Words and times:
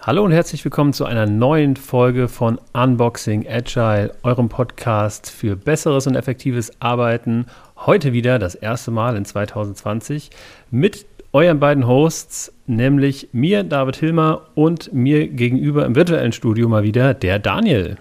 Hallo 0.00 0.24
und 0.24 0.32
herzlich 0.32 0.64
willkommen 0.64 0.92
zu 0.92 1.04
einer 1.04 1.26
neuen 1.26 1.76
Folge 1.76 2.28
von 2.28 2.58
Unboxing 2.72 3.46
Agile, 3.46 4.14
eurem 4.22 4.48
Podcast 4.48 5.28
für 5.28 5.56
besseres 5.56 6.06
und 6.06 6.14
effektives 6.14 6.80
Arbeiten. 6.80 7.46
Heute 7.76 8.12
wieder 8.12 8.38
das 8.38 8.54
erste 8.54 8.90
Mal 8.90 9.16
in 9.16 9.24
2020 9.24 10.30
mit 10.70 11.04
euren 11.32 11.60
beiden 11.60 11.86
Hosts, 11.86 12.52
nämlich 12.66 13.28
mir, 13.32 13.62
David 13.62 13.96
Hilmer, 13.96 14.42
und 14.54 14.92
mir 14.94 15.28
gegenüber 15.28 15.84
im 15.84 15.96
virtuellen 15.96 16.32
Studio 16.32 16.68
mal 16.68 16.82
wieder 16.82 17.12
der 17.12 17.38
Daniel. 17.38 17.98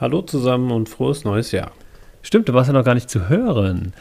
Hallo 0.00 0.22
zusammen 0.22 0.70
und 0.70 0.88
frohes 0.88 1.24
neues 1.24 1.50
Jahr. 1.50 1.72
Stimmt, 2.22 2.48
du 2.48 2.54
warst 2.54 2.68
ja 2.68 2.74
noch 2.74 2.84
gar 2.84 2.94
nicht 2.94 3.10
zu 3.10 3.28
hören. 3.28 3.94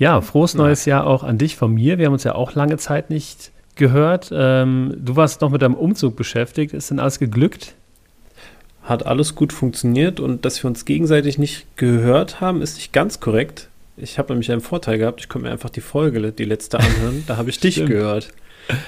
Ja, 0.00 0.22
frohes 0.22 0.54
neues 0.54 0.86
Jahr 0.86 1.06
auch 1.06 1.22
an 1.22 1.36
dich 1.36 1.56
von 1.56 1.74
mir. 1.74 1.98
Wir 1.98 2.06
haben 2.06 2.14
uns 2.14 2.24
ja 2.24 2.34
auch 2.34 2.54
lange 2.54 2.78
Zeit 2.78 3.10
nicht 3.10 3.52
gehört, 3.76 4.30
ähm, 4.32 4.94
du 4.96 5.14
warst 5.14 5.42
noch 5.42 5.50
mit 5.50 5.60
deinem 5.60 5.74
Umzug 5.74 6.16
beschäftigt. 6.16 6.72
Ist 6.72 6.90
denn 6.90 6.98
alles 6.98 7.18
geglückt? 7.18 7.74
Hat 8.82 9.04
alles 9.04 9.34
gut 9.34 9.52
funktioniert 9.52 10.18
und 10.18 10.46
dass 10.46 10.62
wir 10.62 10.68
uns 10.68 10.86
gegenseitig 10.86 11.36
nicht 11.36 11.76
gehört 11.76 12.40
haben, 12.40 12.62
ist 12.62 12.76
nicht 12.76 12.94
ganz 12.94 13.20
korrekt. 13.20 13.68
Ich 13.98 14.18
habe 14.18 14.32
nämlich 14.32 14.50
einen 14.50 14.62
Vorteil 14.62 14.96
gehabt. 14.96 15.20
Ich 15.20 15.28
konnte 15.28 15.48
mir 15.48 15.52
einfach 15.52 15.68
die 15.68 15.82
Folge, 15.82 16.32
die 16.32 16.46
letzte 16.46 16.80
anhören. 16.80 17.24
Da 17.26 17.36
habe 17.36 17.50
ich 17.50 17.60
dich 17.60 17.84
gehört. 17.84 18.32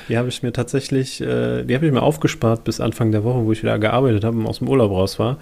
Die 0.09 0.19
habe 0.19 0.29
ich 0.29 0.43
mir 0.43 0.53
tatsächlich, 0.53 1.21
äh, 1.21 1.65
die 1.65 1.75
habe 1.75 1.87
ich 1.87 1.93
mir 1.93 2.03
aufgespart 2.03 2.65
bis 2.65 2.81
Anfang 2.81 3.13
der 3.13 3.25
Woche, 3.25 3.45
wo 3.45 3.53
ich 3.53 3.63
wieder 3.63 3.79
gearbeitet 3.79 4.25
habe 4.25 4.39
und 4.39 4.47
aus 4.47 4.59
dem 4.59 4.69
Urlaub 4.69 4.91
raus 4.91 5.19
war. 5.19 5.39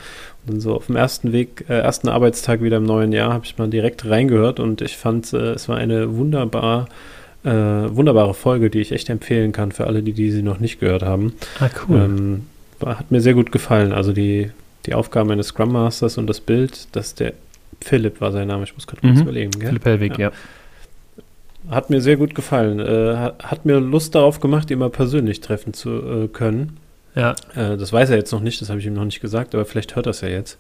Und 0.47 0.55
dann 0.55 0.61
so 0.61 0.75
auf 0.75 0.87
dem 0.87 0.97
ersten 0.97 1.33
Weg, 1.33 1.65
äh, 1.69 1.79
ersten 1.79 2.09
Arbeitstag 2.09 2.63
wieder 2.63 2.79
im 2.79 2.85
neuen 2.85 3.13
Jahr, 3.13 3.33
habe 3.33 3.45
ich 3.45 3.59
mal 3.59 3.69
direkt 3.69 4.09
reingehört 4.09 4.61
und 4.61 4.81
ich 4.83 4.97
fand, 4.97 5.33
äh, 5.33 5.53
es 5.53 5.69
war 5.69 5.77
eine 5.77 6.17
wunderbar 6.17 6.89
äh, 7.45 7.51
wunderbare 7.51 8.35
Folge, 8.35 8.71
die 8.71 8.81
ich 8.81 8.93
echt 8.93 9.09
empfehlen 9.09 9.53
kann 9.53 9.73
für 9.73 9.87
alle, 9.87 10.03
die, 10.03 10.13
die 10.13 10.31
sie 10.31 10.43
noch 10.43 10.61
nicht 10.61 10.81
gehört 10.81 11.03
haben. 11.03 11.33
Ah, 11.59 11.71
cool. 11.89 11.97
Ähm, 11.97 12.47
hat 12.85 13.11
mir 13.11 13.21
sehr 13.21 13.35
gut 13.35 13.53
gefallen. 13.53 13.93
Also 13.93 14.13
die, 14.13 14.51
die 14.87 14.95
Aufgabe 14.95 15.33
eines 15.33 15.49
Scrum 15.49 15.73
Masters 15.73 16.19
und 16.19 16.27
das 16.27 16.41
Bild, 16.41 16.89
dass 16.93 17.15
der 17.15 17.33
Philipp 17.81 18.21
war 18.21 18.33
sein 18.33 18.49
Name, 18.49 18.65
ich 18.65 18.75
muss 18.75 18.87
gerade 18.87 19.01
kurz 19.01 19.17
mhm. 19.17 19.23
überlegen. 19.23 19.51
Gell? 19.53 19.69
Philipp 19.69 19.85
Helwig, 19.85 20.19
ja. 20.19 20.29
ja. 20.29 20.33
Hat 21.71 21.91
mir 21.91 22.01
sehr 22.01 22.17
gut 22.17 22.35
gefallen. 22.35 22.81
Äh, 22.81 23.33
hat, 23.43 23.65
mir 23.65 23.79
Lust 23.81 24.15
darauf 24.15 24.41
gemacht, 24.41 24.71
ihn 24.71 24.79
mal 24.79 24.91
persönlich 24.91 25.41
treffen 25.41 25.73
zu 25.73 25.91
äh, 25.91 26.29
können. 26.29 26.79
Ja. 27.15 27.35
Äh, 27.55 27.77
das 27.77 27.93
weiß 27.93 28.11
er 28.11 28.17
jetzt 28.17 28.33
noch 28.33 28.41
nicht, 28.41 28.61
das 28.61 28.71
habe 28.71 28.81
ich 28.81 28.87
ihm 28.87 28.95
noch 28.95 29.05
nicht 29.05 29.21
gesagt, 29.21 29.55
aber 29.55 29.65
vielleicht 29.65 29.97
hört 29.97 30.07
er 30.07 30.11
es 30.11 30.21
ja 30.21 30.29
jetzt. 30.29 30.59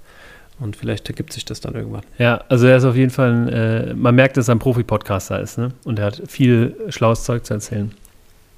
Und 0.60 0.76
vielleicht 0.76 1.08
ergibt 1.08 1.32
sich 1.32 1.44
das 1.44 1.60
dann 1.60 1.74
irgendwann. 1.74 2.02
Ja, 2.18 2.44
also 2.48 2.66
er 2.66 2.76
ist 2.76 2.84
auf 2.84 2.94
jeden 2.94 3.10
Fall, 3.10 3.32
ein, 3.32 3.48
äh, 3.48 3.94
man 3.94 4.14
merkt, 4.14 4.36
dass 4.36 4.48
er 4.48 4.54
ein 4.54 4.58
Profi-Podcaster 4.58 5.40
ist, 5.40 5.56
ne? 5.56 5.72
Und 5.84 5.98
er 5.98 6.06
hat 6.06 6.22
viel 6.28 6.76
schlaues 6.90 7.24
Zeug 7.24 7.46
zu 7.46 7.54
erzählen. 7.54 7.92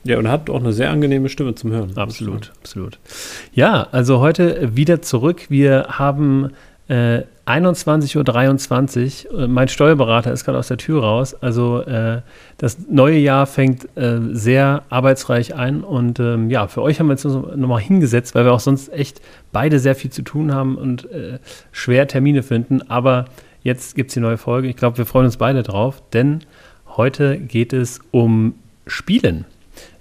Ja, 0.04 0.18
und 0.18 0.28
hat 0.28 0.50
auch 0.50 0.58
eine 0.58 0.72
sehr 0.72 0.90
angenehme 0.90 1.28
Stimme 1.28 1.54
zum 1.54 1.70
Hören. 1.70 1.96
Absolut, 1.96 2.52
absolut. 2.58 2.98
Ja, 3.54 3.86
also 3.92 4.18
heute 4.18 4.74
wieder 4.74 5.00
zurück. 5.00 5.46
Wir 5.48 5.86
haben 5.90 6.50
äh, 6.88 7.22
21.23 7.46 9.32
Uhr. 9.32 9.40
Äh, 9.40 9.48
mein 9.48 9.68
Steuerberater 9.68 10.32
ist 10.32 10.44
gerade 10.44 10.58
aus 10.58 10.68
der 10.68 10.76
Tür 10.76 11.02
raus. 11.02 11.34
Also 11.34 11.80
äh, 11.82 12.22
das 12.58 12.78
neue 12.88 13.18
Jahr 13.18 13.46
fängt 13.46 13.96
äh, 13.96 14.20
sehr 14.30 14.84
arbeitsreich 14.90 15.54
ein. 15.54 15.82
Und 15.82 16.20
ähm, 16.20 16.50
ja, 16.50 16.68
für 16.68 16.82
euch 16.82 17.00
haben 17.00 17.08
wir 17.08 17.14
jetzt 17.14 17.24
nochmal 17.24 17.80
hingesetzt, 17.80 18.34
weil 18.34 18.44
wir 18.44 18.52
auch 18.52 18.60
sonst 18.60 18.92
echt 18.92 19.20
beide 19.50 19.78
sehr 19.78 19.94
viel 19.94 20.10
zu 20.10 20.22
tun 20.22 20.54
haben 20.54 20.76
und 20.76 21.10
äh, 21.10 21.38
schwer 21.72 22.06
Termine 22.06 22.42
finden. 22.42 22.82
Aber 22.88 23.26
jetzt 23.62 23.96
gibt 23.96 24.10
es 24.10 24.14
die 24.14 24.20
neue 24.20 24.38
Folge. 24.38 24.68
Ich 24.68 24.76
glaube, 24.76 24.98
wir 24.98 25.06
freuen 25.06 25.26
uns 25.26 25.36
beide 25.36 25.62
drauf, 25.62 26.02
denn 26.12 26.40
heute 26.96 27.38
geht 27.38 27.72
es 27.72 28.00
um 28.10 28.54
Spielen 28.86 29.46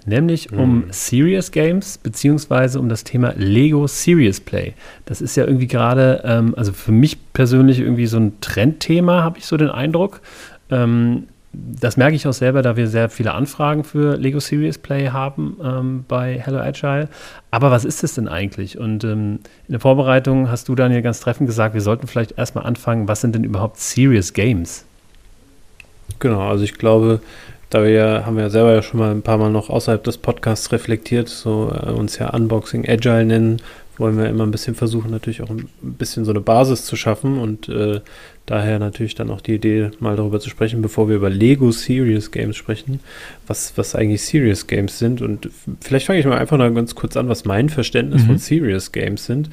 nämlich 0.06 0.50
mhm. 0.50 0.58
um 0.58 0.84
Serious 0.90 1.50
Games 1.50 1.98
beziehungsweise 1.98 2.78
um 2.80 2.88
das 2.88 3.04
Thema 3.04 3.34
Lego 3.36 3.86
Serious 3.86 4.40
Play. 4.40 4.74
Das 5.04 5.20
ist 5.20 5.36
ja 5.36 5.44
irgendwie 5.44 5.68
gerade, 5.68 6.22
ähm, 6.24 6.54
also 6.56 6.72
für 6.72 6.92
mich 6.92 7.18
persönlich 7.32 7.80
irgendwie 7.80 8.06
so 8.06 8.18
ein 8.18 8.40
Trendthema, 8.40 9.22
habe 9.22 9.38
ich 9.38 9.46
so 9.46 9.56
den 9.56 9.70
Eindruck. 9.70 10.20
Ähm, 10.70 11.24
das 11.52 11.98
merke 11.98 12.16
ich 12.16 12.26
auch 12.26 12.32
selber, 12.32 12.62
da 12.62 12.76
wir 12.76 12.88
sehr 12.88 13.10
viele 13.10 13.34
Anfragen 13.34 13.84
für 13.84 14.16
Lego 14.16 14.40
Serious 14.40 14.78
Play 14.78 15.08
haben 15.08 15.58
ähm, 15.62 16.04
bei 16.08 16.40
Hello 16.42 16.58
Agile. 16.58 17.08
Aber 17.50 17.70
was 17.70 17.84
ist 17.84 18.02
das 18.02 18.14
denn 18.14 18.26
eigentlich? 18.26 18.78
Und 18.78 19.04
ähm, 19.04 19.40
in 19.68 19.72
der 19.72 19.80
Vorbereitung 19.80 20.50
hast 20.50 20.68
du, 20.68 20.74
Daniel, 20.74 21.02
ganz 21.02 21.20
treffend 21.20 21.46
gesagt, 21.46 21.74
wir 21.74 21.82
sollten 21.82 22.06
vielleicht 22.06 22.38
erstmal 22.38 22.64
anfangen, 22.64 23.06
was 23.06 23.20
sind 23.20 23.34
denn 23.34 23.44
überhaupt 23.44 23.78
Serious 23.78 24.32
Games? 24.32 24.86
Genau, 26.20 26.48
also 26.48 26.64
ich 26.64 26.74
glaube, 26.74 27.20
da 27.72 27.82
wir 27.82 27.90
ja, 27.90 28.26
haben 28.26 28.36
wir 28.36 28.44
ja 28.44 28.50
selber 28.50 28.74
ja 28.74 28.82
schon 28.82 29.00
mal 29.00 29.10
ein 29.10 29.22
paar 29.22 29.38
Mal 29.38 29.50
noch 29.50 29.70
außerhalb 29.70 30.04
des 30.04 30.18
Podcasts 30.18 30.72
reflektiert, 30.72 31.28
so 31.28 31.72
äh, 31.74 31.90
uns 31.90 32.18
ja 32.18 32.28
Unboxing 32.28 32.86
Agile 32.86 33.24
nennen, 33.24 33.62
wollen 33.96 34.18
wir 34.18 34.28
immer 34.28 34.44
ein 34.44 34.50
bisschen 34.50 34.74
versuchen, 34.74 35.10
natürlich 35.10 35.42
auch 35.42 35.48
ein 35.48 35.68
bisschen 35.80 36.26
so 36.26 36.32
eine 36.32 36.40
Basis 36.40 36.84
zu 36.84 36.96
schaffen 36.96 37.38
und 37.38 37.70
äh, 37.70 38.00
daher 38.44 38.78
natürlich 38.78 39.14
dann 39.14 39.30
auch 39.30 39.40
die 39.40 39.54
Idee, 39.54 39.90
mal 40.00 40.16
darüber 40.16 40.38
zu 40.38 40.50
sprechen, 40.50 40.82
bevor 40.82 41.08
wir 41.08 41.16
über 41.16 41.30
Lego 41.30 41.70
Serious 41.72 42.30
Games 42.30 42.56
sprechen, 42.56 43.00
was, 43.46 43.72
was 43.76 43.94
eigentlich 43.94 44.22
Serious 44.22 44.66
Games 44.66 44.98
sind. 44.98 45.22
Und 45.22 45.48
vielleicht 45.80 46.06
fange 46.06 46.18
ich 46.18 46.26
mal 46.26 46.36
einfach 46.36 46.58
noch 46.58 46.74
ganz 46.74 46.94
kurz 46.94 47.16
an, 47.16 47.28
was 47.30 47.46
mein 47.46 47.70
Verständnis 47.70 48.22
mhm. 48.22 48.26
von 48.26 48.38
Serious 48.38 48.92
Games 48.92 49.24
sind. 49.24 49.48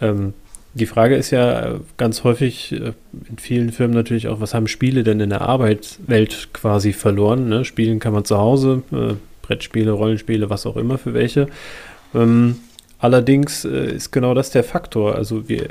Ähm, 0.00 0.34
die 0.74 0.86
Frage 0.86 1.14
ist 1.14 1.30
ja 1.30 1.76
ganz 1.96 2.24
häufig 2.24 2.72
äh, 2.72 2.92
in 3.28 3.38
vielen 3.38 3.70
Firmen 3.70 3.94
natürlich 3.94 4.28
auch, 4.28 4.40
was 4.40 4.54
haben 4.54 4.66
Spiele 4.66 5.04
denn 5.04 5.20
in 5.20 5.30
der 5.30 5.42
Arbeitswelt 5.42 6.48
quasi 6.52 6.92
verloren? 6.92 7.48
Ne? 7.48 7.64
Spielen 7.64 8.00
kann 8.00 8.12
man 8.12 8.24
zu 8.24 8.36
Hause, 8.38 8.82
äh, 8.92 9.14
Brettspiele, 9.42 9.92
Rollenspiele, 9.92 10.50
was 10.50 10.66
auch 10.66 10.76
immer 10.76 10.98
für 10.98 11.14
welche. 11.14 11.46
Ähm, 12.14 12.56
allerdings 12.98 13.64
äh, 13.64 13.94
ist 13.94 14.10
genau 14.10 14.34
das 14.34 14.50
der 14.50 14.64
Faktor. 14.64 15.14
Also 15.14 15.48
wir, 15.48 15.68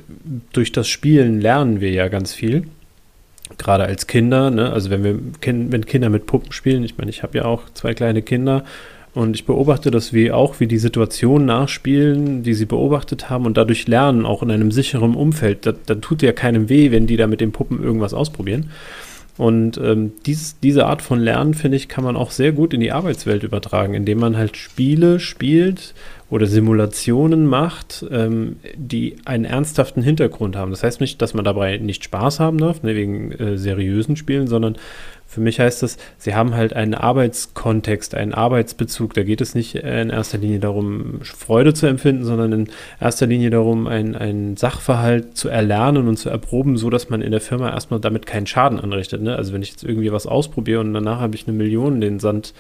durch 0.54 0.72
das 0.72 0.88
Spielen 0.88 1.42
lernen 1.42 1.82
wir 1.82 1.92
ja 1.92 2.08
ganz 2.08 2.34
viel. 2.34 2.64
Gerade 3.58 3.84
als 3.84 4.08
Kinder, 4.08 4.52
ne? 4.52 4.72
also 4.72 4.90
wenn 4.90 5.04
wir 5.04 5.20
wenn 5.42 5.86
Kinder 5.86 6.10
mit 6.10 6.26
Puppen 6.26 6.54
spielen, 6.54 6.84
ich 6.84 6.98
meine, 6.98 7.10
ich 7.10 7.24
habe 7.24 7.38
ja 7.38 7.46
auch 7.46 7.64
zwei 7.74 7.94
kleine 7.94 8.22
Kinder 8.22 8.64
und 9.14 9.36
ich 9.36 9.46
beobachte 9.46 9.92
das 9.92 10.12
wie 10.12 10.32
auch, 10.32 10.60
wie 10.60 10.68
die 10.68 10.80
Situation 10.80 11.46
nachspielen, 11.46 12.42
die 12.42 12.56
sie 12.56 12.66
beobachtet 12.66 13.30
haben 13.30 13.46
und 13.46 13.58
dadurch 13.58 13.88
lernen, 13.88 14.26
auch 14.26 14.42
in 14.42 14.50
einem 14.50 14.72
sicheren 14.72 15.14
Umfeld. 15.14 15.66
Da, 15.66 15.74
da 15.86 15.96
tut 15.96 16.24
ja 16.24 16.32
keinem 16.32 16.68
weh, 16.68 16.92
wenn 16.92 17.06
die 17.06 17.18
da 17.18 17.28
mit 17.28 17.40
den 17.40 17.52
Puppen 17.52 17.84
irgendwas 17.84 18.16
ausprobieren. 18.16 18.72
Und 19.38 19.78
ähm, 19.78 20.14
dies, 20.26 20.60
diese 20.62 20.86
Art 20.86 21.02
von 21.02 21.20
Lernen, 21.20 21.56
finde 21.56 21.78
ich, 21.78 21.88
kann 21.88 22.04
man 22.04 22.16
auch 22.16 22.30
sehr 22.30 22.52
gut 22.52 22.74
in 22.74 22.80
die 22.80 22.92
Arbeitswelt 22.92 23.44
übertragen, 23.44 23.96
indem 23.96 24.20
man 24.20 24.38
halt 24.38 24.58
Spiele 24.58 25.20
spielt 25.20 25.96
oder 26.30 26.46
Simulationen 26.46 27.48
macht, 27.48 28.06
ähm, 28.12 28.58
die 28.76 29.16
einen 29.26 29.46
ernsthaften 29.46 30.04
Hintergrund 30.04 30.56
haben. 30.56 30.72
Das 30.72 30.84
heißt 30.84 31.02
nicht, 31.02 31.20
dass 31.22 31.34
man 31.34 31.46
dabei 31.46 31.78
nicht 31.78 32.04
Spaß 32.04 32.40
haben 32.40 32.60
darf, 32.60 32.84
ne, 32.84 32.96
wegen 32.96 33.32
äh, 33.32 33.58
seriösen 33.58 34.16
Spielen, 34.18 34.48
sondern 34.48 34.78
für 35.34 35.42
mich 35.42 35.60
heißt 35.60 35.82
das, 35.82 35.98
sie 36.20 36.36
haben 36.36 36.54
halt 36.54 36.74
einen 36.74 36.94
Arbeitskontext, 36.94 38.14
einen 38.14 38.36
Arbeitsbezug. 38.36 39.16
Da 39.16 39.24
geht 39.24 39.42
es 39.42 39.56
nicht 39.56 39.74
in 39.76 40.12
erster 40.12 40.38
Linie 40.38 40.60
darum, 40.60 41.22
Freude 41.24 41.74
zu 41.74 41.88
empfinden, 41.88 42.24
sondern 42.24 42.52
in 42.54 42.68
erster 43.02 43.26
Linie 43.26 43.50
darum, 43.50 43.88
ein, 43.88 44.56
Sachverhalt 44.58 45.36
zu 45.36 45.50
erlernen 45.50 46.08
und 46.08 46.18
zu 46.18 46.30
erproben, 46.30 46.78
so 46.78 46.92
dass 46.92 47.10
man 47.10 47.24
in 47.24 47.32
der 47.32 47.42
Firma 47.42 47.72
erstmal 47.72 48.00
damit 48.00 48.28
keinen 48.28 48.46
Schaden 48.46 48.80
anrichtet. 48.80 49.24
Ne? 49.24 49.36
Also 49.36 49.54
wenn 49.54 49.64
ich 49.64 49.72
jetzt 49.72 49.84
irgendwie 49.84 50.12
was 50.12 50.28
ausprobiere 50.28 50.82
und 50.82 50.94
danach 50.94 51.20
habe 51.20 51.36
ich 51.36 51.48
eine 51.48 51.58
Million 51.58 51.96
in 51.96 52.02
den 52.02 52.20
Sand 52.20 52.54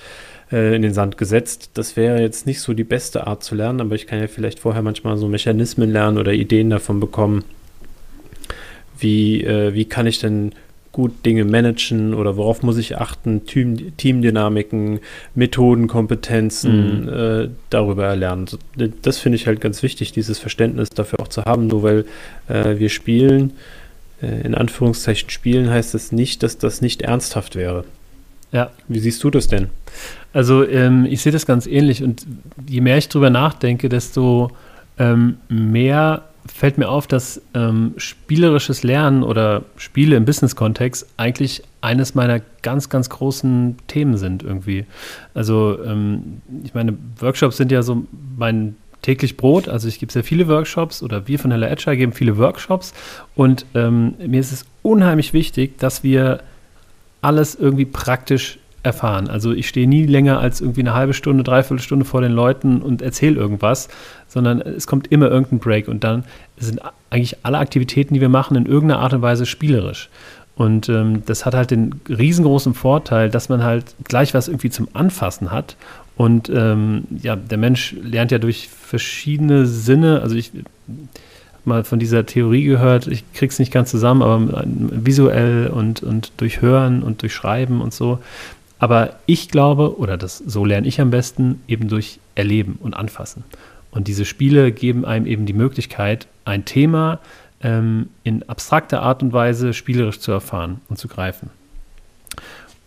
äh, 0.51 0.75
in 0.75 0.81
den 0.81 0.93
Sand 0.93 1.17
gesetzt. 1.17 1.71
Das 1.75 1.95
wäre 1.95 2.21
jetzt 2.21 2.47
nicht 2.47 2.59
so 2.59 2.73
die 2.73 2.83
beste 2.83 3.27
Art 3.27 3.43
zu 3.43 3.53
lernen, 3.53 3.81
aber 3.81 3.93
ich 3.93 4.07
kann 4.07 4.19
ja 4.19 4.27
vielleicht 4.27 4.59
vorher 4.59 4.81
manchmal 4.81 5.17
so 5.17 5.27
Mechanismen 5.27 5.91
lernen 5.91 6.17
oder 6.17 6.33
Ideen 6.33 6.71
davon 6.71 6.99
bekommen. 6.99 7.43
Wie, 8.97 9.43
äh, 9.43 9.73
wie 9.75 9.85
kann 9.85 10.07
ich 10.07 10.19
denn 10.19 10.53
gut 10.93 11.25
Dinge 11.25 11.43
managen 11.43 12.13
oder 12.13 12.37
worauf 12.37 12.61
muss 12.61 12.77
ich 12.77 12.97
achten, 12.97 13.45
Team, 13.45 13.97
Teamdynamiken, 13.97 14.99
Methodenkompetenzen 15.35 17.01
mhm. 17.01 17.09
äh, 17.09 17.49
darüber 17.71 18.05
erlernen. 18.05 18.45
Das 19.01 19.17
finde 19.17 19.35
ich 19.35 19.47
halt 19.47 19.59
ganz 19.59 19.83
wichtig, 19.83 20.13
dieses 20.13 20.39
Verständnis 20.39 20.91
dafür 20.91 21.19
auch 21.19 21.27
zu 21.27 21.43
haben, 21.43 21.67
nur 21.67 21.83
weil 21.83 22.05
äh, 22.47 22.77
wir 22.77 22.89
spielen, 22.89 23.53
äh, 24.21 24.45
in 24.45 24.53
Anführungszeichen 24.53 25.31
spielen, 25.31 25.69
heißt 25.69 25.95
das 25.95 26.11
nicht, 26.11 26.43
dass 26.43 26.59
das 26.59 26.81
nicht 26.81 27.01
ernsthaft 27.01 27.55
wäre. 27.55 27.85
Ja. 28.51 28.69
Wie 28.87 28.99
siehst 28.99 29.23
du 29.23 29.31
das 29.31 29.47
denn? 29.47 29.69
Also 30.31 30.63
ähm, 30.67 31.07
ich 31.09 31.23
sehe 31.23 31.31
das 31.31 31.47
ganz 31.47 31.65
ähnlich 31.65 32.03
und 32.03 32.27
je 32.69 32.81
mehr 32.81 32.99
ich 32.99 33.09
drüber 33.09 33.31
nachdenke, 33.31 33.89
desto 33.89 34.51
ähm, 34.99 35.37
mehr 35.49 36.23
fällt 36.45 36.77
mir 36.77 36.89
auf, 36.89 37.07
dass 37.07 37.41
ähm, 37.53 37.93
spielerisches 37.97 38.83
Lernen 38.83 39.23
oder 39.23 39.63
Spiele 39.77 40.15
im 40.15 40.25
Business-Kontext 40.25 41.07
eigentlich 41.17 41.63
eines 41.81 42.15
meiner 42.15 42.41
ganz, 42.61 42.89
ganz 42.89 43.09
großen 43.09 43.77
Themen 43.87 44.17
sind 44.17 44.43
irgendwie. 44.43 44.85
Also 45.33 45.77
ähm, 45.83 46.41
ich 46.63 46.73
meine, 46.73 46.97
Workshops 47.19 47.57
sind 47.57 47.71
ja 47.71 47.81
so 47.81 48.05
mein 48.37 48.75
täglich 49.01 49.37
Brot. 49.37 49.69
Also 49.69 49.87
ich 49.87 49.99
gebe 49.99 50.11
sehr 50.11 50.23
viele 50.23 50.47
Workshops 50.47 51.03
oder 51.03 51.27
wir 51.27 51.39
von 51.39 51.51
Hello 51.51 51.67
Agile 51.67 51.97
geben 51.97 52.13
viele 52.13 52.37
Workshops 52.37 52.93
und 53.35 53.65
ähm, 53.75 54.15
mir 54.25 54.39
ist 54.39 54.51
es 54.51 54.65
unheimlich 54.81 55.33
wichtig, 55.33 55.77
dass 55.77 56.03
wir 56.03 56.41
alles 57.21 57.55
irgendwie 57.55 57.85
praktisch 57.85 58.59
erfahren. 58.83 59.29
Also 59.29 59.53
ich 59.53 59.67
stehe 59.67 59.87
nie 59.87 60.05
länger 60.05 60.39
als 60.39 60.61
irgendwie 60.61 60.81
eine 60.81 60.93
halbe 60.93 61.13
Stunde, 61.13 61.43
dreiviertel 61.43 61.81
Stunde 61.81 62.05
vor 62.05 62.21
den 62.21 62.33
Leuten 62.33 62.81
und 62.81 63.01
erzähle 63.01 63.37
irgendwas, 63.37 63.87
sondern 64.27 64.61
es 64.61 64.87
kommt 64.87 65.07
immer 65.07 65.29
irgendein 65.29 65.59
Break 65.59 65.87
und 65.87 66.03
dann 66.03 66.25
sind 66.57 66.81
eigentlich 67.09 67.37
alle 67.43 67.57
Aktivitäten, 67.57 68.13
die 68.13 68.21
wir 68.21 68.29
machen, 68.29 68.57
in 68.57 68.65
irgendeiner 68.65 68.99
Art 69.01 69.13
und 69.13 69.21
Weise 69.21 69.45
spielerisch. 69.45 70.09
Und 70.55 70.87
ähm, 70.89 71.23
das 71.25 71.45
hat 71.45 71.55
halt 71.55 71.71
den 71.71 71.95
riesengroßen 72.07 72.73
Vorteil, 72.73 73.29
dass 73.29 73.49
man 73.49 73.63
halt 73.63 73.95
gleich 74.03 74.33
was 74.33 74.47
irgendwie 74.47 74.69
zum 74.69 74.87
Anfassen 74.93 75.51
hat. 75.51 75.77
Und 76.15 76.49
ähm, 76.53 77.05
ja, 77.21 77.35
der 77.35 77.57
Mensch 77.57 77.95
lernt 78.03 78.31
ja 78.31 78.37
durch 78.37 78.69
verschiedene 78.69 79.65
Sinne, 79.65 80.21
also 80.21 80.35
ich 80.35 80.51
mal 81.65 81.83
von 81.83 81.97
dieser 81.97 82.25
Theorie 82.25 82.65
gehört, 82.65 83.07
ich 83.07 83.23
krieg's 83.33 83.57
nicht 83.57 83.71
ganz 83.71 83.89
zusammen, 83.89 84.21
aber 84.21 84.63
visuell 84.65 85.67
und, 85.67 86.03
und 86.03 86.33
durch 86.37 86.61
Hören 86.61 87.03
und 87.03 87.21
durch 87.21 87.33
Schreiben 87.33 87.81
und 87.81 87.93
so. 87.93 88.19
Aber 88.83 89.15
ich 89.27 89.47
glaube, 89.47 89.97
oder 89.97 90.17
das 90.17 90.39
so 90.39 90.65
lerne 90.65 90.85
ich 90.89 90.99
am 90.99 91.09
besten, 91.09 91.61
eben 91.69 91.87
durch 91.87 92.19
Erleben 92.35 92.77
und 92.81 92.93
Anfassen. 92.93 93.45
Und 93.91 94.09
diese 94.09 94.25
Spiele 94.25 94.73
geben 94.73 95.05
einem 95.05 95.25
eben 95.25 95.45
die 95.45 95.53
Möglichkeit, 95.53 96.27
ein 96.43 96.65
Thema 96.65 97.19
ähm, 97.61 98.09
in 98.25 98.43
abstrakter 98.49 99.01
Art 99.01 99.23
und 99.23 99.31
Weise 99.31 99.71
spielerisch 99.73 100.19
zu 100.19 100.33
erfahren 100.33 100.81
und 100.89 100.97
zu 100.97 101.07
greifen. 101.07 101.49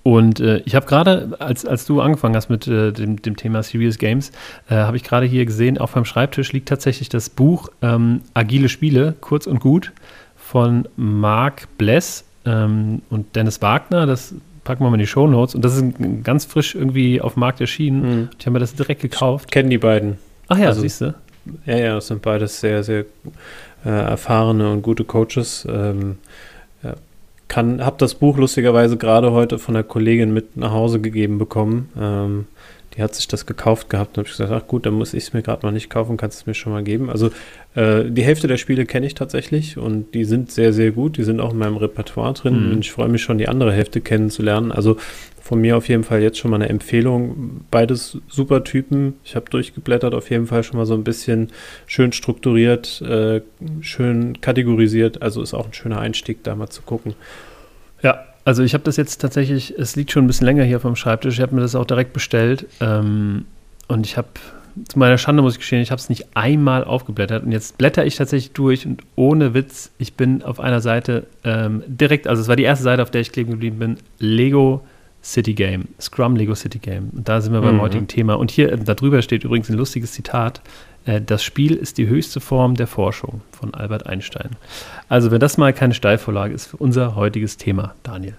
Und 0.02 0.38
äh, 0.38 0.58
ich 0.66 0.74
habe 0.74 0.84
gerade, 0.84 1.34
als, 1.38 1.64
als 1.64 1.86
du 1.86 2.02
angefangen 2.02 2.36
hast 2.36 2.50
mit 2.50 2.68
äh, 2.68 2.92
dem, 2.92 3.22
dem 3.22 3.36
Thema 3.38 3.62
Serious 3.62 3.96
Games, 3.96 4.32
äh, 4.68 4.74
habe 4.74 4.98
ich 4.98 5.02
gerade 5.02 5.24
hier 5.24 5.46
gesehen, 5.46 5.78
auf 5.78 5.94
meinem 5.94 6.04
Schreibtisch 6.04 6.52
liegt 6.52 6.68
tatsächlich 6.68 7.08
das 7.08 7.30
Buch 7.30 7.70
ähm, 7.80 8.20
Agile 8.34 8.68
Spiele, 8.68 9.14
kurz 9.22 9.46
und 9.46 9.60
gut, 9.60 9.92
von 10.36 10.86
Mark 10.96 11.68
Bless 11.78 12.26
ähm, 12.44 13.00
und 13.08 13.34
Dennis 13.34 13.62
Wagner. 13.62 14.04
Das 14.04 14.34
packen 14.66 14.84
wir 14.84 14.90
mal 14.90 14.96
in 14.96 15.00
die 15.00 15.06
Show 15.06 15.26
Notes. 15.26 15.54
Und 15.54 15.64
das 15.64 15.76
ist 15.76 15.84
ganz 16.22 16.44
frisch 16.44 16.74
irgendwie 16.74 17.20
auf 17.20 17.34
dem 17.34 17.40
Markt 17.40 17.60
erschienen. 17.60 18.02
Mhm. 18.02 18.28
Ich 18.38 18.46
habe 18.46 18.52
mir 18.52 18.58
das 18.58 18.74
direkt 18.74 19.00
gekauft. 19.00 19.50
Kennen 19.50 19.70
die 19.70 19.78
beiden. 19.78 20.18
Ach 20.48 20.58
ja, 20.58 20.68
also, 20.68 20.82
siehst 20.82 21.00
du. 21.00 21.14
Ja, 21.64 21.76
ja, 21.76 21.94
das 21.94 22.08
sind 22.08 22.22
beides 22.22 22.60
sehr, 22.60 22.82
sehr 22.82 23.04
äh, 23.84 23.88
erfahrene 23.88 24.70
und 24.70 24.82
gute 24.82 25.04
Coaches. 25.04 25.66
Ähm, 25.70 26.16
kann, 27.48 27.84
habe 27.84 27.96
das 27.98 28.14
Buch 28.14 28.36
lustigerweise 28.38 28.96
gerade 28.96 29.32
heute 29.32 29.58
von 29.58 29.76
einer 29.76 29.84
Kollegin 29.84 30.32
mit 30.32 30.56
nach 30.56 30.72
Hause 30.72 31.00
gegeben 31.00 31.38
bekommen. 31.38 31.90
Ähm, 31.98 32.46
die 32.96 33.02
hat 33.02 33.14
sich 33.14 33.28
das 33.28 33.44
gekauft 33.44 33.90
gehabt 33.90 34.16
und 34.16 34.24
habe 34.24 34.30
gesagt, 34.30 34.50
ach 34.50 34.66
gut, 34.66 34.86
dann 34.86 34.94
muss 34.94 35.12
ich 35.12 35.24
es 35.24 35.32
mir 35.32 35.42
gerade 35.42 35.66
mal 35.66 35.72
nicht 35.72 35.90
kaufen, 35.90 36.16
kannst 36.16 36.40
es 36.40 36.46
mir 36.46 36.54
schon 36.54 36.72
mal 36.72 36.82
geben. 36.82 37.10
Also 37.10 37.30
äh, 37.74 38.04
die 38.08 38.22
Hälfte 38.22 38.48
der 38.48 38.56
Spiele 38.56 38.86
kenne 38.86 39.06
ich 39.06 39.14
tatsächlich 39.14 39.76
und 39.76 40.14
die 40.14 40.24
sind 40.24 40.50
sehr, 40.50 40.72
sehr 40.72 40.92
gut. 40.92 41.18
Die 41.18 41.24
sind 41.24 41.40
auch 41.40 41.52
in 41.52 41.58
meinem 41.58 41.76
Repertoire 41.76 42.32
drin 42.32 42.66
mhm. 42.66 42.72
und 42.72 42.78
ich 42.80 42.92
freue 42.92 43.08
mich 43.08 43.22
schon, 43.22 43.38
die 43.38 43.48
andere 43.48 43.72
Hälfte 43.72 44.00
kennenzulernen. 44.00 44.72
Also 44.72 44.96
von 45.40 45.60
mir 45.60 45.76
auf 45.76 45.88
jeden 45.88 46.04
Fall 46.04 46.22
jetzt 46.22 46.38
schon 46.38 46.50
mal 46.50 46.56
eine 46.56 46.70
Empfehlung. 46.70 47.66
Beides 47.70 48.18
super 48.28 48.64
Typen. 48.64 49.14
Ich 49.24 49.36
habe 49.36 49.48
durchgeblättert, 49.50 50.14
auf 50.14 50.30
jeden 50.30 50.46
Fall 50.46 50.64
schon 50.64 50.78
mal 50.78 50.86
so 50.86 50.94
ein 50.94 51.04
bisschen 51.04 51.50
schön 51.86 52.12
strukturiert, 52.12 53.02
äh, 53.02 53.42
schön 53.80 54.40
kategorisiert. 54.40 55.22
Also 55.22 55.42
ist 55.42 55.54
auch 55.54 55.66
ein 55.66 55.74
schöner 55.74 56.00
Einstieg, 56.00 56.42
da 56.42 56.56
mal 56.56 56.68
zu 56.68 56.82
gucken. 56.82 57.14
Ja, 58.02 58.24
also 58.46 58.62
ich 58.62 58.74
habe 58.74 58.84
das 58.84 58.96
jetzt 58.96 59.20
tatsächlich, 59.20 59.74
es 59.76 59.96
liegt 59.96 60.12
schon 60.12 60.24
ein 60.24 60.28
bisschen 60.28 60.46
länger 60.46 60.62
hier 60.62 60.76
auf 60.76 60.82
dem 60.82 60.94
Schreibtisch. 60.94 61.34
Ich 61.34 61.40
habe 61.40 61.52
mir 61.52 61.62
das 61.62 61.74
auch 61.74 61.84
direkt 61.84 62.12
bestellt. 62.12 62.66
Ähm, 62.80 63.44
und 63.88 64.06
ich 64.06 64.16
habe, 64.16 64.28
zu 64.86 65.00
meiner 65.00 65.18
Schande 65.18 65.42
muss 65.42 65.54
ich 65.54 65.58
gestehen, 65.58 65.82
ich 65.82 65.90
habe 65.90 65.98
es 65.98 66.08
nicht 66.08 66.28
einmal 66.34 66.84
aufgeblättert. 66.84 67.42
Und 67.42 67.50
jetzt 67.50 67.76
blätter 67.76 68.06
ich 68.06 68.14
tatsächlich 68.14 68.52
durch 68.52 68.86
und 68.86 69.02
ohne 69.16 69.52
Witz, 69.52 69.90
ich 69.98 70.14
bin 70.14 70.44
auf 70.44 70.60
einer 70.60 70.80
Seite 70.80 71.26
ähm, 71.42 71.82
direkt, 71.88 72.28
also 72.28 72.40
es 72.40 72.46
war 72.46 72.54
die 72.54 72.62
erste 72.62 72.84
Seite, 72.84 73.02
auf 73.02 73.10
der 73.10 73.20
ich 73.20 73.32
kleben 73.32 73.50
geblieben 73.50 73.80
bin, 73.80 73.96
Lego 74.20 74.80
City 75.24 75.54
Game, 75.54 75.88
Scrum 76.00 76.36
Lego 76.36 76.54
City 76.54 76.78
Game. 76.78 77.10
Und 77.16 77.28
da 77.28 77.40
sind 77.40 77.52
wir 77.52 77.60
beim 77.60 77.76
mhm. 77.76 77.80
heutigen 77.80 78.06
Thema. 78.06 78.34
Und 78.34 78.52
hier 78.52 78.76
darüber 78.76 79.22
steht 79.22 79.42
übrigens 79.42 79.68
ein 79.70 79.76
lustiges 79.76 80.12
Zitat. 80.12 80.60
Äh, 81.06 81.20
das 81.22 81.42
Spiel 81.42 81.74
ist 81.74 81.98
die 81.98 82.08
höchste 82.08 82.40
Form 82.40 82.74
der 82.74 82.86
Forschung 82.86 83.40
von 83.52 83.72
Albert 83.72 84.06
Einstein. 84.06 84.50
Also, 85.08 85.30
wenn 85.30 85.40
das 85.40 85.56
mal 85.56 85.72
keine 85.72 85.94
Steilvorlage 85.94 86.54
ist 86.54 86.66
für 86.66 86.76
unser 86.76 87.14
heutiges 87.14 87.56
Thema, 87.56 87.94
Daniel. 88.02 88.36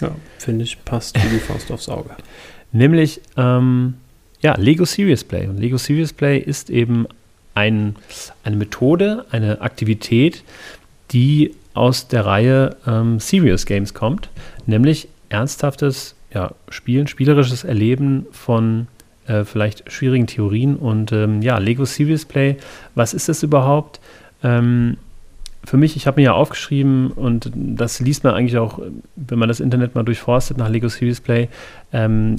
Ja, 0.00 0.10
finde 0.38 0.64
ich, 0.64 0.84
passt 0.84 1.16
wie 1.16 1.28
die 1.28 1.38
Faust 1.38 1.70
aufs 1.70 1.88
Auge. 1.88 2.10
Nämlich, 2.72 3.20
ähm, 3.36 3.94
ja, 4.40 4.56
Lego 4.56 4.84
Serious 4.84 5.24
Play. 5.24 5.46
Und 5.46 5.58
Lego 5.58 5.78
Serious 5.78 6.12
Play 6.12 6.38
ist 6.38 6.68
eben 6.68 7.06
ein, 7.54 7.96
eine 8.42 8.56
Methode, 8.56 9.24
eine 9.30 9.60
Aktivität, 9.60 10.42
die 11.12 11.54
aus 11.72 12.08
der 12.08 12.26
Reihe 12.26 12.76
ähm, 12.86 13.20
Serious 13.20 13.66
Games 13.66 13.94
kommt, 13.94 14.28
nämlich 14.66 15.08
ernsthaftes 15.28 16.14
ja, 16.32 16.52
Spielen, 16.68 17.06
spielerisches 17.06 17.64
Erleben 17.64 18.26
von 18.32 18.88
äh, 19.26 19.44
vielleicht 19.44 19.90
schwierigen 19.90 20.26
Theorien. 20.26 20.76
Und 20.76 21.12
ähm, 21.12 21.42
ja, 21.42 21.58
Lego 21.58 21.84
Serious 21.84 22.24
Play, 22.24 22.56
was 22.94 23.14
ist 23.14 23.28
das 23.28 23.42
überhaupt? 23.42 24.00
Ähm, 24.42 24.96
für 25.64 25.78
mich, 25.78 25.96
ich 25.96 26.06
habe 26.06 26.20
mir 26.20 26.26
ja 26.26 26.32
aufgeschrieben 26.34 27.10
und 27.10 27.50
das 27.54 28.00
liest 28.00 28.22
man 28.22 28.34
eigentlich 28.34 28.58
auch, 28.58 28.80
wenn 29.16 29.38
man 29.38 29.48
das 29.48 29.60
Internet 29.60 29.94
mal 29.94 30.02
durchforstet 30.02 30.58
nach 30.58 30.68
Lego 30.68 30.88
Serious 30.88 31.20
Play. 31.20 31.48
Ähm, 31.92 32.36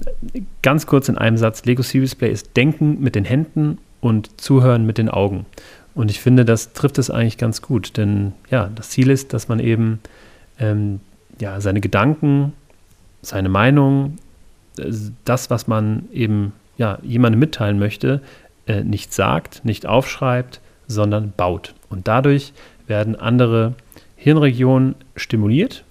ganz 0.62 0.86
kurz 0.86 1.10
in 1.10 1.18
einem 1.18 1.38
Satz: 1.38 1.66
Lego 1.66 1.82
Serious 1.82 2.14
Play 2.14 2.32
ist 2.32 2.56
Denken 2.56 3.02
mit 3.02 3.16
den 3.16 3.26
Händen 3.26 3.80
und 4.00 4.40
Zuhören 4.40 4.86
mit 4.86 5.00
den 5.00 5.10
Augen. 5.10 5.46
Und 5.96 6.12
ich 6.12 6.20
finde, 6.20 6.46
das 6.46 6.74
trifft 6.74 7.00
es 7.00 7.10
eigentlich 7.10 7.38
ganz 7.38 7.62
gut, 7.62 7.98
denn 7.98 8.34
ja, 8.52 8.70
das 8.76 8.90
Ziel 8.90 9.10
ist, 9.10 9.34
dass 9.34 9.48
man 9.48 9.60
eben 9.60 10.02
ähm, 10.60 11.00
ja, 11.40 11.60
seine 11.62 11.82
Gedanken 11.82 12.54
seine 13.26 13.50
Meinung, 13.50 14.18
äh, 14.78 14.92
das, 15.26 15.50
was 15.50 15.68
man 15.68 16.08
eben 16.14 16.54
ja, 16.78 17.00
jemandem 17.02 17.40
mitteilen 17.40 17.80
möchte, 17.80 18.22
äh, 18.68 18.84
nicht 18.84 19.14
sagt, 19.14 19.66
nicht 19.66 19.86
aufschreibt, 19.86 20.60
sondern 20.88 21.34
baut. 21.36 21.74
Und 21.90 22.08
dadurch 22.08 22.54
werden 22.88 23.16
andere 23.16 23.74
Hirnregionen 24.16 24.96
stimuliert 25.16 25.84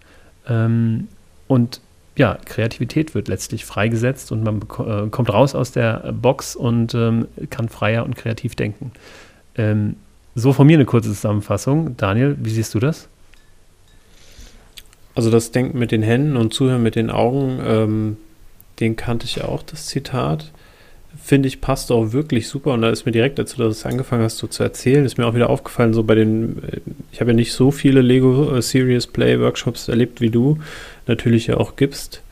ähm, 0.48 1.08
und 1.46 1.80
ja, 2.16 2.38
Kreativität 2.44 3.14
wird 3.14 3.28
letztlich 3.28 3.64
freigesetzt 3.64 4.30
und 4.30 4.44
man 4.44 4.62
äh, 4.62 5.08
kommt 5.10 5.32
raus 5.32 5.54
aus 5.54 5.72
der 5.72 6.12
Box 6.12 6.54
und 6.54 6.94
ähm, 6.94 7.26
kann 7.50 7.68
freier 7.68 8.04
und 8.04 8.14
kreativ 8.14 8.54
denken. 8.54 8.92
Ähm, 9.56 9.96
so 10.36 10.52
von 10.52 10.66
mir 10.66 10.76
eine 10.76 10.84
kurze 10.84 11.08
Zusammenfassung. 11.08 11.96
Daniel, 11.96 12.36
wie 12.40 12.50
siehst 12.50 12.74
du 12.74 12.78
das? 12.78 13.08
Also 15.14 15.30
das 15.30 15.52
Denken 15.52 15.78
mit 15.78 15.92
den 15.92 16.02
Händen 16.02 16.36
und 16.36 16.52
Zuhören 16.52 16.82
mit 16.82 16.96
den 16.96 17.10
Augen, 17.10 17.60
ähm, 17.64 18.16
den 18.80 18.96
kannte 18.96 19.26
ich 19.26 19.42
auch, 19.42 19.62
das 19.62 19.86
Zitat. 19.86 20.50
Finde 21.22 21.48
ich, 21.48 21.60
passt 21.60 21.90
auch 21.92 22.12
wirklich 22.12 22.48
super. 22.48 22.72
Und 22.72 22.82
da 22.82 22.90
ist 22.90 23.06
mir 23.06 23.12
direkt, 23.12 23.38
als 23.38 23.54
du 23.54 23.62
das 23.62 23.86
angefangen 23.86 24.22
hast 24.22 24.38
so 24.38 24.46
zu 24.46 24.62
erzählen, 24.62 25.04
ist 25.04 25.16
mir 25.18 25.26
auch 25.26 25.34
wieder 25.34 25.50
aufgefallen, 25.50 25.94
so 25.94 26.02
bei 26.02 26.14
den, 26.14 26.62
äh, 26.64 26.80
ich 27.12 27.20
habe 27.20 27.30
ja 27.30 27.36
nicht 27.36 27.52
so 27.52 27.70
viele 27.70 28.02
Lego 28.02 28.54
äh, 28.54 28.62
Serious 28.62 29.06
Play 29.06 29.40
Workshops 29.40 29.88
erlebt, 29.88 30.20
wie 30.20 30.30
du 30.30 30.58
natürlich 31.06 31.46
ja 31.46 31.56
auch 31.56 31.76
gibst. 31.76 32.22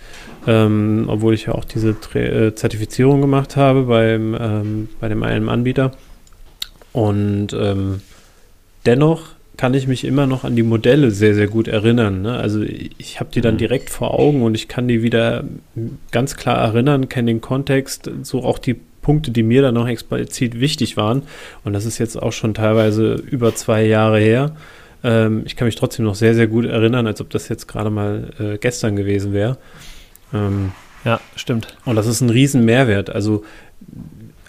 Ähm, 0.46 1.04
obwohl 1.06 1.34
ich 1.34 1.46
ja 1.46 1.54
auch 1.54 1.64
diese 1.64 1.98
Tra 2.00 2.18
äh, 2.18 2.54
Zertifizierung 2.54 3.20
gemacht 3.20 3.56
habe 3.56 3.82
beim, 3.84 4.36
ähm, 4.38 4.88
bei 5.00 5.08
dem 5.08 5.22
einen 5.22 5.48
Anbieter. 5.48 5.92
Und 6.92 7.52
ähm, 7.54 8.00
dennoch 8.84 9.30
kann 9.56 9.74
ich 9.74 9.86
mich 9.86 10.04
immer 10.04 10.26
noch 10.26 10.44
an 10.44 10.56
die 10.56 10.62
Modelle 10.62 11.10
sehr, 11.10 11.34
sehr 11.34 11.46
gut 11.46 11.68
erinnern. 11.68 12.22
Ne? 12.22 12.36
Also 12.36 12.62
ich 12.62 13.20
habe 13.20 13.30
die 13.32 13.40
dann 13.40 13.54
mhm. 13.54 13.58
direkt 13.58 13.90
vor 13.90 14.18
Augen 14.18 14.42
und 14.42 14.54
ich 14.54 14.68
kann 14.68 14.88
die 14.88 15.02
wieder 15.02 15.44
ganz 16.10 16.36
klar 16.36 16.56
erinnern, 16.56 17.08
kenne 17.08 17.30
den 17.30 17.40
Kontext, 17.40 18.10
so 18.22 18.42
auch 18.42 18.58
die 18.58 18.76
Punkte, 19.02 19.30
die 19.30 19.42
mir 19.42 19.62
dann 19.62 19.74
noch 19.74 19.88
explizit 19.88 20.60
wichtig 20.60 20.96
waren. 20.96 21.22
Und 21.64 21.74
das 21.74 21.84
ist 21.84 21.98
jetzt 21.98 22.20
auch 22.20 22.32
schon 22.32 22.54
teilweise 22.54 23.14
über 23.14 23.54
zwei 23.54 23.84
Jahre 23.84 24.20
her. 24.20 24.56
Ähm, 25.04 25.42
ich 25.44 25.56
kann 25.56 25.66
mich 25.66 25.74
trotzdem 25.74 26.04
noch 26.04 26.14
sehr, 26.14 26.34
sehr 26.34 26.46
gut 26.46 26.64
erinnern, 26.64 27.06
als 27.06 27.20
ob 27.20 27.28
das 27.30 27.48
jetzt 27.48 27.66
gerade 27.66 27.90
mal 27.90 28.30
äh, 28.38 28.58
gestern 28.58 28.96
gewesen 28.96 29.32
wäre. 29.32 29.58
Ähm, 30.32 30.72
ja, 31.04 31.20
stimmt. 31.34 31.76
Und 31.84 31.96
das 31.96 32.06
ist 32.06 32.20
ein 32.20 32.30
riesen 32.30 32.64
Mehrwert. 32.64 33.10
Also 33.10 33.44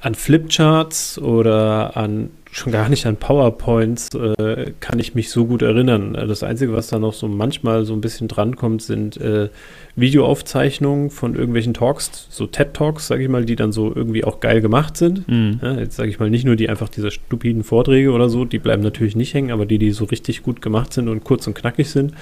an 0.01 0.15
Flipcharts 0.15 1.17
oder 1.17 1.97
an 1.97 2.29
schon 2.53 2.71
gar 2.71 2.87
nicht 2.87 3.07
an 3.07 3.17
PowerPoints 3.17 4.13
äh, 4.13 4.73
kann 4.79 4.99
ich 4.99 5.15
mich 5.15 5.31
so 5.31 5.45
gut 5.45 5.63
erinnern. 5.63 6.13
Das 6.13 6.43
Einzige, 6.43 6.73
was 6.73 6.87
da 6.87 6.99
noch 6.99 7.13
so 7.13 7.27
manchmal 7.27 7.83
so 7.83 7.93
ein 7.93 8.01
bisschen 8.01 8.27
drankommt, 8.27 8.83
sind 8.83 9.17
äh, 9.17 9.49
Videoaufzeichnungen 9.95 11.09
von 11.09 11.33
irgendwelchen 11.33 11.73
Talks, 11.73 12.27
so 12.29 12.45
TED-Talks, 12.45 13.07
sage 13.07 13.23
ich 13.23 13.29
mal, 13.29 13.43
die 13.43 13.55
dann 13.55 13.71
so 13.71 13.91
irgendwie 13.93 14.23
auch 14.23 14.39
geil 14.39 14.61
gemacht 14.61 14.97
sind. 14.97 15.27
Mhm. 15.27 15.59
Ja, 15.63 15.73
jetzt 15.79 15.95
sage 15.95 16.09
ich 16.09 16.19
mal 16.19 16.29
nicht 16.29 16.45
nur 16.45 16.55
die 16.55 16.69
einfach 16.69 16.89
diese 16.89 17.09
stupiden 17.09 17.63
Vorträge 17.63 18.11
oder 18.11 18.29
so, 18.29 18.45
die 18.45 18.59
bleiben 18.59 18.83
natürlich 18.83 19.15
nicht 19.15 19.33
hängen, 19.33 19.51
aber 19.51 19.65
die, 19.65 19.79
die 19.79 19.91
so 19.91 20.05
richtig 20.05 20.43
gut 20.43 20.61
gemacht 20.61 20.93
sind 20.93 21.09
und 21.09 21.23
kurz 21.23 21.47
und 21.47 21.55
knackig 21.55 21.89
sind. 21.89 22.13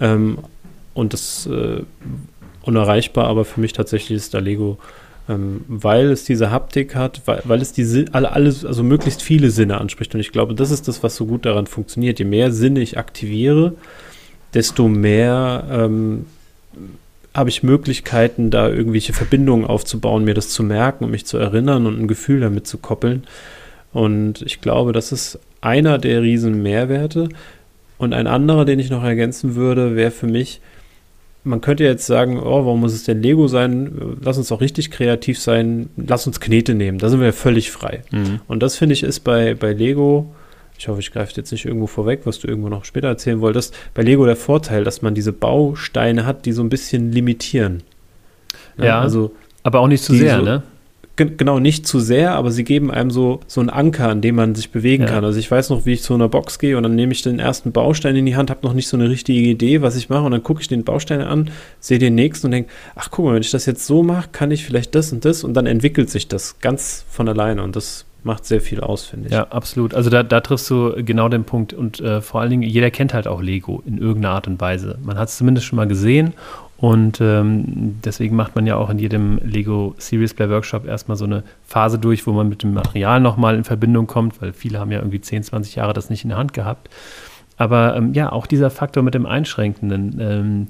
Ähm, 0.00 0.38
und 0.92 1.12
das 1.12 1.46
äh, 1.46 1.82
unerreichbar, 2.62 3.28
aber 3.28 3.44
für 3.44 3.60
mich 3.60 3.74
tatsächlich 3.74 4.16
ist 4.16 4.34
da 4.34 4.40
Lego 4.40 4.78
ähm, 5.28 5.64
weil 5.68 6.10
es 6.10 6.24
diese 6.24 6.50
Haptik 6.50 6.94
hat, 6.94 7.22
weil, 7.26 7.42
weil 7.44 7.60
es 7.60 7.72
die 7.72 8.06
alle, 8.12 8.32
alles, 8.32 8.64
also 8.64 8.82
möglichst 8.82 9.22
viele 9.22 9.50
Sinne 9.50 9.80
anspricht. 9.80 10.14
Und 10.14 10.20
ich 10.20 10.32
glaube, 10.32 10.54
das 10.54 10.70
ist 10.70 10.88
das, 10.88 11.02
was 11.02 11.16
so 11.16 11.26
gut 11.26 11.44
daran 11.44 11.66
funktioniert. 11.66 12.18
Je 12.18 12.24
mehr 12.24 12.50
Sinne 12.52 12.80
ich 12.80 12.98
aktiviere, 12.98 13.74
desto 14.54 14.88
mehr 14.88 15.64
ähm, 15.70 16.26
habe 17.34 17.50
ich 17.50 17.62
Möglichkeiten, 17.62 18.50
da 18.50 18.68
irgendwelche 18.68 19.12
Verbindungen 19.12 19.66
aufzubauen, 19.66 20.24
mir 20.24 20.34
das 20.34 20.48
zu 20.48 20.62
merken 20.62 21.04
und 21.04 21.10
mich 21.10 21.26
zu 21.26 21.38
erinnern 21.38 21.86
und 21.86 22.00
ein 22.00 22.08
Gefühl 22.08 22.40
damit 22.40 22.66
zu 22.66 22.78
koppeln. 22.78 23.24
Und 23.92 24.42
ich 24.42 24.60
glaube, 24.60 24.92
das 24.92 25.12
ist 25.12 25.38
einer 25.60 25.98
der 25.98 26.22
riesen 26.22 26.62
Mehrwerte. 26.62 27.28
Und 27.98 28.14
ein 28.14 28.26
anderer, 28.26 28.64
den 28.64 28.78
ich 28.78 28.90
noch 28.90 29.04
ergänzen 29.04 29.56
würde, 29.56 29.96
wäre 29.96 30.10
für 30.10 30.26
mich, 30.26 30.60
man 31.48 31.60
könnte 31.60 31.84
jetzt 31.84 32.06
sagen, 32.06 32.38
oh, 32.38 32.64
warum 32.64 32.80
muss 32.80 32.92
es 32.92 33.04
denn 33.04 33.22
Lego 33.22 33.48
sein? 33.48 34.16
Lass 34.22 34.38
uns 34.38 34.48
doch 34.48 34.60
richtig 34.60 34.90
kreativ 34.90 35.40
sein. 35.40 35.88
Lass 35.96 36.26
uns 36.26 36.40
Knete 36.40 36.74
nehmen. 36.74 36.98
Da 36.98 37.08
sind 37.08 37.20
wir 37.20 37.26
ja 37.26 37.32
völlig 37.32 37.70
frei. 37.70 38.02
Mhm. 38.10 38.40
Und 38.46 38.62
das 38.62 38.76
finde 38.76 38.92
ich 38.92 39.02
ist 39.02 39.20
bei, 39.20 39.54
bei 39.54 39.72
Lego, 39.72 40.32
ich 40.78 40.86
hoffe, 40.88 41.00
ich 41.00 41.12
greife 41.12 41.32
jetzt 41.34 41.50
nicht 41.50 41.64
irgendwo 41.64 41.86
vorweg, 41.86 42.20
was 42.24 42.38
du 42.38 42.46
irgendwo 42.46 42.68
noch 42.68 42.84
später 42.84 43.08
erzählen 43.08 43.40
wolltest, 43.40 43.74
bei 43.94 44.02
Lego 44.02 44.24
der 44.26 44.36
Vorteil, 44.36 44.84
dass 44.84 45.02
man 45.02 45.14
diese 45.14 45.32
Bausteine 45.32 46.24
hat, 46.24 46.46
die 46.46 46.52
so 46.52 46.62
ein 46.62 46.68
bisschen 46.68 47.10
limitieren. 47.10 47.82
Ja, 48.76 48.84
ja 48.84 49.00
also 49.00 49.32
aber 49.62 49.80
auch 49.80 49.88
nicht 49.88 50.02
zu 50.02 50.14
sehr, 50.14 50.38
so, 50.38 50.44
ne? 50.44 50.62
Genau, 51.18 51.58
nicht 51.58 51.86
zu 51.86 52.00
sehr, 52.00 52.32
aber 52.32 52.50
sie 52.50 52.64
geben 52.64 52.90
einem 52.90 53.10
so, 53.10 53.40
so 53.46 53.60
einen 53.60 53.70
Anker, 53.70 54.08
an 54.08 54.20
dem 54.20 54.36
man 54.36 54.54
sich 54.54 54.70
bewegen 54.70 55.04
ja. 55.04 55.10
kann. 55.10 55.24
Also 55.24 55.38
ich 55.38 55.50
weiß 55.50 55.70
noch, 55.70 55.84
wie 55.84 55.92
ich 55.92 56.02
zu 56.02 56.14
einer 56.14 56.28
Box 56.28 56.58
gehe 56.58 56.76
und 56.76 56.84
dann 56.84 56.94
nehme 56.94 57.12
ich 57.12 57.22
den 57.22 57.38
ersten 57.38 57.72
Baustein 57.72 58.16
in 58.16 58.24
die 58.24 58.36
Hand, 58.36 58.50
habe 58.50 58.66
noch 58.66 58.72
nicht 58.72 58.88
so 58.88 58.96
eine 58.96 59.10
richtige 59.10 59.40
Idee, 59.40 59.82
was 59.82 59.96
ich 59.96 60.08
mache 60.08 60.24
und 60.24 60.32
dann 60.32 60.42
gucke 60.42 60.60
ich 60.60 60.68
den 60.68 60.84
Baustein 60.84 61.20
an, 61.20 61.50
sehe 61.80 61.98
den 61.98 62.14
nächsten 62.14 62.46
und 62.46 62.52
denke, 62.52 62.70
ach 62.94 63.10
guck 63.10 63.26
mal, 63.26 63.34
wenn 63.34 63.42
ich 63.42 63.50
das 63.50 63.66
jetzt 63.66 63.86
so 63.86 64.02
mache, 64.02 64.28
kann 64.32 64.50
ich 64.50 64.64
vielleicht 64.64 64.94
das 64.94 65.12
und 65.12 65.24
das 65.24 65.44
und 65.44 65.54
dann 65.54 65.66
entwickelt 65.66 66.08
sich 66.08 66.28
das 66.28 66.60
ganz 66.60 67.04
von 67.10 67.28
alleine 67.28 67.62
und 67.62 67.76
das 67.76 68.06
macht 68.24 68.44
sehr 68.44 68.60
viel 68.60 68.80
aus, 68.80 69.04
finde 69.04 69.28
ich. 69.28 69.32
Ja, 69.32 69.48
absolut. 69.48 69.94
Also 69.94 70.10
da, 70.10 70.22
da 70.22 70.40
triffst 70.40 70.68
du 70.70 70.92
genau 71.04 71.28
den 71.28 71.44
Punkt 71.44 71.72
und 71.72 72.00
äh, 72.00 72.20
vor 72.20 72.40
allen 72.40 72.50
Dingen, 72.50 72.62
jeder 72.62 72.90
kennt 72.90 73.14
halt 73.14 73.26
auch 73.26 73.40
Lego 73.40 73.82
in 73.86 73.98
irgendeiner 73.98 74.34
Art 74.34 74.46
und 74.46 74.60
Weise. 74.60 74.98
Man 75.02 75.18
hat 75.18 75.28
es 75.28 75.36
zumindest 75.38 75.66
schon 75.66 75.76
mal 75.76 75.86
gesehen 75.86 76.34
und 76.78 77.20
ähm, 77.20 77.98
deswegen 78.04 78.36
macht 78.36 78.54
man 78.54 78.64
ja 78.64 78.76
auch 78.76 78.88
in 78.88 79.00
jedem 79.00 79.38
Lego 79.42 79.96
Series 79.98 80.32
Play 80.32 80.48
Workshop 80.48 80.86
erstmal 80.86 81.16
so 81.16 81.24
eine 81.24 81.42
Phase 81.66 81.98
durch, 81.98 82.24
wo 82.26 82.32
man 82.32 82.48
mit 82.48 82.62
dem 82.62 82.72
Material 82.72 83.20
nochmal 83.20 83.56
in 83.56 83.64
Verbindung 83.64 84.06
kommt, 84.06 84.40
weil 84.40 84.52
viele 84.52 84.78
haben 84.78 84.92
ja 84.92 85.00
irgendwie 85.00 85.20
10, 85.20 85.42
20 85.42 85.74
Jahre 85.74 85.92
das 85.92 86.08
nicht 86.08 86.22
in 86.22 86.28
der 86.28 86.38
Hand 86.38 86.52
gehabt. 86.52 86.88
Aber 87.56 87.96
ähm, 87.96 88.14
ja, 88.14 88.30
auch 88.30 88.46
dieser 88.46 88.70
Faktor 88.70 89.02
mit 89.02 89.14
dem 89.14 89.26
Einschränkenden, 89.26 90.18
ähm, 90.20 90.66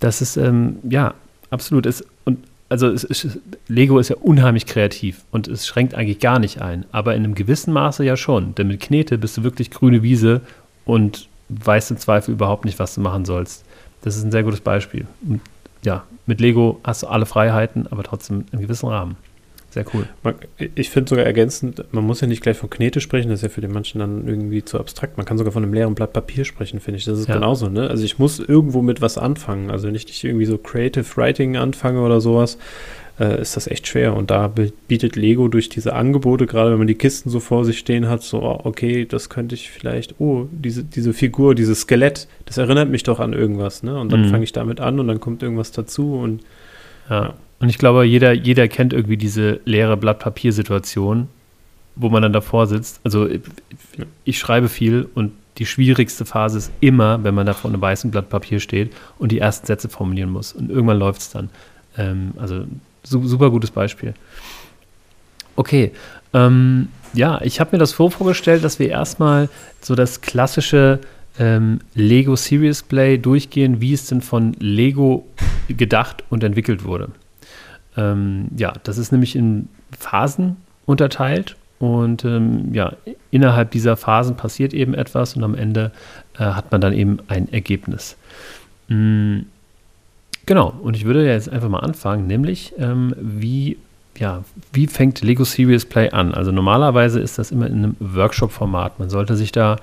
das 0.00 0.22
ist 0.22 0.38
ähm, 0.38 0.78
ja 0.88 1.12
absolut 1.50 1.84
ist. 1.84 2.06
Und 2.24 2.38
also 2.70 2.88
es, 2.88 3.38
Lego 3.68 3.98
ist 3.98 4.08
ja 4.08 4.16
unheimlich 4.16 4.64
kreativ 4.64 5.24
und 5.30 5.46
es 5.46 5.66
schränkt 5.66 5.94
eigentlich 5.94 6.20
gar 6.20 6.38
nicht 6.38 6.62
ein, 6.62 6.86
aber 6.90 7.14
in 7.14 7.24
einem 7.24 7.34
gewissen 7.34 7.74
Maße 7.74 8.02
ja 8.02 8.16
schon. 8.16 8.54
Denn 8.54 8.68
mit 8.68 8.80
Knete 8.80 9.18
bist 9.18 9.36
du 9.36 9.42
wirklich 9.42 9.70
grüne 9.70 10.02
Wiese 10.02 10.40
und 10.86 11.28
weißt 11.50 11.90
im 11.90 11.98
Zweifel 11.98 12.32
überhaupt 12.32 12.64
nicht, 12.64 12.78
was 12.78 12.94
du 12.94 13.02
machen 13.02 13.26
sollst. 13.26 13.66
Das 14.02 14.16
ist 14.16 14.24
ein 14.24 14.32
sehr 14.32 14.42
gutes 14.42 14.60
Beispiel. 14.60 15.06
Und 15.26 15.40
ja, 15.84 16.04
mit 16.26 16.40
Lego 16.40 16.80
hast 16.84 17.02
du 17.02 17.06
alle 17.06 17.26
Freiheiten, 17.26 17.86
aber 17.90 18.02
trotzdem 18.02 18.44
im 18.52 18.60
gewissen 18.60 18.88
Rahmen. 18.88 19.16
Sehr 19.70 19.84
cool. 19.92 20.08
Ich 20.74 20.88
finde 20.88 21.10
sogar 21.10 21.26
ergänzend, 21.26 21.84
man 21.92 22.02
muss 22.02 22.22
ja 22.22 22.26
nicht 22.26 22.42
gleich 22.42 22.56
von 22.56 22.70
Knete 22.70 23.00
sprechen, 23.00 23.28
das 23.28 23.40
ist 23.40 23.42
ja 23.42 23.48
für 23.50 23.60
den 23.60 23.70
manchen 23.70 23.98
dann 23.98 24.26
irgendwie 24.26 24.64
zu 24.64 24.78
abstrakt. 24.80 25.18
Man 25.18 25.26
kann 25.26 25.36
sogar 25.36 25.52
von 25.52 25.62
einem 25.62 25.74
leeren 25.74 25.94
Blatt 25.94 26.14
Papier 26.14 26.46
sprechen, 26.46 26.80
finde 26.80 26.98
ich. 26.98 27.04
Das 27.04 27.18
ist 27.18 27.28
ja. 27.28 27.34
genauso, 27.34 27.68
ne? 27.68 27.88
Also 27.88 28.02
ich 28.02 28.18
muss 28.18 28.38
irgendwo 28.38 28.80
mit 28.80 29.02
was 29.02 29.18
anfangen. 29.18 29.70
Also 29.70 29.86
wenn 29.86 29.94
ich 29.94 30.06
nicht 30.06 30.24
irgendwie 30.24 30.46
so 30.46 30.56
Creative 30.56 31.04
Writing 31.16 31.58
anfange 31.58 32.00
oder 32.00 32.22
sowas, 32.22 32.56
äh, 33.18 33.40
ist 33.40 33.56
das 33.56 33.66
echt 33.66 33.86
schwer. 33.86 34.14
Und 34.14 34.30
da 34.30 34.52
bietet 34.86 35.16
Lego 35.16 35.48
durch 35.48 35.68
diese 35.68 35.94
Angebote, 35.94 36.46
gerade 36.46 36.70
wenn 36.70 36.78
man 36.78 36.86
die 36.86 36.94
Kisten 36.94 37.30
so 37.30 37.40
vor 37.40 37.64
sich 37.64 37.78
stehen 37.78 38.08
hat, 38.08 38.22
so, 38.22 38.42
oh, 38.42 38.60
okay, 38.64 39.04
das 39.04 39.28
könnte 39.28 39.54
ich 39.54 39.70
vielleicht, 39.70 40.20
oh, 40.20 40.46
diese, 40.52 40.84
diese 40.84 41.12
Figur, 41.12 41.54
dieses 41.54 41.82
Skelett, 41.82 42.28
das 42.46 42.58
erinnert 42.58 42.90
mich 42.90 43.02
doch 43.02 43.20
an 43.20 43.32
irgendwas, 43.32 43.82
ne? 43.82 43.98
Und 43.98 44.12
dann 44.12 44.26
mhm. 44.26 44.30
fange 44.30 44.44
ich 44.44 44.52
damit 44.52 44.80
an 44.80 45.00
und 45.00 45.08
dann 45.08 45.20
kommt 45.20 45.42
irgendwas 45.42 45.72
dazu 45.72 46.14
und 46.14 46.42
ja. 47.10 47.24
ja. 47.24 47.34
Und 47.60 47.70
ich 47.70 47.78
glaube, 47.78 48.04
jeder, 48.04 48.32
jeder 48.32 48.68
kennt 48.68 48.92
irgendwie 48.92 49.16
diese 49.16 49.60
leere 49.64 49.96
Blatt 49.96 50.20
Papier-Situation, 50.20 51.26
wo 51.96 52.08
man 52.08 52.22
dann 52.22 52.32
davor 52.32 52.68
sitzt. 52.68 53.00
Also 53.02 53.28
ich, 53.28 53.40
ich 54.24 54.38
schreibe 54.38 54.68
viel 54.68 55.08
und 55.16 55.32
die 55.58 55.66
schwierigste 55.66 56.24
Phase 56.24 56.58
ist 56.58 56.72
immer, 56.80 57.24
wenn 57.24 57.34
man 57.34 57.46
da 57.46 57.54
vor 57.54 57.70
einem 57.70 57.80
weißen 57.80 58.12
Blatt 58.12 58.28
Papier 58.28 58.60
steht 58.60 58.92
und 59.18 59.32
die 59.32 59.40
ersten 59.40 59.66
Sätze 59.66 59.88
formulieren 59.88 60.30
muss. 60.30 60.52
Und 60.52 60.70
irgendwann 60.70 61.00
läuft 61.00 61.20
es 61.20 61.30
dann. 61.30 61.50
Ähm, 61.96 62.32
also 62.36 62.64
super 63.02 63.50
gutes 63.50 63.70
Beispiel. 63.70 64.14
Okay, 65.56 65.92
ähm, 66.34 66.88
ja, 67.14 67.40
ich 67.42 67.60
habe 67.60 67.70
mir 67.72 67.78
das 67.78 67.90
so 67.90 68.10
vorgestellt, 68.10 68.64
dass 68.64 68.78
wir 68.78 68.90
erstmal 68.90 69.48
so 69.80 69.94
das 69.94 70.20
klassische 70.20 71.00
ähm, 71.38 71.80
Lego 71.94 72.36
Serious 72.36 72.82
Play 72.82 73.18
durchgehen, 73.18 73.80
wie 73.80 73.92
es 73.92 74.06
denn 74.06 74.20
von 74.20 74.54
Lego 74.58 75.26
gedacht 75.68 76.24
und 76.30 76.44
entwickelt 76.44 76.84
wurde. 76.84 77.10
Ähm, 77.96 78.48
ja, 78.56 78.72
das 78.82 78.98
ist 78.98 79.12
nämlich 79.12 79.36
in 79.36 79.68
Phasen 79.98 80.56
unterteilt 80.86 81.56
und 81.78 82.24
ähm, 82.24 82.74
ja, 82.74 82.92
innerhalb 83.30 83.70
dieser 83.70 83.96
Phasen 83.96 84.36
passiert 84.36 84.74
eben 84.74 84.94
etwas 84.94 85.36
und 85.36 85.44
am 85.44 85.54
Ende 85.54 85.92
äh, 86.38 86.44
hat 86.44 86.70
man 86.72 86.80
dann 86.80 86.92
eben 86.92 87.18
ein 87.28 87.52
Ergebnis. 87.52 88.16
Mhm. 88.88 89.46
Genau, 90.48 90.72
und 90.80 90.96
ich 90.96 91.04
würde 91.04 91.26
jetzt 91.26 91.50
einfach 91.50 91.68
mal 91.68 91.80
anfangen, 91.80 92.26
nämlich 92.26 92.72
ähm, 92.78 93.14
wie, 93.20 93.76
ja, 94.16 94.44
wie 94.72 94.86
fängt 94.86 95.20
Lego 95.20 95.44
Serious 95.44 95.84
Play 95.84 96.08
an? 96.08 96.32
Also 96.32 96.52
normalerweise 96.52 97.20
ist 97.20 97.38
das 97.38 97.50
immer 97.50 97.66
in 97.66 97.74
einem 97.74 97.96
Workshop-Format. 98.00 98.98
Man 98.98 99.10
sollte 99.10 99.36
sich 99.36 99.52
da 99.52 99.76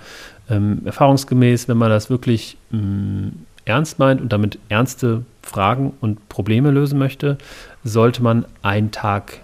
ähm, 0.49 0.81
erfahrungsgemäß, 0.83 1.67
wenn 1.67 1.77
man 1.77 1.91
das 1.91 2.09
wirklich 2.09 2.57
ähm, 2.73 3.33
ernst 3.65 3.99
meint 3.99 4.21
und 4.21 4.33
damit 4.33 4.57
ernste 4.67 5.21
Fragen 5.43 5.93
und 6.01 6.29
Probleme 6.29 6.71
lösen 6.71 6.97
möchte, 6.97 7.37
sollte 7.83 8.23
man 8.23 8.45
einen 8.63 8.89
Tag 8.89 9.41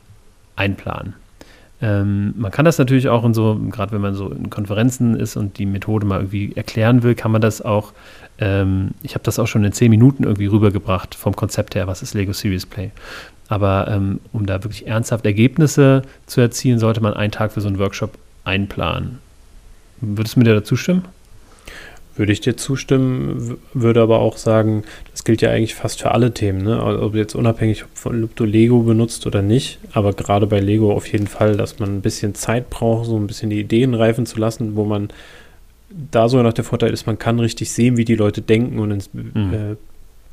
einplanen. 0.55 1.13
Ähm, 1.83 2.33
man 2.37 2.51
kann 2.51 2.65
das 2.65 2.77
natürlich 2.77 3.09
auch 3.09 3.25
in 3.25 3.33
so, 3.33 3.59
gerade 3.71 3.91
wenn 3.91 4.01
man 4.01 4.13
so 4.13 4.29
in 4.29 4.49
Konferenzen 4.49 5.15
ist 5.15 5.35
und 5.35 5.57
die 5.57 5.65
Methode 5.65 6.05
mal 6.05 6.19
irgendwie 6.19 6.55
erklären 6.55 7.01
will, 7.01 7.15
kann 7.15 7.31
man 7.31 7.41
das 7.41 7.61
auch, 7.61 7.93
ähm, 8.41 8.89
ich 9.03 9.13
habe 9.13 9.23
das 9.23 9.39
auch 9.39 9.47
schon 9.47 9.63
in 9.63 9.71
zehn 9.71 9.89
Minuten 9.89 10.23
irgendwie 10.23 10.47
rübergebracht 10.47 11.15
vom 11.15 11.35
Konzept 11.35 11.75
her, 11.75 11.87
was 11.87 12.01
ist 12.01 12.13
Lego 12.13 12.33
Series 12.33 12.65
Play. 12.65 12.91
Aber 13.47 13.87
ähm, 13.89 14.19
um 14.33 14.45
da 14.45 14.63
wirklich 14.63 14.87
ernsthaft 14.87 15.25
Ergebnisse 15.25 16.01
zu 16.25 16.41
erzielen, 16.41 16.79
sollte 16.79 17.01
man 17.01 17.13
einen 17.13 17.31
Tag 17.31 17.51
für 17.53 17.61
so 17.61 17.67
einen 17.67 17.79
Workshop 17.79 18.17
einplanen. 18.43 19.19
Würdest 20.01 20.35
du 20.35 20.39
mir 20.39 20.45
dazu 20.45 20.75
stimmen? 20.75 21.05
Würde 22.15 22.33
ich 22.33 22.41
dir 22.41 22.57
zustimmen, 22.57 23.57
würde 23.73 24.01
aber 24.01 24.19
auch 24.19 24.37
sagen, 24.37 24.83
das 25.11 25.23
gilt 25.23 25.41
ja 25.41 25.49
eigentlich 25.49 25.75
fast 25.75 26.01
für 26.01 26.11
alle 26.11 26.33
Themen, 26.33 26.63
ne? 26.63 26.83
ob 26.83 27.15
jetzt 27.15 27.35
unabhängig, 27.35 27.85
ob 28.03 28.35
du 28.35 28.45
Lego 28.45 28.81
benutzt 28.81 29.25
oder 29.27 29.41
nicht, 29.41 29.79
aber 29.93 30.11
gerade 30.13 30.45
bei 30.45 30.59
Lego 30.59 30.91
auf 30.91 31.07
jeden 31.07 31.27
Fall, 31.27 31.55
dass 31.55 31.79
man 31.79 31.95
ein 31.95 32.01
bisschen 32.01 32.35
Zeit 32.35 32.69
braucht, 32.69 33.05
so 33.05 33.17
ein 33.17 33.27
bisschen 33.27 33.49
die 33.49 33.61
Ideen 33.61 33.93
reifen 33.93 34.25
zu 34.25 34.39
lassen, 34.39 34.75
wo 34.75 34.83
man 34.83 35.09
da 36.11 36.29
sogar 36.29 36.43
noch 36.43 36.53
der 36.53 36.63
Vorteil 36.63 36.91
ist, 36.91 37.05
man 37.05 37.19
kann 37.19 37.39
richtig 37.39 37.71
sehen, 37.71 37.97
wie 37.97 38.05
die 38.05 38.15
Leute 38.15 38.41
denken 38.41 38.79
und 38.79 38.91
ins, 38.91 39.09
mhm. 39.13 39.53
äh, 39.53 39.75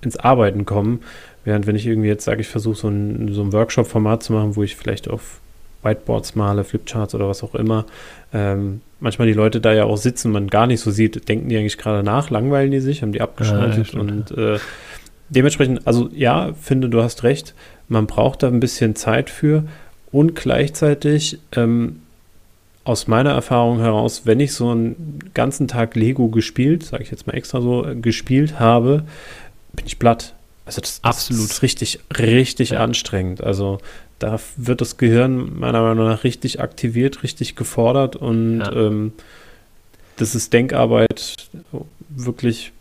ins 0.02 0.16
Arbeiten 0.16 0.64
kommen. 0.64 1.00
Während 1.44 1.66
wenn 1.66 1.76
ich 1.76 1.86
irgendwie 1.86 2.08
jetzt 2.08 2.24
sage, 2.24 2.40
ich 2.40 2.48
versuche 2.48 2.76
so 2.76 2.88
ein, 2.88 3.32
so 3.32 3.42
ein 3.42 3.52
Workshop-Format 3.52 4.22
zu 4.22 4.32
machen, 4.32 4.56
wo 4.56 4.62
ich 4.62 4.76
vielleicht 4.76 5.08
auf 5.08 5.40
Whiteboards 5.82 6.34
male, 6.34 6.64
Flipcharts 6.64 7.14
oder 7.14 7.28
was 7.28 7.42
auch 7.42 7.54
immer, 7.54 7.86
ähm, 8.32 8.80
manchmal 9.00 9.28
die 9.28 9.34
Leute 9.34 9.60
da 9.60 9.72
ja 9.72 9.84
auch 9.84 9.96
sitzen, 9.96 10.32
man 10.32 10.48
gar 10.48 10.66
nicht 10.66 10.80
so 10.80 10.90
sieht, 10.90 11.28
denken 11.28 11.48
die 11.48 11.56
eigentlich 11.56 11.78
gerade 11.78 12.02
nach, 12.02 12.30
langweilen 12.30 12.70
die 12.70 12.80
sich, 12.80 13.02
haben 13.02 13.12
die 13.12 13.20
abgeschaltet 13.20 13.92
ja, 13.92 14.00
und 14.00 14.30
äh, 14.32 14.58
dementsprechend, 15.28 15.86
also 15.86 16.08
ja, 16.12 16.52
finde, 16.60 16.88
du 16.88 17.02
hast 17.02 17.22
recht, 17.22 17.54
man 17.88 18.06
braucht 18.06 18.42
da 18.42 18.48
ein 18.48 18.60
bisschen 18.60 18.96
Zeit 18.96 19.30
für 19.30 19.64
und 20.10 20.34
gleichzeitig 20.34 21.38
ähm, 21.54 22.00
aus 22.88 23.06
meiner 23.06 23.32
Erfahrung 23.32 23.80
heraus, 23.80 24.22
wenn 24.24 24.40
ich 24.40 24.54
so 24.54 24.70
einen 24.70 25.18
ganzen 25.34 25.68
Tag 25.68 25.94
Lego 25.94 26.28
gespielt, 26.28 26.84
sage 26.84 27.02
ich 27.02 27.10
jetzt 27.10 27.26
mal 27.26 27.34
extra 27.34 27.60
so, 27.60 27.86
äh, 27.86 27.94
gespielt 27.94 28.58
habe, 28.58 29.04
bin 29.74 29.84
ich 29.86 29.98
platt. 29.98 30.34
Also 30.64 30.80
das, 30.80 31.02
das 31.02 31.04
Absolut. 31.04 31.44
ist 31.44 31.62
richtig, 31.62 32.00
richtig 32.18 32.70
ja. 32.70 32.80
anstrengend. 32.80 33.42
Also 33.44 33.78
da 34.18 34.40
wird 34.56 34.80
das 34.80 34.96
Gehirn 34.96 35.58
meiner 35.58 35.82
Meinung 35.82 36.06
nach 36.06 36.24
richtig 36.24 36.60
aktiviert, 36.60 37.22
richtig 37.22 37.56
gefordert 37.56 38.16
und 38.16 38.60
ja. 38.60 38.72
ähm, 38.72 39.12
das 40.16 40.34
ist 40.34 40.54
Denkarbeit 40.54 41.36
wirklich 42.08 42.72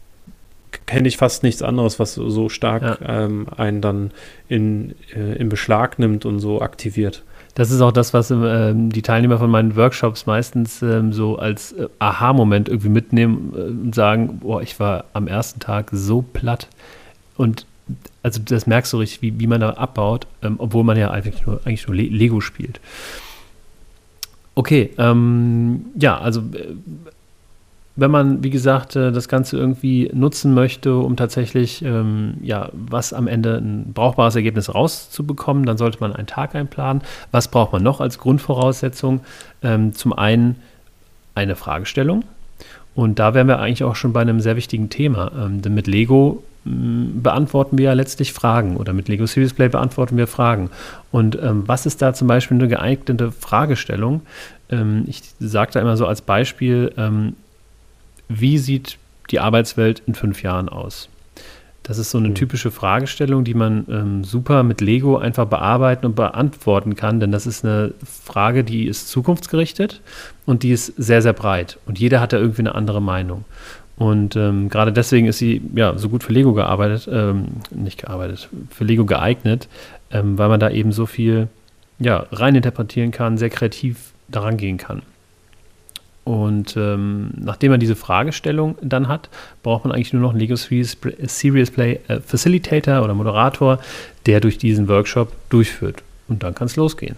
kenne 0.86 1.10
ich 1.10 1.18
fast 1.18 1.44
nichts 1.44 1.62
anderes, 1.62 2.00
was 2.00 2.14
so 2.16 2.48
stark 2.48 3.02
ja. 3.02 3.26
ähm, 3.26 3.48
einen 3.56 3.82
dann 3.82 4.12
in, 4.48 4.96
äh, 5.14 5.36
in 5.36 5.50
Beschlag 5.50 6.00
nimmt 6.00 6.26
und 6.26 6.40
so 6.40 6.62
aktiviert. 6.62 7.24
Das 7.58 7.72
ist 7.72 7.82
auch 7.82 7.92
das, 7.92 8.14
was 8.14 8.30
äh, 8.30 8.72
die 8.76 9.02
Teilnehmer 9.02 9.40
von 9.40 9.50
meinen 9.50 9.76
Workshops 9.76 10.28
meistens 10.28 10.84
ähm, 10.84 11.12
so 11.12 11.40
als 11.40 11.72
äh, 11.72 11.88
Aha-Moment 11.98 12.70
irgendwie 12.70 12.90
mitnehmen 12.90 13.52
äh, 13.56 13.62
und 13.62 13.96
sagen, 13.96 14.42
boah, 14.42 14.62
ich 14.62 14.80
war 14.80 15.06
am 15.14 15.28
ersten 15.28 15.60
Tag 15.60 15.90
so 15.92 16.22
platt. 16.22 16.68
Und 17.36 17.66
also 18.22 18.40
das 18.46 18.68
merkst 18.68 18.94
du 18.94 18.98
richtig, 18.98 19.24
wie, 19.24 19.40
wie 19.40 19.48
man 19.48 19.62
da 19.62 19.72
abbaut, 19.72 20.28
ähm, 20.44 20.58
obwohl 20.60 20.84
man 20.84 20.98
ja 20.98 21.10
eigentlich 21.10 21.48
nur, 21.48 21.60
eigentlich 21.66 21.88
nur 21.88 21.96
Le 21.96 22.04
Lego 22.04 22.42
spielt. 22.42 22.80
Okay, 24.54 24.92
ähm, 25.00 25.88
ja, 25.96 26.16
also 26.16 26.42
äh, 26.42 26.76
wenn 27.98 28.12
man, 28.12 28.44
wie 28.44 28.50
gesagt, 28.52 28.96
äh, 28.96 29.12
das 29.12 29.28
Ganze 29.28 29.58
irgendwie 29.58 30.10
nutzen 30.14 30.54
möchte, 30.54 30.96
um 30.96 31.18
tatsächlich, 31.18 31.84
ähm, 31.84 32.36
ja, 32.42 32.70
was 32.74 33.12
am 33.12 33.28
Ende 33.28 33.58
ein 33.58 33.92
brauchbares 33.94 34.36
Ergebnis 34.36 34.74
rauszubekommen, 34.74 35.66
dann 35.66 35.78
sollte 35.78 36.00
man 36.00 36.14
einen 36.16 36.28
Tag 36.28 36.56
einplanen. 36.56 37.02
Was 37.32 37.50
braucht 37.50 37.74
man 37.74 37.84
noch 37.84 38.00
als 38.00 38.20
Grundvoraussetzung? 38.20 39.22
Ähm, 39.64 39.94
zum 39.94 40.14
einen 40.14 40.58
eine 41.36 41.56
Fragestellung. 41.56 42.24
Und 42.96 43.20
da 43.20 43.34
wären 43.34 43.48
wir 43.48 43.60
eigentlich 43.60 43.84
auch 43.84 43.96
schon 43.96 44.14
bei 44.14 44.22
einem 44.22 44.40
sehr 44.40 44.56
wichtigen 44.56 44.90
Thema. 44.90 45.32
Ähm, 45.38 45.62
denn 45.62 45.74
mit 45.74 45.88
Lego 45.88 46.44
beantworten 46.66 47.78
wir 47.78 47.86
ja 47.86 47.94
letztlich 47.94 48.34
Fragen 48.34 48.78
oder 48.78 48.94
mit 48.94 49.08
Lego 49.08 49.26
Series 49.26 49.54
Play 49.54 49.70
beantworten 49.70 50.18
wir 50.18 50.28
Fragen. 50.28 50.70
Und 51.12 51.38
ähm, 51.42 51.64
was 51.66 51.86
ist 51.86 52.02
da 52.02 52.14
zum 52.14 52.28
Beispiel 52.28 52.58
eine 52.58 52.68
geeignete 52.68 53.32
Fragestellung? 53.32 54.22
Ähm, 54.70 55.06
ich 55.08 55.24
sage 55.40 55.72
da 55.74 55.80
immer 55.80 55.98
so 55.98 56.06
als 56.06 56.22
Beispiel, 56.22 56.92
ähm, 56.98 57.36
wie 58.30 58.58
sieht 58.58 58.98
die 59.32 59.40
Arbeitswelt 59.40 60.02
in 60.06 60.16
fünf 60.16 60.44
Jahren 60.44 60.70
aus? 60.70 61.10
Das 61.88 62.00
ist 62.00 62.12
so 62.12 62.18
eine 62.18 62.30
mhm. 62.30 62.36
typische 62.36 62.70
Fragestellung, 62.70 63.46
die 63.46 63.54
man 63.54 63.86
ähm, 63.90 64.24
super 64.26 64.64
mit 64.64 64.82
Lego 64.82 65.18
einfach 65.18 65.46
bearbeiten 65.46 66.06
und 66.06 66.16
beantworten 66.16 66.96
kann, 66.98 67.22
denn 67.22 67.32
das 67.32 67.48
ist 67.48 67.64
eine 67.64 67.94
Frage, 68.04 68.66
die 68.66 68.88
ist 68.88 69.08
zukunftsgerichtet 69.08 70.02
und 70.46 70.64
die 70.64 70.72
ist 70.72 70.88
sehr, 70.98 71.22
sehr 71.22 71.32
breit. 71.32 71.80
Und 71.86 71.98
jeder 71.98 72.20
hat 72.20 72.34
da 72.34 72.38
irgendwie 72.38 72.64
eine 72.64 72.76
andere 72.76 73.02
Meinung. 73.02 73.46
Und 73.96 74.36
ähm, 74.36 74.68
gerade 74.70 74.92
deswegen 74.92 75.28
ist 75.28 75.38
sie 75.38 75.62
ja 75.76 75.98
so 75.98 76.10
gut 76.10 76.24
für 76.24 76.34
Lego 76.34 76.54
gearbeitet, 76.54 77.10
ähm, 77.12 77.46
nicht 77.72 78.02
gearbeitet, 78.02 78.50
für 78.70 78.84
Lego 78.84 79.06
geeignet, 79.06 79.70
ähm, 80.12 80.38
weil 80.38 80.50
man 80.50 80.60
da 80.60 80.70
eben 80.70 80.92
so 80.92 81.06
viel 81.06 81.48
ja, 82.00 82.26
reininterpretieren 82.32 83.12
kann, 83.12 83.38
sehr 83.38 83.50
kreativ 83.50 84.12
daran 84.28 84.58
gehen 84.58 84.78
kann. 84.78 85.02
Und 86.28 86.76
ähm, 86.76 87.30
nachdem 87.38 87.72
man 87.72 87.80
diese 87.80 87.96
Fragestellung 87.96 88.78
dann 88.82 89.08
hat, 89.08 89.30
braucht 89.64 89.86
man 89.86 89.94
eigentlich 89.94 90.12
nur 90.12 90.22
noch 90.22 90.32
einen 90.32 90.42
Lego 90.42 90.58
Serious 90.58 90.98
Play 91.72 92.02
äh, 92.10 92.20
Facilitator 92.20 93.02
oder 93.02 93.14
Moderator, 93.14 93.80
der 94.26 94.42
durch 94.42 94.58
diesen 94.58 94.90
Workshop 94.90 95.32
durchführt. 95.48 96.04
Und 96.28 96.44
dann 96.44 96.54
kann 96.54 96.66
es 96.66 96.76
losgehen. 96.76 97.16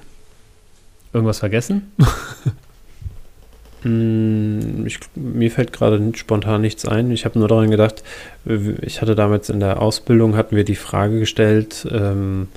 Irgendwas 1.12 1.40
vergessen? 1.40 1.92
Mm, 3.84 4.86
ich, 4.86 5.00
mir 5.16 5.50
fällt 5.50 5.74
gerade 5.74 6.12
spontan 6.14 6.62
nichts 6.62 6.86
ein. 6.86 7.10
Ich 7.10 7.26
habe 7.26 7.40
nur 7.40 7.48
daran 7.48 7.72
gedacht, 7.72 8.04
ich 8.46 9.02
hatte 9.02 9.16
damals 9.16 9.50
in 9.50 9.60
der 9.60 9.82
Ausbildung, 9.82 10.36
hatten 10.36 10.56
wir 10.56 10.66
die 10.66 10.76
Frage 10.76 11.18
gestellt, 11.18 11.88
ähm, 11.92 12.48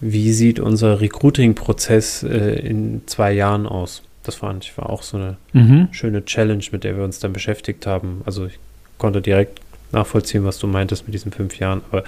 wie 0.00 0.32
sieht 0.34 0.60
unser 0.60 1.00
Recruiting-Prozess 1.00 2.24
äh, 2.24 2.60
in 2.60 3.00
zwei 3.06 3.32
Jahren 3.32 3.66
aus? 3.66 4.02
Das 4.28 4.34
fand 4.34 4.62
ich 4.62 4.76
war 4.76 4.90
auch 4.90 5.02
so 5.02 5.16
eine 5.16 5.38
mhm. 5.54 5.88
schöne 5.90 6.22
Challenge, 6.22 6.62
mit 6.70 6.84
der 6.84 6.98
wir 6.98 7.02
uns 7.02 7.18
dann 7.18 7.32
beschäftigt 7.32 7.86
haben. 7.86 8.20
Also 8.26 8.44
ich 8.44 8.58
konnte 8.98 9.22
direkt 9.22 9.62
nachvollziehen, 9.90 10.44
was 10.44 10.58
du 10.58 10.66
meintest 10.66 11.06
mit 11.06 11.14
diesen 11.14 11.32
fünf 11.32 11.58
Jahren. 11.58 11.80
Aber 11.90 12.04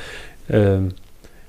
ähm, 0.51 0.93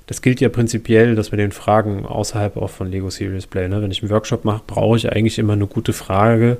das 0.06 0.22
gilt 0.22 0.40
ja 0.40 0.48
prinzipiell, 0.48 1.14
dass 1.14 1.30
wir 1.30 1.36
den 1.36 1.52
Fragen 1.52 2.06
außerhalb 2.06 2.56
auch 2.56 2.70
von 2.70 2.90
Lego 2.90 3.10
Serious 3.10 3.46
Play. 3.46 3.68
Ne? 3.68 3.82
Wenn 3.82 3.90
ich 3.90 4.00
einen 4.00 4.10
Workshop 4.10 4.46
mache, 4.46 4.62
brauche 4.66 4.96
ich 4.96 5.12
eigentlich 5.12 5.38
immer 5.38 5.52
eine 5.52 5.66
gute 5.66 5.92
Frage, 5.92 6.56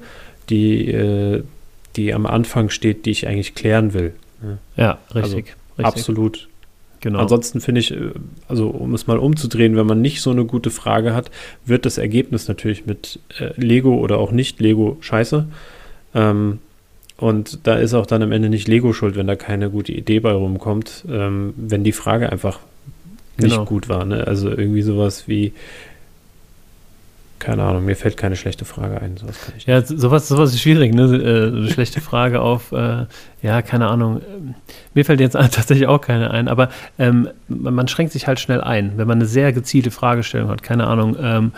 die, 0.50 0.90
äh, 0.90 1.42
die 1.96 2.12
am 2.12 2.26
Anfang 2.26 2.68
steht, 2.68 3.06
die 3.06 3.12
ich 3.12 3.26
eigentlich 3.26 3.54
klären 3.54 3.94
will. 3.94 4.12
Ne? 4.42 4.58
Ja, 4.76 4.98
richtig, 5.14 5.22
also, 5.22 5.36
richtig. 5.36 5.54
Absolut 5.78 6.48
Genau. 7.02 7.18
Ansonsten 7.18 7.60
finde 7.60 7.80
ich, 7.80 7.90
äh, 7.90 8.12
also 8.48 8.68
um 8.68 8.94
es 8.94 9.06
mal 9.06 9.18
umzudrehen, 9.18 9.76
wenn 9.76 9.86
man 9.86 10.00
nicht 10.00 10.22
so 10.22 10.30
eine 10.30 10.44
gute 10.46 10.70
Frage 10.70 11.14
hat, 11.14 11.30
wird 11.66 11.84
das 11.84 11.98
Ergebnis 11.98 12.48
natürlich 12.48 12.86
mit 12.86 13.18
äh, 13.38 13.50
Lego 13.60 13.96
oder 13.96 14.18
auch 14.18 14.30
nicht 14.30 14.60
Lego 14.60 14.96
scheiße. 15.00 15.46
Ähm, 16.14 16.60
und 17.16 17.66
da 17.66 17.74
ist 17.74 17.94
auch 17.94 18.06
dann 18.06 18.22
am 18.22 18.32
Ende 18.32 18.48
nicht 18.48 18.68
Lego 18.68 18.92
schuld, 18.92 19.16
wenn 19.16 19.26
da 19.26 19.36
keine 19.36 19.68
gute 19.68 19.92
Idee 19.92 20.20
bei 20.20 20.32
rumkommt, 20.32 21.04
ähm, 21.10 21.54
wenn 21.56 21.84
die 21.84 21.92
Frage 21.92 22.30
einfach 22.30 22.60
nicht 23.36 23.50
genau. 23.50 23.64
gut 23.64 23.88
war. 23.88 24.04
Ne? 24.04 24.26
Also 24.26 24.48
irgendwie 24.48 24.82
sowas 24.82 25.26
wie, 25.26 25.52
keine 27.42 27.64
Ahnung, 27.64 27.84
mir 27.84 27.96
fällt 27.96 28.16
keine 28.16 28.36
schlechte 28.36 28.64
Frage 28.64 29.00
ein. 29.00 29.16
Sowas 29.16 29.40
kann 29.44 29.54
ich 29.56 29.66
ja, 29.66 29.82
sowas, 29.82 30.28
sowas 30.28 30.54
ist 30.54 30.60
schwierig, 30.60 30.94
ne? 30.94 31.02
Äh, 31.02 31.48
eine 31.48 31.70
schlechte 31.70 32.00
Frage 32.00 32.40
auf, 32.40 32.70
äh, 32.70 33.06
ja, 33.42 33.62
keine 33.62 33.88
Ahnung. 33.88 34.20
Mir 34.94 35.04
fällt 35.04 35.18
jetzt 35.18 35.32
tatsächlich 35.32 35.88
auch 35.88 36.00
keine 36.00 36.30
ein, 36.30 36.46
aber 36.46 36.68
ähm, 37.00 37.28
man, 37.48 37.74
man, 37.74 37.88
schränkt 37.88 38.12
sich 38.12 38.28
halt 38.28 38.38
schnell 38.38 38.60
ein, 38.60 38.92
wenn 38.96 39.08
man 39.08 39.18
eine 39.18 39.26
sehr 39.26 39.52
gezielte 39.52 39.90
Fragestellung 39.90 40.50
hat. 40.50 40.62
Keine 40.62 40.86
Ahnung, 40.86 41.16
ähm, 41.20 41.52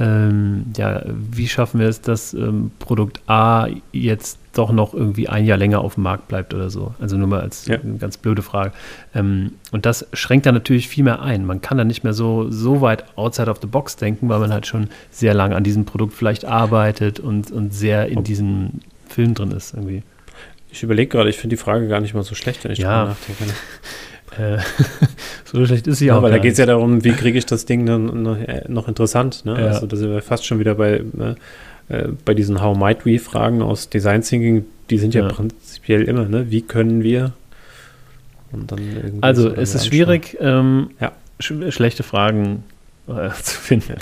ähm, 0.00 0.66
ja, 0.76 1.02
wie 1.06 1.48
schaffen 1.48 1.80
wir 1.80 1.88
es, 1.88 2.00
dass 2.00 2.32
ähm, 2.32 2.70
Produkt 2.78 3.20
A 3.26 3.66
jetzt 3.92 4.38
doch 4.54 4.70
noch 4.72 4.94
irgendwie 4.94 5.28
ein 5.28 5.44
Jahr 5.44 5.58
länger 5.58 5.80
auf 5.80 5.94
dem 5.94 6.04
Markt 6.04 6.28
bleibt 6.28 6.54
oder 6.54 6.70
so. 6.70 6.94
Also 7.00 7.16
nur 7.16 7.28
mal 7.28 7.40
als 7.40 7.66
ja. 7.66 7.78
ganz 7.98 8.16
blöde 8.16 8.42
Frage. 8.42 8.72
Ähm, 9.14 9.52
und 9.72 9.86
das 9.86 10.06
schränkt 10.12 10.46
dann 10.46 10.54
natürlich 10.54 10.88
viel 10.88 11.04
mehr 11.04 11.22
ein. 11.22 11.44
Man 11.44 11.60
kann 11.60 11.78
dann 11.78 11.86
nicht 11.86 12.04
mehr 12.04 12.12
so, 12.12 12.50
so 12.50 12.80
weit 12.80 13.04
outside 13.16 13.50
of 13.50 13.58
the 13.60 13.66
box 13.66 13.96
denken, 13.96 14.28
weil 14.28 14.38
man 14.38 14.52
halt 14.52 14.66
schon 14.66 14.88
sehr 15.10 15.34
lange 15.34 15.56
an 15.56 15.64
diesem 15.64 15.84
Produkt 15.84 16.12
vielleicht 16.12 16.44
arbeitet 16.44 17.20
und, 17.20 17.50
und 17.50 17.74
sehr 17.74 18.06
in 18.08 18.24
diesem 18.24 18.80
Film 19.08 19.34
drin 19.34 19.50
ist 19.50 19.74
irgendwie. 19.74 20.02
Ich 20.70 20.82
überlege 20.82 21.08
gerade, 21.08 21.30
ich 21.30 21.36
finde 21.36 21.56
die 21.56 21.62
Frage 21.62 21.88
gar 21.88 22.00
nicht 22.00 22.14
mal 22.14 22.22
so 22.22 22.34
schlecht, 22.34 22.62
wenn 22.64 22.72
ich 22.72 22.78
ja. 22.78 23.04
drüber 23.04 23.10
nachdenke. 23.10 23.44
Äh, 24.36 24.58
so 25.44 25.64
schlecht 25.64 25.86
ist 25.86 25.98
sie 25.98 26.06
ja, 26.06 26.18
auch. 26.18 26.22
Weil 26.22 26.32
da 26.32 26.38
geht 26.38 26.52
es 26.52 26.58
ja 26.58 26.66
darum, 26.66 27.04
wie 27.04 27.12
kriege 27.12 27.38
ich 27.38 27.46
das 27.46 27.64
Ding 27.64 27.86
dann 27.86 28.22
noch, 28.22 28.38
äh, 28.38 28.64
noch 28.68 28.88
interessant. 28.88 29.44
Ne? 29.44 29.58
Ja. 29.58 29.66
Also 29.68 29.86
da 29.86 29.96
sind 29.96 30.10
wir 30.10 30.22
fast 30.22 30.46
schon 30.46 30.58
wieder 30.58 30.74
bei, 30.74 31.02
ne? 31.12 31.36
äh, 31.88 32.08
bei 32.24 32.34
diesen 32.34 32.62
How 32.62 32.76
Might 32.76 33.06
We 33.06 33.18
Fragen 33.18 33.62
aus 33.62 33.88
Design 33.88 34.22
Thinking. 34.22 34.66
Die 34.90 34.98
sind 34.98 35.14
ja, 35.14 35.22
ja. 35.22 35.28
prinzipiell 35.28 36.02
immer, 36.02 36.24
ne? 36.24 36.50
wie 36.50 36.62
können 36.62 37.02
wir? 37.02 37.32
also 39.20 39.50
es 39.50 39.74
ist 39.74 39.86
schwierig, 39.86 40.38
ähm, 40.40 40.90
ja. 41.00 41.12
sch 41.38 41.52
schlechte 41.68 42.02
Fragen 42.02 42.64
äh, 43.06 43.30
zu 43.42 43.60
finden. 43.60 43.96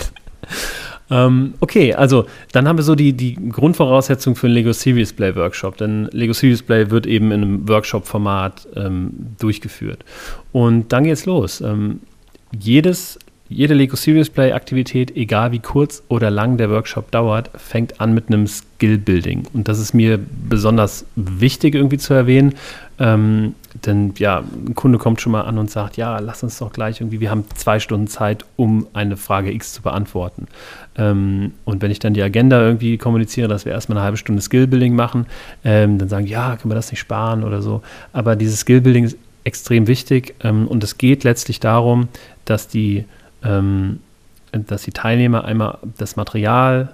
Ähm, 1.09 1.53
okay, 1.59 1.93
also 1.93 2.25
dann 2.51 2.67
haben 2.67 2.77
wir 2.77 2.83
so 2.83 2.95
die, 2.95 3.13
die 3.13 3.35
Grundvoraussetzung 3.49 4.35
für 4.35 4.47
einen 4.47 4.55
Lego 4.55 4.73
Series 4.73 5.13
Play 5.13 5.35
Workshop, 5.35 5.77
denn 5.77 6.09
Lego 6.11 6.33
Series 6.33 6.61
Play 6.61 6.89
wird 6.89 7.05
eben 7.05 7.31
in 7.31 7.41
einem 7.41 7.67
Workshop-Format 7.67 8.67
ähm, 8.75 9.11
durchgeführt. 9.39 10.03
Und 10.51 10.91
dann 10.91 11.05
geht's 11.05 11.25
los. 11.25 11.61
Ähm, 11.61 12.01
jedes 12.57 13.19
jede 13.49 13.73
Lego 13.73 13.95
Serious 13.95 14.29
Play 14.29 14.51
Aktivität, 14.51 15.15
egal 15.15 15.51
wie 15.51 15.59
kurz 15.59 16.03
oder 16.09 16.29
lang 16.29 16.57
der 16.57 16.69
Workshop 16.69 17.11
dauert, 17.11 17.49
fängt 17.55 18.01
an 18.01 18.13
mit 18.13 18.27
einem 18.27 18.45
Skill 18.45 18.97
Building. 18.97 19.47
Und 19.53 19.67
das 19.67 19.79
ist 19.79 19.93
mir 19.93 20.19
besonders 20.49 21.05
wichtig 21.15 21.75
irgendwie 21.75 21.97
zu 21.97 22.13
erwähnen. 22.13 22.55
Ähm, 22.99 23.55
denn 23.85 24.13
ja, 24.17 24.39
ein 24.39 24.75
Kunde 24.75 24.97
kommt 24.97 25.21
schon 25.21 25.31
mal 25.31 25.41
an 25.41 25.57
und 25.57 25.69
sagt, 25.69 25.97
ja, 25.97 26.19
lass 26.19 26.43
uns 26.43 26.57
doch 26.57 26.71
gleich 26.71 27.01
irgendwie, 27.01 27.19
wir 27.19 27.29
haben 27.29 27.45
zwei 27.55 27.79
Stunden 27.79 28.07
Zeit, 28.07 28.45
um 28.55 28.87
eine 28.93 29.17
Frage 29.17 29.51
X 29.51 29.73
zu 29.73 29.81
beantworten. 29.81 30.47
Ähm, 30.97 31.53
und 31.65 31.81
wenn 31.81 31.91
ich 31.91 31.99
dann 31.99 32.13
die 32.13 32.21
Agenda 32.21 32.61
irgendwie 32.61 32.97
kommuniziere, 32.97 33.47
dass 33.47 33.65
wir 33.65 33.71
erstmal 33.71 33.97
eine 33.97 34.05
halbe 34.05 34.17
Stunde 34.17 34.41
Skill 34.41 34.67
Building 34.67 34.95
machen, 34.95 35.25
ähm, 35.63 35.97
dann 35.97 36.09
sagen, 36.09 36.27
ja, 36.27 36.55
können 36.55 36.71
wir 36.71 36.75
das 36.75 36.91
nicht 36.91 36.99
sparen 36.99 37.43
oder 37.43 37.61
so. 37.61 37.81
Aber 38.13 38.35
dieses 38.35 38.61
Skill 38.61 38.81
Building 38.81 39.05
ist 39.05 39.17
extrem 39.43 39.87
wichtig 39.87 40.35
ähm, 40.43 40.67
und 40.67 40.83
es 40.83 40.97
geht 40.97 41.23
letztlich 41.23 41.59
darum, 41.59 42.09
dass 42.45 42.67
die 42.67 43.05
ähm, 43.43 43.99
dass 44.51 44.83
die 44.83 44.91
Teilnehmer 44.91 45.45
einmal 45.45 45.77
das 45.97 46.15
Material 46.15 46.93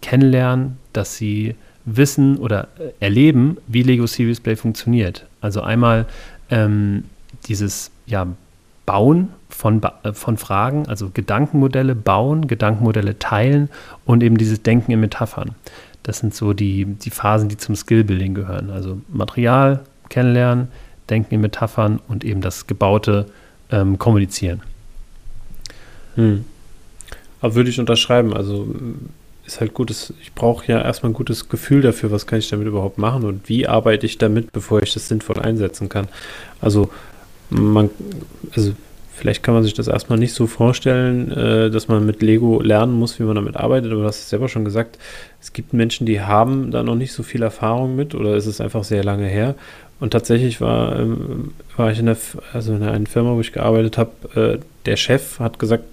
kennenlernen, 0.00 0.78
dass 0.92 1.16
sie 1.16 1.54
wissen 1.84 2.36
oder 2.36 2.68
äh, 2.78 2.92
erleben, 3.00 3.56
wie 3.66 3.82
Lego 3.82 4.06
Series 4.06 4.40
Play 4.40 4.56
funktioniert. 4.56 5.26
Also 5.40 5.62
einmal 5.62 6.06
ähm, 6.50 7.04
dieses 7.46 7.90
ja, 8.06 8.26
Bauen 8.86 9.30
von, 9.48 9.82
äh, 10.02 10.12
von 10.12 10.36
Fragen, 10.36 10.86
also 10.88 11.10
Gedankenmodelle 11.12 11.94
bauen, 11.94 12.46
Gedankenmodelle 12.46 13.18
teilen 13.18 13.68
und 14.04 14.22
eben 14.22 14.36
dieses 14.36 14.62
Denken 14.62 14.92
in 14.92 15.00
Metaphern. 15.00 15.54
Das 16.02 16.18
sind 16.18 16.34
so 16.34 16.52
die, 16.52 16.84
die 16.84 17.10
Phasen, 17.10 17.48
die 17.48 17.56
zum 17.56 17.76
Skillbuilding 17.76 18.34
gehören. 18.34 18.70
Also 18.70 19.00
Material 19.08 19.80
kennenlernen, 20.08 20.68
Denken 21.10 21.34
in 21.34 21.40
Metaphern 21.40 22.00
und 22.08 22.24
eben 22.24 22.40
das 22.40 22.66
gebaute 22.66 23.26
ähm, 23.70 23.98
Kommunizieren. 23.98 24.62
Hm. 26.14 26.44
Aber 27.40 27.54
würde 27.54 27.70
ich 27.70 27.78
unterschreiben. 27.78 28.34
Also 28.34 28.66
ist 29.54 29.60
halt 29.60 29.74
gutes, 29.74 30.12
ich 30.20 30.32
brauche 30.34 30.66
ja 30.70 30.80
erstmal 30.82 31.10
ein 31.10 31.14
gutes 31.14 31.48
Gefühl 31.48 31.82
dafür, 31.82 32.10
was 32.10 32.26
kann 32.26 32.38
ich 32.38 32.48
damit 32.48 32.66
überhaupt 32.66 32.98
machen 32.98 33.24
und 33.24 33.48
wie 33.48 33.66
arbeite 33.66 34.06
ich 34.06 34.18
damit, 34.18 34.52
bevor 34.52 34.82
ich 34.82 34.92
das 34.92 35.08
sinnvoll 35.08 35.38
einsetzen 35.38 35.88
kann. 35.88 36.08
Also 36.60 36.90
man, 37.50 37.90
also 38.56 38.72
vielleicht 39.14 39.42
kann 39.42 39.54
man 39.54 39.62
sich 39.62 39.74
das 39.74 39.88
erstmal 39.88 40.18
nicht 40.18 40.34
so 40.34 40.46
vorstellen, 40.46 41.30
äh, 41.32 41.70
dass 41.70 41.88
man 41.88 42.04
mit 42.06 42.22
Lego 42.22 42.60
lernen 42.62 42.94
muss, 42.94 43.18
wie 43.18 43.24
man 43.24 43.36
damit 43.36 43.56
arbeitet, 43.56 43.92
aber 43.92 44.02
du 44.02 44.06
hast 44.06 44.20
es 44.20 44.30
selber 44.30 44.48
schon 44.48 44.64
gesagt, 44.64 44.98
es 45.40 45.52
gibt 45.52 45.72
Menschen, 45.72 46.06
die 46.06 46.20
haben 46.20 46.70
da 46.70 46.82
noch 46.82 46.96
nicht 46.96 47.12
so 47.12 47.22
viel 47.22 47.42
Erfahrung 47.42 47.94
mit 47.94 48.14
oder 48.14 48.36
ist 48.36 48.46
es 48.46 48.60
einfach 48.60 48.84
sehr 48.84 49.04
lange 49.04 49.26
her. 49.26 49.54
Und 50.00 50.10
tatsächlich 50.10 50.60
war, 50.60 50.98
ähm, 50.98 51.52
war 51.76 51.92
ich 51.92 52.00
in 52.00 52.06
der, 52.06 52.16
also 52.52 52.74
in 52.74 52.82
einer 52.82 53.06
Firma, 53.06 53.34
wo 53.34 53.40
ich 53.40 53.52
gearbeitet 53.52 53.98
habe, 53.98 54.10
äh, 54.34 54.58
der 54.86 54.96
Chef 54.96 55.38
hat 55.38 55.60
gesagt, 55.60 55.84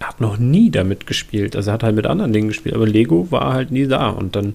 hat 0.00 0.20
noch 0.20 0.38
nie 0.38 0.70
damit 0.70 1.06
gespielt. 1.06 1.54
Also 1.56 1.70
er 1.70 1.74
hat 1.74 1.82
halt 1.82 1.96
mit 1.96 2.06
anderen 2.06 2.32
Dingen 2.32 2.48
gespielt, 2.48 2.74
aber 2.74 2.86
Lego 2.86 3.30
war 3.30 3.52
halt 3.52 3.70
nie 3.70 3.86
da. 3.86 4.08
Und 4.08 4.34
dann 4.34 4.54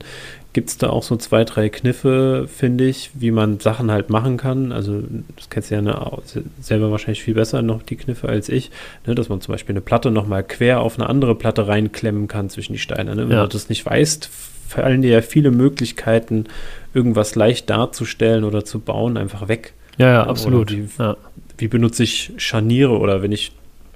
gibt 0.53 0.69
es 0.69 0.77
da 0.77 0.89
auch 0.89 1.03
so 1.03 1.17
zwei, 1.17 1.43
drei 1.43 1.67
Kniffe, 1.69 2.47
finde 2.47 2.85
ich, 2.85 3.11
wie 3.13 3.31
man 3.31 3.59
Sachen 3.59 3.91
halt 3.91 4.09
machen 4.09 4.37
kann. 4.37 4.71
Also, 4.71 5.03
das 5.35 5.49
kennst 5.49 5.69
du 5.69 5.75
ja 5.75 5.81
ne, 5.81 6.13
selber 6.61 6.91
wahrscheinlich 6.91 7.21
viel 7.21 7.33
besser 7.33 7.61
noch, 7.61 7.83
die 7.83 7.97
Kniffe 7.97 8.29
als 8.29 8.47
ich, 8.47 8.71
ne, 9.05 9.15
dass 9.15 9.27
man 9.27 9.41
zum 9.41 9.51
Beispiel 9.51 9.73
eine 9.73 9.81
Platte 9.81 10.11
nochmal 10.11 10.43
quer 10.43 10.79
auf 10.79 10.97
eine 10.97 11.09
andere 11.09 11.35
Platte 11.35 11.67
reinklemmen 11.67 12.29
kann 12.29 12.49
zwischen 12.49 12.71
die 12.71 12.79
Steine. 12.79 13.15
Ne? 13.15 13.27
Wenn 13.27 13.35
ja. 13.35 13.43
du 13.43 13.49
das 13.49 13.67
nicht 13.67 13.85
weißt, 13.85 14.29
fallen 14.67 15.01
dir 15.01 15.11
ja 15.11 15.21
viele 15.21 15.51
Möglichkeiten, 15.51 16.45
irgendwas 16.93 17.35
leicht 17.35 17.69
darzustellen 17.69 18.45
oder 18.45 18.63
zu 18.63 18.79
bauen, 18.79 19.17
einfach 19.17 19.49
weg. 19.49 19.73
Ja, 19.97 20.09
ja, 20.09 20.23
absolut. 20.25 20.71
Wie, 20.71 20.87
ja. 20.97 21.17
wie 21.57 21.67
benutze 21.67 22.03
ich 22.03 22.31
Scharniere 22.37 22.97
oder 22.97 23.21
wenn 23.21 23.33
ich 23.33 23.51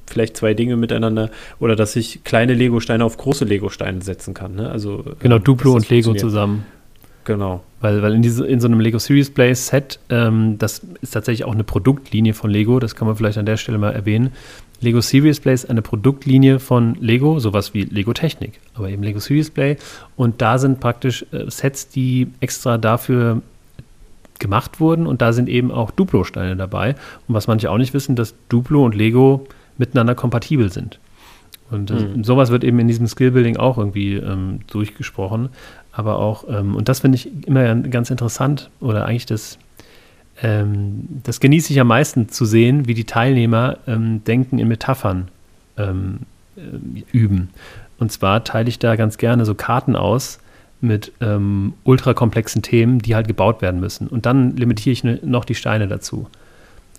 vielleicht 0.09 0.37
zwei 0.37 0.53
Dinge 0.53 0.75
miteinander 0.75 1.29
oder 1.59 1.75
dass 1.75 1.95
ich 1.95 2.23
kleine 2.23 2.53
Lego-Steine 2.53 3.03
auf 3.03 3.17
große 3.17 3.45
Lego-Steine 3.45 4.01
setzen 4.01 4.33
kann. 4.33 4.55
Ne? 4.55 4.69
Also, 4.69 5.03
genau, 5.19 5.37
ähm, 5.37 5.43
Duplo 5.43 5.73
und 5.73 5.89
Lego 5.89 6.13
zusammen. 6.13 6.65
Genau. 7.25 7.63
Weil, 7.81 8.01
weil 8.01 8.15
in, 8.15 8.21
diese, 8.21 8.45
in 8.45 8.59
so 8.59 8.67
einem 8.67 8.79
Lego 8.79 8.97
Series 8.97 9.29
Play 9.29 9.53
Set, 9.53 9.99
ähm, 10.09 10.57
das 10.57 10.81
ist 11.01 11.11
tatsächlich 11.11 11.45
auch 11.45 11.53
eine 11.53 11.63
Produktlinie 11.63 12.33
von 12.33 12.49
Lego, 12.49 12.79
das 12.79 12.95
kann 12.95 13.07
man 13.07 13.15
vielleicht 13.15 13.37
an 13.37 13.45
der 13.45 13.57
Stelle 13.57 13.77
mal 13.77 13.91
erwähnen. 13.91 14.31
Lego 14.81 15.01
Serious 15.01 15.39
Play 15.39 15.53
ist 15.53 15.69
eine 15.69 15.81
Produktlinie 15.81 16.59
von 16.59 16.95
Lego, 17.01 17.39
sowas 17.39 17.73
wie 17.73 17.83
Lego 17.83 18.13
Technik, 18.13 18.59
aber 18.75 18.89
eben 18.89 19.03
Lego 19.03 19.19
Serious 19.19 19.49
Play. 19.49 19.77
Und 20.15 20.41
da 20.41 20.57
sind 20.57 20.79
praktisch 20.79 21.25
äh, 21.31 21.49
Sets, 21.49 21.89
die 21.89 22.27
extra 22.39 22.77
dafür 22.77 23.41
gemacht 24.39 24.79
wurden 24.79 25.05
und 25.05 25.21
da 25.21 25.33
sind 25.33 25.49
eben 25.49 25.69
auch 25.69 25.91
Duplo-Steine 25.91 26.55
dabei. 26.55 26.95
Und 27.27 27.35
was 27.35 27.47
manche 27.47 27.69
auch 27.69 27.77
nicht 27.77 27.93
wissen, 27.93 28.15
dass 28.15 28.35
Duplo 28.47 28.85
und 28.85 28.95
Lego 28.95 29.45
miteinander 29.79 30.13
kompatibel 30.13 30.71
sind. 30.71 30.99
Und 31.71 31.91
mhm. 31.91 32.23
sowas 32.23 32.49
wird 32.49 32.63
eben 32.63 32.79
in 32.79 32.87
diesem 32.87 33.07
Skillbuilding 33.07 33.57
auch 33.57 33.77
irgendwie 33.77 34.15
ähm, 34.15 34.59
durchgesprochen. 34.67 35.49
Aber 35.91 36.17
auch, 36.19 36.45
ähm, 36.49 36.75
und 36.75 36.89
das 36.89 37.01
finde 37.01 37.15
ich 37.15 37.29
immer 37.47 37.75
ganz 37.75 38.09
interessant 38.09 38.69
oder 38.79 39.05
eigentlich 39.05 39.25
das, 39.25 39.57
ähm, 40.41 41.07
das 41.23 41.39
genieße 41.39 41.73
ich 41.73 41.79
am 41.79 41.87
meisten 41.87 42.29
zu 42.29 42.45
sehen, 42.45 42.87
wie 42.87 42.93
die 42.93 43.05
Teilnehmer 43.05 43.77
ähm, 43.87 44.23
Denken 44.23 44.59
in 44.59 44.67
Metaphern 44.67 45.27
ähm, 45.77 46.19
äh, 46.55 46.61
üben. 47.11 47.49
Und 47.99 48.11
zwar 48.11 48.43
teile 48.43 48.69
ich 48.69 48.79
da 48.79 48.95
ganz 48.95 49.17
gerne 49.17 49.45
so 49.45 49.53
Karten 49.53 49.95
aus 49.95 50.39
mit 50.81 51.11
ähm, 51.19 51.73
ultrakomplexen 51.83 52.61
Themen, 52.61 52.99
die 52.99 53.13
halt 53.13 53.27
gebaut 53.27 53.61
werden 53.61 53.79
müssen. 53.79 54.07
Und 54.07 54.25
dann 54.25 54.55
limitiere 54.55 54.93
ich 54.93 55.03
ne, 55.03 55.19
noch 55.23 55.45
die 55.45 55.55
Steine 55.55 55.87
dazu. 55.87 56.27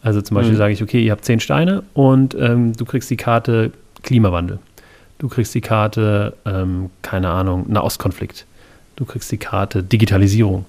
Also 0.02 0.22
zum 0.22 0.34
Beispiel 0.34 0.54
mhm. 0.54 0.58
sage 0.58 0.72
ich, 0.72 0.82
okay, 0.82 1.02
ihr 1.02 1.12
habt 1.12 1.24
zehn 1.24 1.40
Steine 1.40 1.82
und 1.94 2.34
ähm, 2.38 2.72
du 2.74 2.84
kriegst 2.84 3.10
die 3.10 3.16
Karte 3.16 3.72
Klimawandel. 4.02 4.58
Du 5.18 5.28
kriegst 5.28 5.54
die 5.54 5.60
Karte, 5.60 6.34
ähm, 6.46 6.90
keine 7.02 7.28
Ahnung, 7.28 7.66
Nahostkonflikt. 7.68 8.46
Du 8.96 9.04
kriegst 9.04 9.30
die 9.30 9.36
Karte 9.36 9.82
Digitalisierung. 9.82 10.64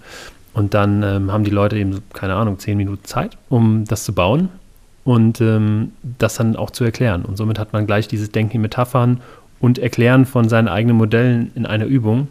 Und 0.54 0.74
dann 0.74 1.04
ähm, 1.04 1.32
haben 1.32 1.46
die 1.46 1.52
Leute 1.52 1.78
eben, 1.78 2.02
keine 2.14 2.36
Ahnung, 2.36 2.60
zehn 2.60 2.76
Minuten 2.76 3.06
Zeit, 3.06 3.38
um 3.48 3.86
das 3.86 4.04
zu 4.04 4.14
bauen 4.14 4.50
und 5.06 5.40
ähm, 5.40 5.94
das 6.20 6.36
dann 6.36 6.58
auch 6.58 6.72
zu 6.72 6.84
erklären. 6.84 7.24
Und 7.24 7.38
somit 7.38 7.58
hat 7.58 7.72
man 7.72 7.88
gleich 7.88 8.10
dieses 8.10 8.32
Denken 8.32 8.58
in 8.58 8.62
Metaphern 8.62 9.22
und 9.60 9.80
Erklären 9.80 10.26
von 10.26 10.50
seinen 10.50 10.68
eigenen 10.68 10.98
Modellen 10.98 11.52
in 11.56 11.66
einer 11.66 11.86
Übung. 11.86 12.28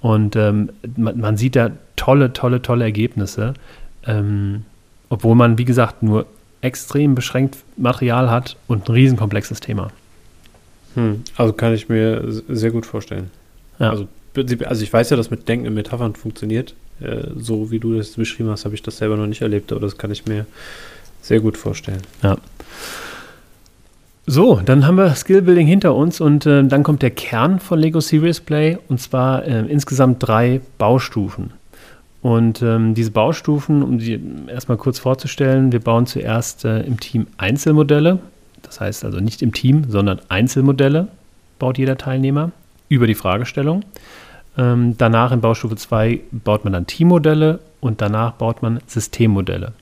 Und 0.00 0.36
ähm, 0.36 0.70
man, 0.96 1.20
man, 1.20 1.36
sieht 1.36 1.56
da 1.56 1.70
tolle, 1.96 2.32
tolle, 2.32 2.62
tolle 2.62 2.84
Ergebnisse, 2.84 3.54
ähm, 4.06 4.64
obwohl 5.10 5.34
man, 5.34 5.58
wie 5.58 5.64
gesagt, 5.64 6.02
nur 6.02 6.26
extrem 6.60 7.14
beschränkt 7.14 7.58
Material 7.76 8.30
hat 8.30 8.56
und 8.66 8.88
ein 8.88 8.92
riesenkomplexes 8.92 9.60
Thema. 9.60 9.90
Hm, 10.94 11.22
also 11.36 11.52
kann 11.52 11.74
ich 11.74 11.88
mir 11.88 12.22
sehr 12.48 12.70
gut 12.70 12.86
vorstellen. 12.86 13.30
Ja. 13.78 13.90
Also, 13.90 14.08
also 14.34 14.82
ich 14.82 14.92
weiß 14.92 15.10
ja, 15.10 15.16
dass 15.16 15.30
mit 15.30 15.48
Denken 15.48 15.66
in 15.66 15.74
Metaphern 15.74 16.14
funktioniert. 16.14 16.74
Äh, 17.00 17.28
so 17.36 17.70
wie 17.70 17.78
du 17.78 17.96
das 17.96 18.10
beschrieben 18.10 18.50
hast, 18.50 18.64
habe 18.64 18.74
ich 18.74 18.82
das 18.82 18.98
selber 18.98 19.16
noch 19.16 19.26
nicht 19.26 19.42
erlebt, 19.42 19.70
aber 19.72 19.80
das 19.80 19.96
kann 19.96 20.10
ich 20.10 20.26
mir 20.26 20.46
sehr 21.22 21.40
gut 21.40 21.56
vorstellen. 21.56 22.02
Ja. 22.22 22.38
So, 24.26 24.60
dann 24.62 24.86
haben 24.86 24.96
wir 24.96 25.14
Skillbuilding 25.14 25.66
hinter 25.66 25.94
uns 25.94 26.20
und 26.20 26.44
äh, 26.44 26.62
dann 26.62 26.82
kommt 26.82 27.00
der 27.02 27.10
Kern 27.10 27.60
von 27.60 27.78
Lego 27.78 28.00
Serious 28.00 28.40
Play 28.40 28.76
und 28.88 29.00
zwar 29.00 29.44
äh, 29.46 29.60
insgesamt 29.68 30.26
drei 30.26 30.60
Baustufen. 30.76 31.52
Und 32.20 32.62
ähm, 32.62 32.94
diese 32.94 33.12
Baustufen, 33.12 33.82
um 33.82 34.00
sie 34.00 34.20
erstmal 34.48 34.76
kurz 34.76 34.98
vorzustellen, 34.98 35.70
wir 35.72 35.80
bauen 35.80 36.06
zuerst 36.06 36.64
äh, 36.64 36.80
im 36.80 36.98
Team 36.98 37.28
Einzelmodelle. 37.36 38.18
Das 38.62 38.80
heißt 38.80 39.04
also 39.04 39.20
nicht 39.20 39.40
im 39.42 39.52
Team, 39.52 39.84
sondern 39.88 40.20
Einzelmodelle 40.28 41.08
baut 41.58 41.78
jeder 41.78 41.96
Teilnehmer 41.96 42.50
über 42.88 43.06
die 43.06 43.14
Fragestellung. 43.14 43.84
Ähm, 44.56 44.96
danach 44.98 45.30
in 45.30 45.40
Baustufe 45.40 45.76
2 45.76 46.20
baut 46.32 46.64
man 46.64 46.72
dann 46.72 46.86
Teammodelle 46.86 47.60
und 47.80 48.00
danach 48.00 48.32
baut 48.32 48.62
man 48.62 48.80
Systemmodelle. 48.86 49.72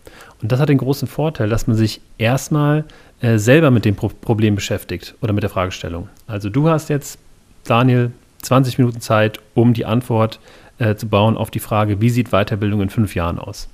Und 0.42 0.52
das 0.52 0.60
hat 0.60 0.68
den 0.68 0.78
großen 0.78 1.08
Vorteil, 1.08 1.48
dass 1.48 1.66
man 1.66 1.76
sich 1.76 2.02
erstmal 2.18 2.84
äh, 3.22 3.38
selber 3.38 3.70
mit 3.70 3.86
dem 3.86 3.96
Pro 3.96 4.08
Problem 4.08 4.54
beschäftigt 4.54 5.14
oder 5.22 5.32
mit 5.32 5.42
der 5.42 5.50
Fragestellung. 5.50 6.08
Also 6.26 6.50
du 6.50 6.68
hast 6.68 6.90
jetzt, 6.90 7.18
Daniel, 7.64 8.12
20 8.42 8.76
Minuten 8.76 9.00
Zeit, 9.00 9.40
um 9.54 9.72
die 9.72 9.86
Antwort 9.86 10.34
zu 10.34 10.40
äh, 10.78 10.94
zu 10.94 11.08
bauen 11.08 11.36
auf 11.36 11.50
die 11.50 11.60
Frage, 11.60 12.00
wie 12.00 12.10
sieht 12.10 12.30
Weiterbildung 12.30 12.82
in 12.82 12.90
fünf 12.90 13.14
Jahren 13.14 13.38
aus? 13.38 13.68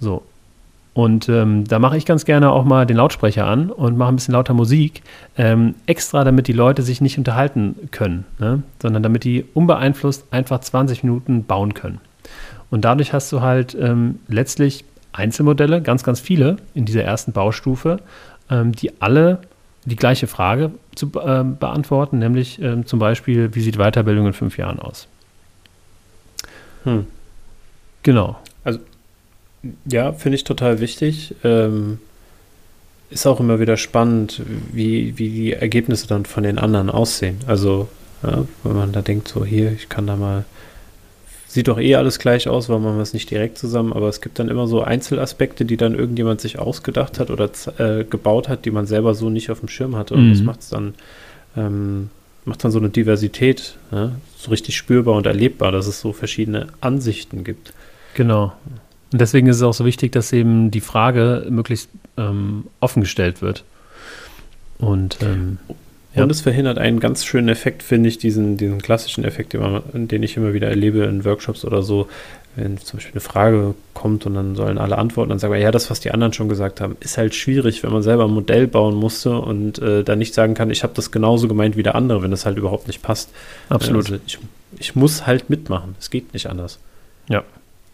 So. 0.00 0.22
Und 0.94 1.28
ähm, 1.28 1.64
da 1.64 1.78
mache 1.78 1.96
ich 1.96 2.06
ganz 2.06 2.24
gerne 2.24 2.50
auch 2.50 2.64
mal 2.64 2.84
den 2.84 2.96
Lautsprecher 2.96 3.46
an 3.46 3.70
und 3.70 3.96
mache 3.96 4.08
ein 4.08 4.16
bisschen 4.16 4.34
lauter 4.34 4.52
Musik, 4.52 5.02
ähm, 5.36 5.76
extra 5.86 6.24
damit 6.24 6.48
die 6.48 6.52
Leute 6.52 6.82
sich 6.82 7.00
nicht 7.00 7.18
unterhalten 7.18 7.88
können, 7.92 8.24
ne? 8.40 8.64
sondern 8.82 9.04
damit 9.04 9.22
die 9.22 9.44
unbeeinflusst 9.54 10.24
einfach 10.32 10.58
20 10.58 11.04
Minuten 11.04 11.44
bauen 11.44 11.74
können. 11.74 12.00
Und 12.70 12.84
dadurch 12.84 13.12
hast 13.12 13.30
du 13.30 13.42
halt 13.42 13.76
ähm, 13.80 14.18
letztlich 14.26 14.84
Einzelmodelle, 15.12 15.82
ganz, 15.82 16.02
ganz 16.02 16.18
viele 16.18 16.56
in 16.74 16.84
dieser 16.84 17.04
ersten 17.04 17.32
Baustufe, 17.32 18.00
ähm, 18.50 18.72
die 18.72 19.00
alle 19.00 19.40
die 19.84 19.96
gleiche 19.96 20.26
Frage 20.26 20.72
zu 20.94 21.06
äh, 21.06 21.44
beantworten, 21.44 22.18
nämlich 22.18 22.60
ähm, 22.60 22.86
zum 22.86 22.98
Beispiel, 22.98 23.54
wie 23.54 23.60
sieht 23.60 23.76
Weiterbildung 23.78 24.26
in 24.26 24.32
fünf 24.32 24.58
Jahren 24.58 24.80
aus? 24.80 25.06
Hm. 26.88 27.06
Genau. 28.02 28.36
Also, 28.64 28.80
ja, 29.86 30.12
finde 30.12 30.36
ich 30.36 30.44
total 30.44 30.80
wichtig. 30.80 31.34
Ähm, 31.44 31.98
ist 33.10 33.26
auch 33.26 33.40
immer 33.40 33.58
wieder 33.58 33.76
spannend, 33.76 34.42
wie, 34.72 35.16
wie 35.18 35.30
die 35.30 35.52
Ergebnisse 35.52 36.06
dann 36.06 36.26
von 36.26 36.42
den 36.42 36.58
anderen 36.58 36.90
aussehen. 36.90 37.38
Also, 37.46 37.88
ja, 38.22 38.44
wenn 38.64 38.76
man 38.76 38.92
da 38.92 39.02
denkt, 39.02 39.28
so 39.28 39.44
hier, 39.44 39.72
ich 39.72 39.88
kann 39.88 40.06
da 40.06 40.16
mal, 40.16 40.44
sieht 41.46 41.68
doch 41.68 41.78
eh 41.78 41.94
alles 41.94 42.18
gleich 42.18 42.48
aus, 42.48 42.68
weil 42.68 42.80
man 42.80 43.00
es 43.00 43.14
nicht 43.14 43.30
direkt 43.30 43.56
zusammen, 43.56 43.92
aber 43.92 44.08
es 44.08 44.20
gibt 44.20 44.38
dann 44.38 44.48
immer 44.48 44.66
so 44.66 44.82
Einzelaspekte, 44.82 45.64
die 45.64 45.78
dann 45.78 45.94
irgendjemand 45.94 46.40
sich 46.40 46.58
ausgedacht 46.58 47.18
hat 47.18 47.30
oder 47.30 47.50
äh, 47.78 48.04
gebaut 48.04 48.48
hat, 48.48 48.66
die 48.66 48.70
man 48.70 48.86
selber 48.86 49.14
so 49.14 49.30
nicht 49.30 49.50
auf 49.50 49.60
dem 49.60 49.68
Schirm 49.68 49.96
hatte. 49.96 50.14
Und 50.14 50.26
mhm. 50.26 50.32
das 50.32 50.42
macht 50.42 50.60
es 50.60 50.68
dann 50.68 50.94
ähm, 51.56 52.10
macht 52.44 52.64
dann 52.64 52.72
so 52.72 52.78
eine 52.78 52.88
Diversität 52.88 53.76
ja, 53.92 54.12
so 54.38 54.50
richtig 54.50 54.76
spürbar 54.76 55.16
und 55.16 55.26
erlebbar, 55.26 55.72
dass 55.72 55.86
es 55.86 56.00
so 56.00 56.12
verschiedene 56.12 56.68
Ansichten 56.80 57.42
gibt. 57.42 57.72
Genau. 58.14 58.52
Und 59.12 59.20
deswegen 59.20 59.48
ist 59.48 59.56
es 59.56 59.62
auch 59.62 59.74
so 59.74 59.84
wichtig, 59.84 60.12
dass 60.12 60.32
eben 60.32 60.70
die 60.70 60.80
Frage 60.80 61.46
möglichst 61.50 61.90
ähm, 62.16 62.66
offen 62.80 63.02
gestellt 63.02 63.42
wird. 63.42 63.64
Und, 64.78 65.18
ähm, 65.22 65.58
ja. 66.14 66.22
und 66.22 66.30
es 66.30 66.40
verhindert 66.40 66.78
einen 66.78 67.00
ganz 67.00 67.24
schönen 67.24 67.48
Effekt, 67.48 67.82
finde 67.82 68.08
ich, 68.08 68.18
diesen, 68.18 68.56
diesen 68.56 68.80
klassischen 68.80 69.24
Effekt, 69.24 69.54
den, 69.54 69.60
man, 69.60 69.82
den 69.92 70.22
ich 70.22 70.36
immer 70.36 70.54
wieder 70.54 70.68
erlebe 70.68 71.04
in 71.04 71.24
Workshops 71.24 71.64
oder 71.64 71.82
so, 71.82 72.08
wenn 72.58 72.78
zum 72.78 72.98
Beispiel 72.98 73.12
eine 73.12 73.20
Frage 73.20 73.74
kommt 73.94 74.26
und 74.26 74.34
dann 74.34 74.56
sollen 74.56 74.78
alle 74.78 74.98
antworten, 74.98 75.30
dann 75.30 75.38
sagen 75.38 75.52
wir, 75.52 75.60
ja, 75.60 75.70
das, 75.70 75.90
was 75.90 76.00
die 76.00 76.10
anderen 76.10 76.32
schon 76.32 76.48
gesagt 76.48 76.80
haben, 76.80 76.96
ist 77.00 77.18
halt 77.18 77.34
schwierig, 77.34 77.82
wenn 77.82 77.92
man 77.92 78.02
selber 78.02 78.24
ein 78.24 78.30
Modell 78.30 78.66
bauen 78.66 78.94
musste 78.94 79.38
und 79.38 79.78
äh, 79.78 80.04
dann 80.04 80.18
nicht 80.18 80.34
sagen 80.34 80.54
kann, 80.54 80.70
ich 80.70 80.82
habe 80.82 80.92
das 80.94 81.10
genauso 81.10 81.48
gemeint 81.48 81.76
wie 81.76 81.82
der 81.82 81.94
andere, 81.94 82.22
wenn 82.22 82.30
das 82.30 82.46
halt 82.46 82.58
überhaupt 82.58 82.86
nicht 82.86 83.02
passt. 83.02 83.30
Absolut. 83.68 84.04
Also 84.04 84.18
ich, 84.26 84.38
ich 84.78 84.96
muss 84.96 85.26
halt 85.26 85.50
mitmachen. 85.50 85.94
Es 85.98 86.10
geht 86.10 86.32
nicht 86.32 86.48
anders. 86.48 86.78
Ja. 87.28 87.44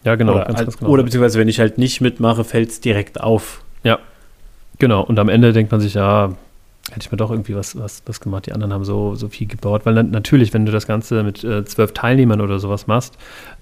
Ja, 0.03 0.15
genau. 0.15 0.33
Oder, 0.33 0.45
halt, 0.45 0.77
genau. 0.77 0.91
oder 0.91 1.03
beziehungsweise, 1.03 1.39
wenn 1.39 1.47
ich 1.47 1.59
halt 1.59 1.77
nicht 1.77 2.01
mitmache, 2.01 2.43
fällt 2.43 2.69
es 2.69 2.79
direkt 2.79 3.21
auf. 3.21 3.63
Ja. 3.83 3.99
Genau. 4.77 5.01
Und 5.03 5.17
am 5.17 5.29
Ende 5.29 5.51
denkt 5.53 5.71
man 5.71 5.81
sich, 5.81 5.95
ja, 5.95 6.35
hätte 6.91 7.01
ich 7.01 7.11
mir 7.11 7.17
doch 7.17 7.31
irgendwie 7.31 7.55
was, 7.55 7.77
was, 7.77 8.03
was 8.05 8.19
gemacht. 8.19 8.45
Die 8.45 8.51
anderen 8.51 8.71
haben 8.71 8.85
so, 8.85 9.15
so 9.15 9.27
viel 9.27 9.47
gebaut. 9.47 9.85
Weil 9.85 10.03
natürlich, 10.03 10.53
wenn 10.53 10.65
du 10.65 10.71
das 10.71 10.85
Ganze 10.85 11.23
mit 11.23 11.43
äh, 11.43 11.65
zwölf 11.65 11.93
Teilnehmern 11.93 12.41
oder 12.41 12.59
sowas 12.59 12.87
machst, 12.87 13.17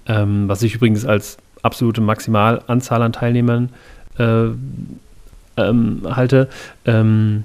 ähm, 0.06 0.48
was 0.48 0.62
ich 0.62 0.74
übrigens 0.74 1.06
als 1.06 1.38
absolute 1.62 2.00
Maximalanzahl 2.00 3.00
an 3.02 3.12
Teilnehmern 3.12 3.70
äh, 4.18 4.48
ähm, 5.56 6.02
halte, 6.04 6.48
ähm, 6.84 7.44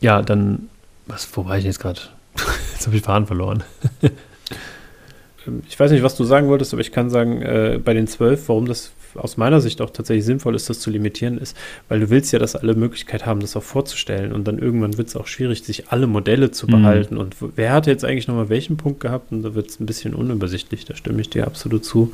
ja, 0.00 0.22
dann, 0.22 0.68
was, 1.06 1.28
wo 1.36 1.44
war 1.44 1.58
ich 1.58 1.64
jetzt 1.64 1.80
gerade? 1.80 2.00
jetzt 2.72 2.86
habe 2.86 2.96
ich 2.96 3.02
Faden 3.02 3.26
verloren. 3.26 3.64
ich 5.68 5.78
weiß 5.78 5.90
nicht, 5.90 6.02
was 6.02 6.16
du 6.16 6.24
sagen 6.24 6.48
wolltest, 6.48 6.72
aber 6.72 6.80
ich 6.80 6.92
kann 6.92 7.10
sagen, 7.10 7.42
äh, 7.42 7.78
bei 7.82 7.92
den 7.92 8.06
zwölf, 8.06 8.48
warum 8.48 8.66
das 8.66 8.92
aus 9.18 9.36
meiner 9.36 9.60
Sicht 9.60 9.80
auch 9.80 9.90
tatsächlich 9.90 10.24
sinnvoll 10.24 10.54
ist, 10.54 10.68
das 10.70 10.80
zu 10.80 10.90
limitieren, 10.90 11.38
ist, 11.38 11.56
weil 11.88 12.00
du 12.00 12.10
willst 12.10 12.32
ja, 12.32 12.38
dass 12.38 12.56
alle 12.56 12.74
Möglichkeit 12.74 13.26
haben, 13.26 13.40
das 13.40 13.56
auch 13.56 13.62
vorzustellen. 13.62 14.32
Und 14.32 14.46
dann 14.46 14.58
irgendwann 14.58 14.98
wird 14.98 15.08
es 15.08 15.16
auch 15.16 15.26
schwierig, 15.26 15.64
sich 15.64 15.88
alle 15.88 16.06
Modelle 16.06 16.50
zu 16.50 16.66
mhm. 16.66 16.70
behalten. 16.70 17.16
Und 17.16 17.36
wer 17.56 17.72
hat 17.72 17.86
jetzt 17.86 18.04
eigentlich 18.04 18.28
nochmal 18.28 18.48
welchen 18.48 18.76
Punkt 18.76 19.00
gehabt? 19.00 19.32
Und 19.32 19.42
da 19.42 19.54
wird 19.54 19.68
es 19.68 19.80
ein 19.80 19.86
bisschen 19.86 20.14
unübersichtlich. 20.14 20.84
Da 20.84 20.94
stimme 20.94 21.20
ich 21.20 21.30
dir 21.30 21.46
absolut 21.46 21.84
zu, 21.84 22.12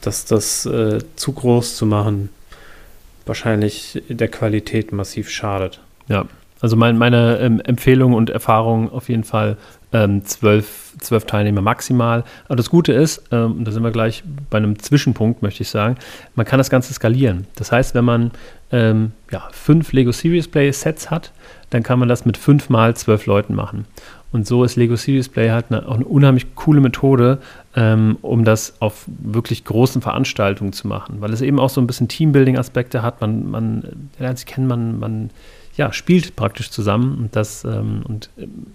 dass 0.00 0.24
das 0.24 0.66
äh, 0.66 0.98
zu 1.16 1.32
groß 1.32 1.76
zu 1.76 1.86
machen 1.86 2.30
wahrscheinlich 3.26 4.02
der 4.08 4.28
Qualität 4.28 4.92
massiv 4.92 5.28
schadet. 5.28 5.80
Ja, 6.08 6.26
also 6.60 6.76
mein, 6.76 6.96
meine 6.96 7.38
ähm, 7.38 7.60
Empfehlung 7.60 8.14
und 8.14 8.30
Erfahrung 8.30 8.90
auf 8.90 9.08
jeden 9.08 9.24
Fall 9.24 9.58
ähm, 9.92 10.24
zwölf, 10.24 10.94
zwölf 11.00 11.24
Teilnehmer 11.24 11.62
maximal. 11.62 12.24
Aber 12.46 12.56
das 12.56 12.70
Gute 12.70 12.92
ist, 12.92 13.22
ähm, 13.30 13.64
da 13.64 13.70
sind 13.70 13.82
wir 13.82 13.90
gleich 13.90 14.22
bei 14.50 14.58
einem 14.58 14.78
Zwischenpunkt, 14.78 15.42
möchte 15.42 15.62
ich 15.62 15.68
sagen, 15.68 15.96
man 16.34 16.46
kann 16.46 16.58
das 16.58 16.70
Ganze 16.70 16.92
skalieren. 16.92 17.46
Das 17.54 17.72
heißt, 17.72 17.94
wenn 17.94 18.04
man 18.04 18.30
ähm, 18.72 19.12
ja, 19.30 19.48
fünf 19.52 19.92
Lego 19.92 20.12
Series 20.12 20.48
Play 20.48 20.72
Sets 20.72 21.10
hat, 21.10 21.32
dann 21.70 21.82
kann 21.82 21.98
man 21.98 22.08
das 22.08 22.24
mit 22.24 22.36
fünf 22.36 22.68
mal 22.68 22.96
zwölf 22.96 23.26
Leuten 23.26 23.54
machen. 23.54 23.86
Und 24.32 24.46
so 24.46 24.64
ist 24.64 24.76
Lego 24.76 24.96
Series 24.96 25.28
Play 25.28 25.50
halt 25.50 25.66
eine, 25.70 25.88
auch 25.88 25.94
eine 25.94 26.04
unheimlich 26.04 26.54
coole 26.56 26.80
Methode, 26.80 27.38
ähm, 27.74 28.18
um 28.22 28.44
das 28.44 28.74
auf 28.80 29.04
wirklich 29.06 29.64
großen 29.64 30.02
Veranstaltungen 30.02 30.72
zu 30.72 30.88
machen, 30.88 31.20
weil 31.20 31.32
es 31.32 31.40
eben 31.40 31.60
auch 31.60 31.70
so 31.70 31.80
ein 31.80 31.86
bisschen 31.86 32.08
Teambuilding-Aspekte 32.08 33.02
hat. 33.02 33.20
Man, 33.20 33.50
man 33.50 34.10
lernt 34.18 34.38
sich 34.38 34.46
kennen, 34.46 34.66
man, 34.66 34.98
man 34.98 35.30
ja, 35.76 35.92
spielt 35.92 36.36
praktisch 36.36 36.70
zusammen 36.70 37.16
und 37.18 37.36
das 37.36 37.64
ähm, 37.64 38.02
und 38.06 38.30
ähm, 38.38 38.66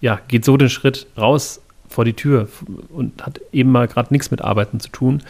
ja, 0.00 0.20
geht 0.28 0.44
so 0.44 0.56
den 0.56 0.70
Schritt 0.70 1.06
raus 1.16 1.60
vor 1.88 2.04
die 2.04 2.14
Tür 2.14 2.48
und 2.90 3.24
hat 3.24 3.40
eben 3.52 3.72
mal 3.72 3.88
gerade 3.88 4.12
nichts 4.12 4.30
mit 4.30 4.42
Arbeiten 4.42 4.80
zu 4.80 4.88
tun 4.88 5.22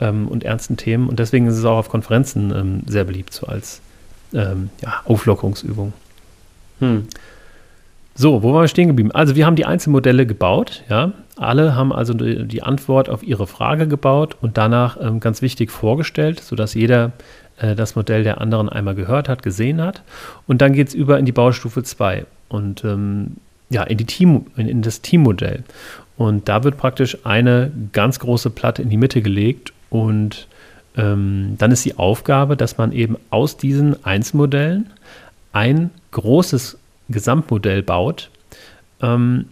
ähm, 0.00 0.28
und 0.28 0.44
ernsten 0.44 0.76
Themen. 0.76 1.08
Und 1.08 1.18
deswegen 1.18 1.46
ist 1.46 1.56
es 1.56 1.64
auch 1.64 1.78
auf 1.78 1.88
Konferenzen 1.88 2.52
ähm, 2.54 2.82
sehr 2.86 3.04
beliebt, 3.04 3.32
so 3.32 3.46
als 3.46 3.80
ähm, 4.32 4.70
ja, 4.80 5.02
Auflockerungsübung. 5.04 5.92
Hm. 6.80 7.08
So, 8.16 8.44
wo 8.44 8.52
waren 8.52 8.62
wir 8.62 8.68
stehen 8.68 8.88
geblieben? 8.88 9.10
Also 9.10 9.34
wir 9.34 9.44
haben 9.44 9.56
die 9.56 9.66
Einzelmodelle 9.66 10.24
gebaut, 10.24 10.82
ja. 10.88 11.12
Alle 11.36 11.74
haben 11.74 11.92
also 11.92 12.14
die, 12.14 12.62
Antwort 12.62 13.08
auf 13.08 13.24
ihre 13.24 13.48
Frage 13.48 13.88
gebaut 13.88 14.36
und 14.40 14.56
danach 14.56 14.96
ähm, 15.00 15.18
ganz 15.18 15.42
wichtig 15.42 15.72
vorgestellt, 15.72 16.38
sodass 16.38 16.74
jeder 16.74 17.10
äh, 17.56 17.74
das 17.74 17.96
Modell 17.96 18.22
der 18.22 18.40
anderen 18.40 18.68
einmal 18.68 18.94
gehört 18.94 19.28
hat, 19.28 19.42
gesehen 19.42 19.82
hat. 19.82 20.04
Und 20.46 20.62
dann 20.62 20.74
geht 20.74 20.88
es 20.88 20.94
über 20.94 21.18
in 21.18 21.24
die 21.24 21.32
Baustufe 21.32 21.82
2 21.82 22.24
und 22.48 22.84
ähm, 22.84 23.38
ja, 23.74 23.82
in, 23.82 23.98
die 23.98 24.06
Team, 24.06 24.46
in, 24.56 24.68
in 24.68 24.82
das 24.82 25.02
Teammodell. 25.02 25.64
Und 26.16 26.48
da 26.48 26.62
wird 26.62 26.76
praktisch 26.76 27.18
eine 27.24 27.72
ganz 27.92 28.20
große 28.20 28.50
Platte 28.50 28.82
in 28.82 28.88
die 28.88 28.96
Mitte 28.96 29.20
gelegt 29.20 29.72
und 29.90 30.46
ähm, 30.96 31.56
dann 31.58 31.72
ist 31.72 31.84
die 31.84 31.98
Aufgabe, 31.98 32.56
dass 32.56 32.78
man 32.78 32.92
eben 32.92 33.16
aus 33.30 33.56
diesen 33.56 34.04
Einzelmodellen 34.04 34.90
ein 35.52 35.90
großes 36.12 36.78
Gesamtmodell 37.08 37.82
baut, 37.82 38.30
ähm, 39.02 39.46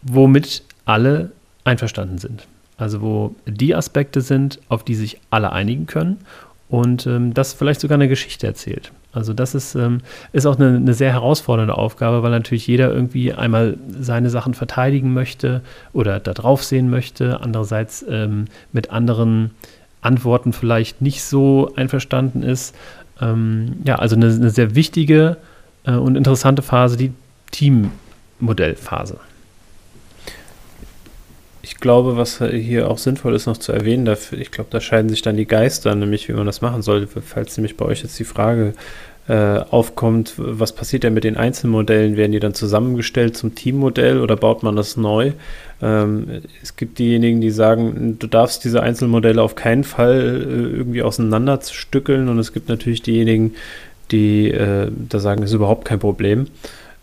womit 0.00 0.62
alle 0.86 1.32
einverstanden 1.64 2.16
sind. 2.16 2.46
Also 2.78 3.02
wo 3.02 3.34
die 3.46 3.74
Aspekte 3.74 4.22
sind, 4.22 4.58
auf 4.68 4.84
die 4.84 4.94
sich 4.94 5.20
alle 5.28 5.52
einigen 5.52 5.86
können 5.86 6.18
und 6.68 7.06
ähm, 7.06 7.34
das 7.34 7.52
vielleicht 7.52 7.80
sogar 7.80 7.96
eine 7.96 8.08
Geschichte 8.08 8.46
erzählt. 8.46 8.90
Also 9.16 9.32
das 9.32 9.54
ist, 9.54 9.74
ähm, 9.74 10.02
ist 10.32 10.46
auch 10.46 10.58
eine, 10.58 10.76
eine, 10.76 10.94
sehr 10.94 11.12
herausfordernde 11.12 11.76
Aufgabe, 11.76 12.22
weil 12.22 12.30
natürlich 12.30 12.66
jeder 12.66 12.92
irgendwie 12.92 13.32
einmal 13.32 13.78
seine 13.98 14.28
Sachen 14.30 14.54
verteidigen 14.54 15.14
möchte 15.14 15.62
oder 15.92 16.20
da 16.20 16.34
drauf 16.34 16.62
sehen 16.62 16.90
möchte, 16.90 17.40
andererseits 17.40 18.04
ähm, 18.08 18.44
mit 18.72 18.90
anderen 18.90 19.52
Antworten 20.02 20.52
vielleicht 20.52 21.00
nicht 21.00 21.24
so 21.24 21.72
einverstanden 21.76 22.42
ist. 22.42 22.74
Ähm, 23.20 23.76
ja, 23.84 23.96
also 23.96 24.16
eine, 24.16 24.26
eine 24.26 24.50
sehr 24.50 24.74
wichtige 24.74 25.38
äh, 25.84 25.92
und 25.92 26.16
interessante 26.16 26.62
Phase, 26.62 26.96
die 26.96 27.12
Teammodellphase. 27.52 29.18
Ich 31.68 31.78
glaube, 31.78 32.16
was 32.16 32.38
hier 32.38 32.88
auch 32.88 32.98
sinnvoll 32.98 33.34
ist 33.34 33.46
noch 33.46 33.56
zu 33.56 33.72
erwähnen, 33.72 34.04
dafür, 34.04 34.38
ich 34.38 34.52
glaube, 34.52 34.70
da 34.70 34.80
scheiden 34.80 35.08
sich 35.08 35.22
dann 35.22 35.36
die 35.36 35.46
Geister, 35.46 35.92
nämlich 35.96 36.28
wie 36.28 36.32
man 36.32 36.46
das 36.46 36.60
machen 36.60 36.80
soll, 36.80 37.08
falls 37.08 37.56
nämlich 37.56 37.76
bei 37.76 37.84
euch 37.84 38.02
jetzt 38.02 38.16
die 38.20 38.24
Frage 38.24 38.72
äh, 39.28 39.58
aufkommt, 39.70 40.34
was 40.36 40.72
passiert 40.72 41.02
denn 41.02 41.14
mit 41.14 41.24
den 41.24 41.36
Einzelmodellen? 41.36 42.16
Werden 42.16 42.32
die 42.32 42.40
dann 42.40 42.54
zusammengestellt 42.54 43.36
zum 43.36 43.54
Teammodell 43.54 44.20
oder 44.20 44.36
baut 44.36 44.62
man 44.62 44.76
das 44.76 44.96
neu? 44.96 45.32
Ähm, 45.82 46.42
es 46.62 46.76
gibt 46.76 46.98
diejenigen, 46.98 47.40
die 47.40 47.50
sagen, 47.50 48.18
du 48.18 48.26
darfst 48.26 48.64
diese 48.64 48.82
Einzelmodelle 48.82 49.42
auf 49.42 49.56
keinen 49.56 49.84
Fall 49.84 50.20
äh, 50.20 50.76
irgendwie 50.76 51.02
auseinanderstückeln 51.02 52.28
und 52.28 52.38
es 52.38 52.52
gibt 52.52 52.68
natürlich 52.68 53.02
diejenigen, 53.02 53.54
die 54.12 54.50
äh, 54.50 54.90
da 55.08 55.18
sagen, 55.18 55.40
das 55.40 55.50
ist 55.50 55.56
überhaupt 55.56 55.84
kein 55.84 55.98
Problem. 55.98 56.46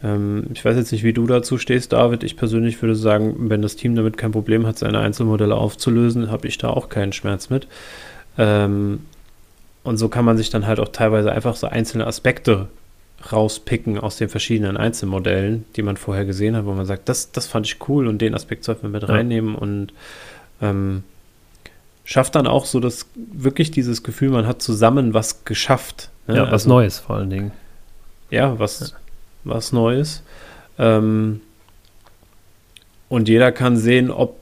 Ähm, 0.04 0.46
ich 0.54 0.64
weiß 0.64 0.76
jetzt 0.78 0.92
nicht, 0.92 1.04
wie 1.04 1.14
du 1.14 1.28
dazu 1.28 1.58
stehst, 1.58 1.94
David. 1.94 2.24
Ich 2.24 2.38
persönlich 2.38 2.82
würde 2.82 2.96
sagen, 2.96 3.36
wenn 3.50 3.62
das 3.62 3.76
Team 3.76 3.96
damit 3.96 4.18
kein 4.18 4.32
Problem 4.32 4.66
hat, 4.66 4.78
seine 4.78 5.00
Einzelmodelle 5.00 5.56
aufzulösen, 5.56 6.32
habe 6.32 6.48
ich 6.48 6.58
da 6.58 6.70
auch 6.70 6.90
keinen 6.90 7.14
Schmerz 7.14 7.50
mit. 7.50 7.68
Ähm, 8.38 9.02
und 9.84 9.98
so 9.98 10.10
kann 10.10 10.26
man 10.26 10.38
sich 10.38 10.50
dann 10.50 10.66
halt 10.66 10.80
auch 10.80 10.90
teilweise 10.90 11.32
einfach 11.32 11.56
so 11.56 11.68
einzelne 11.68 12.08
Aspekte 12.08 12.68
rauspicken 13.32 13.98
aus 13.98 14.18
den 14.18 14.30
verschiedenen 14.30 14.78
Einzelmodellen, 14.78 15.66
die 15.76 15.82
man 15.82 15.98
vorher 15.98 16.26
gesehen 16.26 16.56
hat, 16.56 16.66
wo 16.66 16.74
man 16.74 16.86
sagt, 16.86 17.08
das, 17.08 17.32
das 17.32 17.48
fand 17.48 17.66
ich 17.66 17.78
cool 17.88 18.08
und 18.08 18.20
den 18.20 18.36
Aspekt 18.36 18.64
sollten 18.64 18.84
wir 18.84 18.90
mit 18.90 19.08
reinnehmen 19.08 19.56
und 19.56 19.94
ähm, 20.62 21.04
schafft 22.04 22.36
dann 22.36 22.48
auch 22.48 22.66
so 22.66 22.80
das 22.80 23.08
wirklich 23.16 23.72
dieses 23.72 24.04
Gefühl, 24.04 24.30
man 24.30 24.48
hat 24.48 24.62
zusammen 24.62 25.14
was 25.14 25.46
geschafft. 25.46 26.10
Ne? 26.28 26.38
Ja, 26.38 26.44
was 26.44 26.52
also, 26.52 26.70
Neues 26.70 27.00
vor 27.00 27.18
allen 27.18 27.30
Dingen. 27.30 27.52
Ja, 28.30 28.60
was, 28.60 28.80
ja. 28.80 28.88
was 29.44 29.72
Neues. 29.72 30.24
Ähm, 30.78 31.42
und 33.10 33.30
jeder 33.30 33.52
kann 33.52 33.78
sehen, 33.78 34.12
ob, 34.12 34.40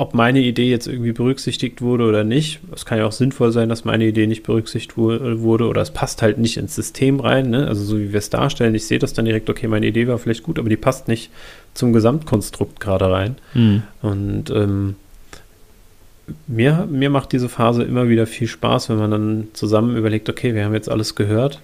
ob 0.00 0.14
meine 0.14 0.38
Idee 0.38 0.70
jetzt 0.70 0.86
irgendwie 0.86 1.10
berücksichtigt 1.10 1.82
wurde 1.82 2.04
oder 2.04 2.22
nicht. 2.22 2.60
Es 2.72 2.86
kann 2.86 2.98
ja 2.98 3.04
auch 3.04 3.12
sinnvoll 3.12 3.50
sein, 3.50 3.68
dass 3.68 3.84
meine 3.84 4.06
Idee 4.06 4.28
nicht 4.28 4.44
berücksichtigt 4.44 4.96
wurde 4.96 5.66
oder 5.66 5.82
es 5.82 5.90
passt 5.90 6.22
halt 6.22 6.38
nicht 6.38 6.56
ins 6.56 6.76
System 6.76 7.18
rein. 7.18 7.50
Ne? 7.50 7.66
Also 7.66 7.82
so 7.82 7.98
wie 7.98 8.12
wir 8.12 8.18
es 8.18 8.30
darstellen, 8.30 8.76
ich 8.76 8.86
sehe 8.86 9.00
das 9.00 9.12
dann 9.12 9.24
direkt, 9.24 9.50
okay, 9.50 9.66
meine 9.66 9.86
Idee 9.86 10.06
war 10.06 10.18
vielleicht 10.18 10.44
gut, 10.44 10.60
aber 10.60 10.68
die 10.68 10.76
passt 10.76 11.08
nicht 11.08 11.30
zum 11.74 11.92
Gesamtkonstrukt 11.92 12.78
gerade 12.78 13.10
rein. 13.10 13.36
Mhm. 13.54 13.82
Und 14.00 14.50
ähm, 14.50 14.94
mir, 16.46 16.86
mir 16.88 17.10
macht 17.10 17.32
diese 17.32 17.48
Phase 17.48 17.82
immer 17.82 18.08
wieder 18.08 18.28
viel 18.28 18.46
Spaß, 18.46 18.90
wenn 18.90 18.98
man 18.98 19.10
dann 19.10 19.48
zusammen 19.52 19.96
überlegt, 19.96 20.28
okay, 20.28 20.54
wir 20.54 20.64
haben 20.64 20.74
jetzt 20.74 20.88
alles 20.88 21.16
gehört. 21.16 21.60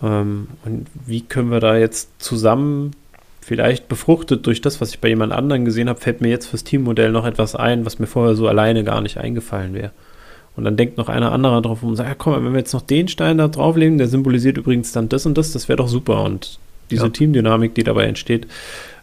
Ähm, 0.00 0.46
und 0.64 0.86
wie 1.06 1.22
können 1.22 1.50
wir 1.50 1.60
da 1.60 1.76
jetzt 1.76 2.22
zusammen, 2.22 2.92
vielleicht 3.44 3.88
befruchtet 3.88 4.46
durch 4.46 4.60
das, 4.60 4.80
was 4.80 4.90
ich 4.90 5.00
bei 5.00 5.08
jemand 5.08 5.32
anderen 5.32 5.64
gesehen 5.64 5.88
habe, 5.88 6.00
fällt 6.00 6.20
mir 6.20 6.28
jetzt 6.28 6.46
fürs 6.46 6.64
Teammodell 6.64 7.12
noch 7.12 7.26
etwas 7.26 7.54
ein, 7.54 7.84
was 7.84 7.98
mir 7.98 8.06
vorher 8.06 8.34
so 8.34 8.48
alleine 8.48 8.84
gar 8.84 9.00
nicht 9.00 9.18
eingefallen 9.18 9.74
wäre. 9.74 9.90
Und 10.56 10.64
dann 10.64 10.76
denkt 10.76 10.96
noch 10.96 11.08
einer 11.08 11.32
anderer 11.32 11.60
drauf 11.60 11.82
und 11.82 11.96
sagt, 11.96 12.08
ja, 12.08 12.14
komm, 12.14 12.44
wenn 12.44 12.52
wir 12.52 12.60
jetzt 12.60 12.72
noch 12.72 12.82
den 12.82 13.08
Stein 13.08 13.38
da 13.38 13.48
drauflegen, 13.48 13.98
der 13.98 14.08
symbolisiert 14.08 14.56
übrigens 14.56 14.92
dann 14.92 15.08
das 15.08 15.26
und 15.26 15.36
das, 15.36 15.52
das 15.52 15.68
wäre 15.68 15.76
doch 15.76 15.88
super. 15.88 16.22
Und 16.22 16.58
diese 16.90 17.04
ja. 17.04 17.10
Teamdynamik, 17.10 17.74
die 17.74 17.82
dabei 17.82 18.04
entsteht, 18.04 18.46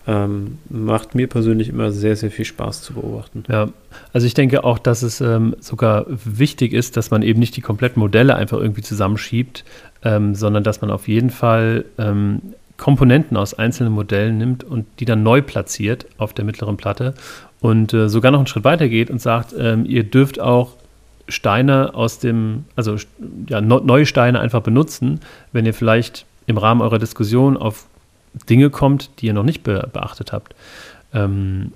ähm, 0.07 0.57
macht 0.69 1.13
mir 1.13 1.27
persönlich 1.27 1.69
immer 1.69 1.91
sehr, 1.91 2.15
sehr 2.15 2.31
viel 2.31 2.45
Spaß 2.45 2.81
zu 2.81 2.93
beobachten. 2.93 3.43
Ja, 3.47 3.69
also 4.13 4.25
ich 4.25 4.33
denke 4.33 4.63
auch, 4.63 4.79
dass 4.79 5.03
es 5.03 5.21
ähm, 5.21 5.55
sogar 5.59 6.05
wichtig 6.07 6.73
ist, 6.73 6.97
dass 6.97 7.11
man 7.11 7.21
eben 7.21 7.39
nicht 7.39 7.55
die 7.55 7.61
kompletten 7.61 7.99
Modelle 7.99 8.35
einfach 8.35 8.57
irgendwie 8.57 8.81
zusammenschiebt, 8.81 9.63
ähm, 10.03 10.33
sondern 10.33 10.63
dass 10.63 10.81
man 10.81 10.89
auf 10.89 11.07
jeden 11.07 11.29
Fall 11.29 11.85
ähm, 11.99 12.41
Komponenten 12.81 13.37
aus 13.37 13.53
einzelnen 13.53 13.93
Modellen 13.93 14.39
nimmt 14.39 14.63
und 14.63 14.87
die 14.99 15.05
dann 15.05 15.21
neu 15.21 15.43
platziert 15.43 16.07
auf 16.17 16.33
der 16.33 16.43
mittleren 16.43 16.77
Platte 16.77 17.13
und 17.59 17.93
äh, 17.93 18.09
sogar 18.09 18.31
noch 18.31 18.39
einen 18.39 18.47
Schritt 18.47 18.63
weiter 18.63 18.89
geht 18.89 19.11
und 19.11 19.21
sagt, 19.21 19.53
ähm, 19.57 19.85
ihr 19.85 20.03
dürft 20.03 20.39
auch 20.39 20.73
Steine 21.27 21.93
aus 21.93 22.17
dem, 22.17 22.65
also 22.75 22.95
ja, 23.47 23.61
neue 23.61 24.07
Steine 24.07 24.39
einfach 24.39 24.61
benutzen, 24.61 25.19
wenn 25.51 25.65
ihr 25.67 25.75
vielleicht 25.75 26.25
im 26.47 26.57
Rahmen 26.57 26.81
eurer 26.81 26.97
Diskussion 26.97 27.55
auf 27.55 27.85
Dinge 28.49 28.71
kommt, 28.71 29.11
die 29.19 29.27
ihr 29.27 29.33
noch 29.33 29.43
nicht 29.43 29.61
be 29.61 29.87
beachtet 29.93 30.33
habt. 30.33 30.55
Ähm, 31.13 31.73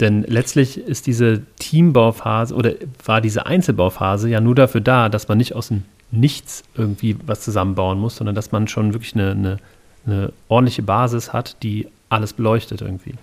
denn 0.00 0.24
letztlich 0.24 0.76
ist 0.76 1.06
diese 1.06 1.42
Teambauphase 1.60 2.52
oder 2.54 2.72
war 3.04 3.20
diese 3.20 3.46
Einzelbauphase 3.46 4.28
ja 4.28 4.40
nur 4.40 4.56
dafür 4.56 4.80
da, 4.80 5.08
dass 5.08 5.28
man 5.28 5.38
nicht 5.38 5.54
aus 5.54 5.68
dem 5.68 5.84
Nichts 6.14 6.62
irgendwie 6.74 7.16
was 7.24 7.40
zusammenbauen 7.40 7.98
muss, 7.98 8.16
sondern 8.16 8.34
dass 8.34 8.52
man 8.52 8.68
schon 8.68 8.92
wirklich 8.92 9.14
eine, 9.14 9.30
eine, 9.30 9.56
eine 10.06 10.32
ordentliche 10.48 10.82
Basis 10.82 11.32
hat, 11.32 11.56
die 11.62 11.88
alles 12.08 12.32
beleuchtet 12.32 12.80
irgendwie. 12.80 13.14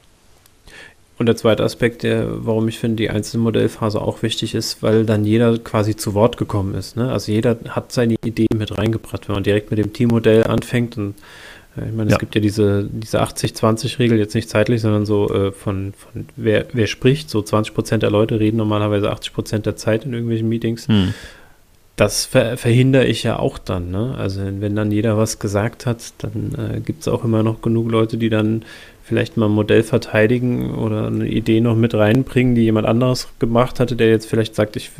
Und 1.17 1.25
der 1.25 1.35
zweite 1.35 1.63
Aspekt, 1.63 2.03
der, 2.03 2.45
warum 2.45 2.69
ich 2.69 2.79
finde, 2.79 2.95
die 2.95 3.09
Einzelmodellphase 3.09 4.01
auch 4.01 4.23
wichtig 4.23 4.55
ist, 4.55 4.81
weil 4.81 5.05
dann 5.05 5.25
jeder 5.25 5.57
quasi 5.57 5.97
zu 5.97 6.13
Wort 6.13 6.37
gekommen 6.37 6.73
ist. 6.75 6.95
Ne? 6.95 7.11
Also 7.11 7.33
jeder 7.33 7.57
hat 7.69 7.91
seine 7.91 8.15
Idee 8.23 8.47
mit 8.55 8.77
reingebracht. 8.77 9.27
Wenn 9.27 9.35
man 9.35 9.43
direkt 9.43 9.69
mit 9.69 9.79
dem 9.79 9.91
Teammodell 9.91 10.45
anfängt 10.45 10.97
und 10.97 11.15
ich 11.75 11.93
meine, 11.93 12.09
ja. 12.09 12.15
es 12.15 12.19
gibt 12.19 12.35
ja 12.35 12.41
diese, 12.41 12.87
diese 12.91 13.21
80-20-Regel, 13.21 14.17
jetzt 14.17 14.33
nicht 14.33 14.49
zeitlich, 14.49 14.81
sondern 14.81 15.05
so 15.05 15.29
äh, 15.29 15.51
von, 15.51 15.93
von 15.93 16.25
wer, 16.35 16.65
wer 16.73 16.87
spricht. 16.87 17.29
So 17.29 17.41
20 17.41 17.73
Prozent 17.73 18.03
der 18.03 18.11
Leute 18.11 18.39
reden 18.39 18.57
normalerweise 18.57 19.11
80 19.11 19.33
Prozent 19.33 19.65
der 19.65 19.75
Zeit 19.75 20.05
in 20.05 20.13
irgendwelchen 20.13 20.49
Meetings. 20.49 20.87
Hm. 20.87 21.13
Das 21.99 22.25
ver 22.25 22.57
verhindere 22.57 23.05
ich 23.05 23.23
ja 23.23 23.39
auch 23.39 23.57
dann. 23.57 23.91
Ne? 23.91 24.15
Also 24.17 24.41
wenn 24.59 24.75
dann 24.75 24.91
jeder 24.91 25.17
was 25.17 25.39
gesagt 25.39 25.85
hat, 25.85 26.13
dann 26.19 26.55
äh, 26.57 26.79
gibt 26.79 27.01
es 27.01 27.07
auch 27.07 27.23
immer 27.23 27.43
noch 27.43 27.61
genug 27.61 27.91
Leute, 27.91 28.17
die 28.17 28.29
dann 28.29 28.63
vielleicht 29.03 29.37
mal 29.37 29.47
ein 29.47 29.51
Modell 29.51 29.83
verteidigen 29.83 30.75
oder 30.75 31.07
eine 31.07 31.27
Idee 31.27 31.61
noch 31.61 31.75
mit 31.75 31.95
reinbringen, 31.95 32.55
die 32.55 32.61
jemand 32.61 32.87
anderes 32.87 33.27
gemacht 33.39 33.79
hatte, 33.79 33.95
der 33.95 34.09
jetzt 34.09 34.29
vielleicht 34.29 34.55
sagt, 34.55 34.75
ich 34.75 34.91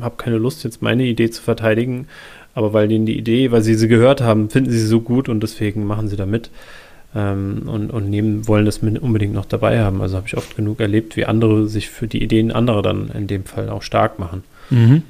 habe 0.00 0.16
keine 0.16 0.38
Lust, 0.38 0.64
jetzt 0.64 0.80
meine 0.80 1.04
Idee 1.04 1.30
zu 1.30 1.42
verteidigen, 1.42 2.08
aber 2.54 2.72
weil 2.72 2.88
denen 2.88 3.06
die 3.06 3.18
Idee, 3.18 3.52
weil 3.52 3.62
sie 3.62 3.74
sie 3.74 3.88
gehört 3.88 4.22
haben, 4.22 4.48
finden 4.48 4.70
sie 4.70 4.78
sie 4.78 4.86
so 4.86 5.00
gut 5.00 5.28
und 5.28 5.42
deswegen 5.42 5.84
machen 5.84 6.08
sie 6.08 6.16
da 6.16 6.24
mit 6.24 6.50
ähm, 7.14 7.62
und, 7.66 7.90
und 7.90 8.08
nehmen, 8.08 8.48
wollen 8.48 8.64
das 8.64 8.78
unbedingt 8.78 9.34
noch 9.34 9.44
dabei 9.44 9.80
haben. 9.80 10.00
Also 10.00 10.16
habe 10.16 10.26
ich 10.26 10.36
oft 10.36 10.56
genug 10.56 10.80
erlebt, 10.80 11.16
wie 11.16 11.26
andere 11.26 11.68
sich 11.68 11.90
für 11.90 12.08
die 12.08 12.22
Ideen 12.22 12.50
anderer 12.50 12.82
dann 12.82 13.10
in 13.10 13.26
dem 13.26 13.44
Fall 13.44 13.68
auch 13.68 13.82
stark 13.82 14.18
machen. 14.18 14.44
Mhm. 14.70 15.02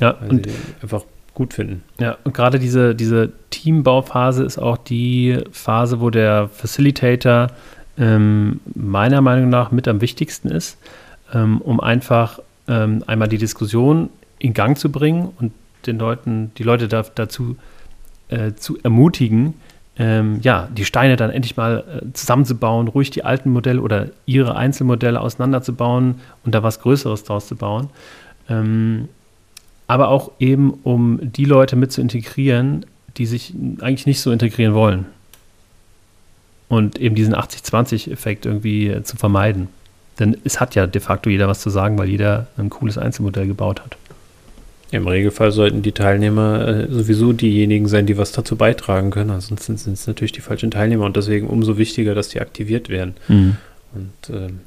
Ja, 0.00 0.16
weil 0.20 0.30
und 0.30 0.48
einfach 0.82 1.02
gut 1.34 1.54
finden. 1.54 1.82
Ja, 1.98 2.16
und 2.24 2.34
gerade 2.34 2.58
diese, 2.58 2.94
diese 2.94 3.32
Teambauphase 3.50 4.44
ist 4.44 4.58
auch 4.58 4.76
die 4.76 5.38
Phase, 5.50 6.00
wo 6.00 6.10
der 6.10 6.48
Facilitator 6.48 7.48
ähm, 7.98 8.60
meiner 8.74 9.20
Meinung 9.20 9.48
nach 9.48 9.70
mit 9.70 9.88
am 9.88 10.00
wichtigsten 10.00 10.48
ist, 10.48 10.78
ähm, 11.32 11.60
um 11.60 11.80
einfach 11.80 12.38
ähm, 12.68 13.02
einmal 13.06 13.28
die 13.28 13.38
Diskussion 13.38 14.10
in 14.38 14.54
Gang 14.54 14.78
zu 14.78 14.90
bringen 14.90 15.32
und 15.38 15.52
den 15.86 15.98
Leuten, 15.98 16.52
die 16.56 16.62
Leute 16.62 16.88
da, 16.88 17.04
dazu 17.14 17.56
äh, 18.28 18.52
zu 18.54 18.78
ermutigen, 18.82 19.54
ähm, 19.96 20.40
ja, 20.42 20.68
die 20.72 20.84
Steine 20.84 21.16
dann 21.16 21.30
endlich 21.30 21.56
mal 21.56 21.84
äh, 22.02 22.12
zusammenzubauen, 22.14 22.88
ruhig 22.88 23.10
die 23.10 23.24
alten 23.24 23.50
Modelle 23.50 23.80
oder 23.80 24.08
ihre 24.26 24.56
Einzelmodelle 24.56 25.20
auseinanderzubauen 25.20 26.16
und 26.44 26.54
da 26.54 26.62
was 26.62 26.80
Größeres 26.80 27.24
draus 27.24 27.46
zu 27.46 27.54
bauen. 27.54 27.90
Ähm, 28.48 29.08
aber 29.86 30.08
auch 30.08 30.32
eben, 30.38 30.74
um 30.82 31.18
die 31.22 31.44
Leute 31.44 31.76
mit 31.76 31.92
zu 31.92 32.00
integrieren, 32.00 32.86
die 33.16 33.26
sich 33.26 33.54
eigentlich 33.80 34.06
nicht 34.06 34.20
so 34.20 34.32
integrieren 34.32 34.74
wollen 34.74 35.06
und 36.68 36.98
eben 36.98 37.14
diesen 37.14 37.34
80-20-Effekt 37.34 38.46
irgendwie 38.46 38.88
äh, 38.88 39.02
zu 39.02 39.16
vermeiden. 39.16 39.68
Denn 40.18 40.36
es 40.44 40.60
hat 40.60 40.74
ja 40.74 40.86
de 40.86 41.00
facto 41.00 41.28
jeder 41.28 41.48
was 41.48 41.60
zu 41.60 41.70
sagen, 41.70 41.98
weil 41.98 42.08
jeder 42.08 42.46
ein 42.56 42.70
cooles 42.70 42.98
Einzelmodell 42.98 43.46
gebaut 43.46 43.80
hat. 43.82 43.96
Im 44.90 45.08
Regelfall 45.08 45.50
sollten 45.50 45.82
die 45.82 45.92
Teilnehmer 45.92 46.68
äh, 46.68 46.86
sowieso 46.88 47.32
diejenigen 47.32 47.88
sein, 47.88 48.06
die 48.06 48.16
was 48.16 48.32
dazu 48.32 48.56
beitragen 48.56 49.10
können. 49.10 49.30
Ansonsten 49.30 49.76
sind 49.76 49.94
es 49.94 50.06
natürlich 50.06 50.32
die 50.32 50.40
falschen 50.40 50.70
Teilnehmer 50.70 51.04
und 51.04 51.16
deswegen 51.16 51.48
umso 51.48 51.78
wichtiger, 51.78 52.14
dass 52.14 52.28
die 52.28 52.40
aktiviert 52.40 52.88
werden. 52.88 53.14
Mhm. 53.28 53.56
Und 53.92 54.36
ähm, 54.36 54.60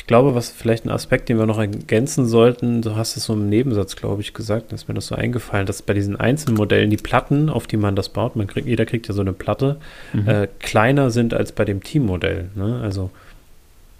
ich 0.00 0.06
glaube, 0.06 0.34
was 0.34 0.48
vielleicht 0.48 0.86
ein 0.86 0.90
Aspekt, 0.90 1.28
den 1.28 1.38
wir 1.38 1.44
noch 1.44 1.58
ergänzen 1.58 2.26
sollten, 2.26 2.80
du 2.80 2.96
hast 2.96 3.18
es 3.18 3.24
so 3.26 3.34
im 3.34 3.50
Nebensatz, 3.50 3.96
glaube 3.96 4.22
ich, 4.22 4.32
gesagt, 4.32 4.72
ist 4.72 4.88
mir 4.88 4.94
das 4.94 5.08
so 5.08 5.14
eingefallen, 5.14 5.66
dass 5.66 5.82
bei 5.82 5.92
diesen 5.92 6.16
Einzelmodellen 6.16 6.88
die 6.88 6.96
Platten, 6.96 7.50
auf 7.50 7.66
die 7.66 7.76
man 7.76 7.96
das 7.96 8.08
baut, 8.08 8.34
man 8.34 8.46
kriegt, 8.46 8.66
jeder 8.66 8.86
kriegt 8.86 9.08
ja 9.08 9.14
so 9.14 9.20
eine 9.20 9.34
Platte, 9.34 9.76
mhm. 10.14 10.26
äh, 10.26 10.48
kleiner 10.58 11.10
sind 11.10 11.34
als 11.34 11.52
bei 11.52 11.66
dem 11.66 11.82
Teammodell. 11.82 12.48
Ne? 12.54 12.80
Also, 12.82 13.10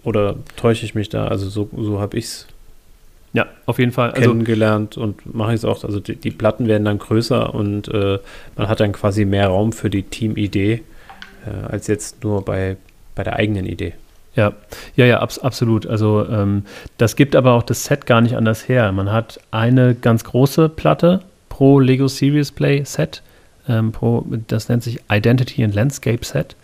oder 0.03 0.37
täusche 0.55 0.85
ich 0.85 0.95
mich 0.95 1.09
da? 1.09 1.27
Also 1.27 1.47
so, 1.49 1.69
so 1.77 1.99
habe 1.99 2.17
ich 2.17 2.25
es 2.25 2.47
ja, 3.33 3.45
auf 3.67 3.77
jeden 3.77 3.91
Fall. 3.91 4.09
Also, 4.11 4.31
kennengelernt 4.31 4.97
und 4.97 5.33
mache 5.35 5.51
ich 5.51 5.57
es 5.57 5.65
auch. 5.65 5.83
Also 5.83 5.99
die, 5.99 6.15
die, 6.15 6.31
Platten 6.31 6.67
werden 6.67 6.83
dann 6.83 6.97
größer 6.97 7.53
und 7.53 7.87
äh, 7.89 8.17
man 8.57 8.67
hat 8.67 8.79
dann 8.79 8.91
quasi 8.91 9.23
mehr 9.23 9.49
Raum 9.49 9.71
für 9.71 9.91
die 9.91 10.03
Teamidee 10.03 10.81
äh, 11.45 11.65
als 11.69 11.85
jetzt 11.85 12.23
nur 12.23 12.43
bei, 12.43 12.75
bei 13.13 13.23
der 13.23 13.35
eigenen 13.35 13.67
Idee. 13.67 13.93
Ja, 14.35 14.53
ja, 14.95 15.05
ja, 15.05 15.19
abs 15.19 15.39
absolut. 15.39 15.85
Also 15.85 16.25
ähm, 16.29 16.63
das 16.97 17.15
gibt 17.15 17.35
aber 17.35 17.53
auch 17.53 17.63
das 17.63 17.83
Set 17.83 18.05
gar 18.05 18.21
nicht 18.21 18.35
anders 18.35 18.67
her. 18.67 18.91
Man 18.91 19.11
hat 19.11 19.39
eine 19.51 19.93
ganz 19.95 20.23
große 20.23 20.69
Platte 20.69 21.21
pro 21.49 21.79
Lego 21.79 22.07
Serious 22.07 22.51
Play 22.51 22.83
Set, 22.85 23.21
ähm, 23.67 23.91
pro, 23.91 24.25
das 24.47 24.69
nennt 24.69 24.83
sich 24.83 24.99
Identity 25.11 25.63
and 25.63 25.75
Landscape 25.75 26.23
Set 26.23 26.55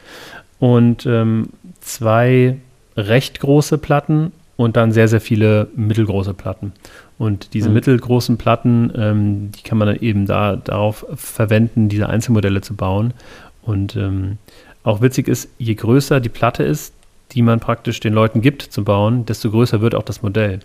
und 0.60 1.06
ähm, 1.06 1.50
zwei 1.82 2.58
recht 2.96 3.40
große 3.40 3.78
Platten 3.78 4.32
und 4.56 4.76
dann 4.76 4.92
sehr, 4.92 5.08
sehr 5.08 5.22
viele 5.22 5.68
mittelgroße 5.76 6.34
Platten. 6.34 6.74
Und 7.18 7.54
diese 7.54 7.70
mhm. 7.70 7.76
mittelgroßen 7.76 8.38
Platten, 8.38 8.92
ähm, 8.96 9.52
die 9.52 9.62
kann 9.62 9.78
man 9.78 9.88
dann 9.88 10.00
eben 10.00 10.26
da 10.26 10.56
darauf 10.56 11.06
verwenden, 11.16 11.90
diese 11.90 12.10
Einzelmodelle 12.10 12.62
zu 12.62 12.76
bauen. 12.76 13.14
Und 13.62 13.96
ähm, 13.96 14.38
auch 14.84 15.02
witzig 15.02 15.28
ist, 15.28 15.50
je 15.58 15.76
größer 15.76 16.20
die 16.20 16.30
Platte 16.30 16.64
ist, 16.64 16.94
die 17.34 17.42
man 17.42 17.60
praktisch 17.60 18.00
den 18.00 18.14
Leuten 18.14 18.42
gibt 18.42 18.62
zu 18.62 18.84
bauen, 18.84 19.26
desto 19.26 19.52
größer 19.52 19.82
wird 19.82 19.96
auch 19.96 20.04
das 20.04 20.22
Modell. 20.22 20.60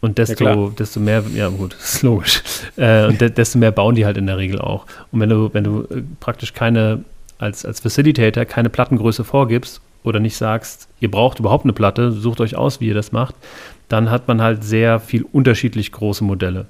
Und 0.00 0.16
desto, 0.16 0.44
ja, 0.44 0.70
desto 0.78 0.98
mehr, 0.98 1.22
ja 1.34 1.48
gut, 1.48 1.74
das 1.78 1.94
ist 1.94 2.02
logisch. 2.02 2.42
Äh, 2.76 3.06
und 3.06 3.20
de 3.20 3.30
desto 3.30 3.58
mehr 3.58 3.70
bauen 3.70 3.94
die 3.94 4.06
halt 4.06 4.16
in 4.16 4.26
der 4.26 4.38
Regel 4.38 4.60
auch. 4.60 4.86
Und 5.12 5.20
wenn 5.20 5.28
du, 5.28 5.50
wenn 5.52 5.64
du 5.64 5.82
äh, 5.90 6.02
praktisch 6.20 6.54
keine, 6.54 7.04
als, 7.38 7.64
als 7.64 7.80
Facilitator 7.80 8.44
keine 8.44 8.70
Plattengröße 8.70 9.24
vorgibst 9.24 9.80
oder 10.02 10.18
nicht 10.18 10.36
sagst, 10.36 10.88
ihr 11.00 11.10
braucht 11.10 11.38
überhaupt 11.38 11.64
eine 11.64 11.74
Platte, 11.74 12.12
sucht 12.12 12.40
euch 12.40 12.56
aus, 12.56 12.80
wie 12.80 12.88
ihr 12.88 12.94
das 12.94 13.12
macht, 13.12 13.34
dann 13.88 14.10
hat 14.10 14.28
man 14.28 14.40
halt 14.40 14.64
sehr 14.64 15.00
viel 15.00 15.24
unterschiedlich 15.32 15.92
große 15.92 16.24
Modelle. 16.24 16.66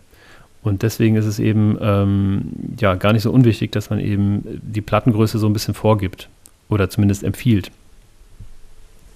Und 0.62 0.82
deswegen 0.82 1.16
ist 1.16 1.26
es 1.26 1.38
eben 1.38 1.78
ähm, 1.80 2.42
ja 2.78 2.94
gar 2.94 3.12
nicht 3.12 3.22
so 3.22 3.30
unwichtig, 3.30 3.72
dass 3.72 3.90
man 3.90 3.98
eben 3.98 4.60
die 4.62 4.82
Plattengröße 4.82 5.38
so 5.38 5.46
ein 5.46 5.52
bisschen 5.52 5.74
vorgibt 5.74 6.28
oder 6.68 6.90
zumindest 6.90 7.22
empfiehlt. 7.22 7.70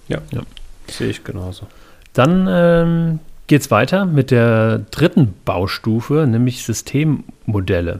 Ja, 0.07 0.19
ja. 0.31 0.41
sehe 0.87 1.09
ich 1.09 1.23
genauso. 1.23 1.67
Dann 2.13 2.47
ähm, 2.49 3.19
geht 3.47 3.61
es 3.61 3.71
weiter 3.71 4.05
mit 4.05 4.31
der 4.31 4.79
dritten 4.91 5.33
Baustufe, 5.45 6.25
nämlich 6.27 6.63
Systemmodelle. 6.63 7.99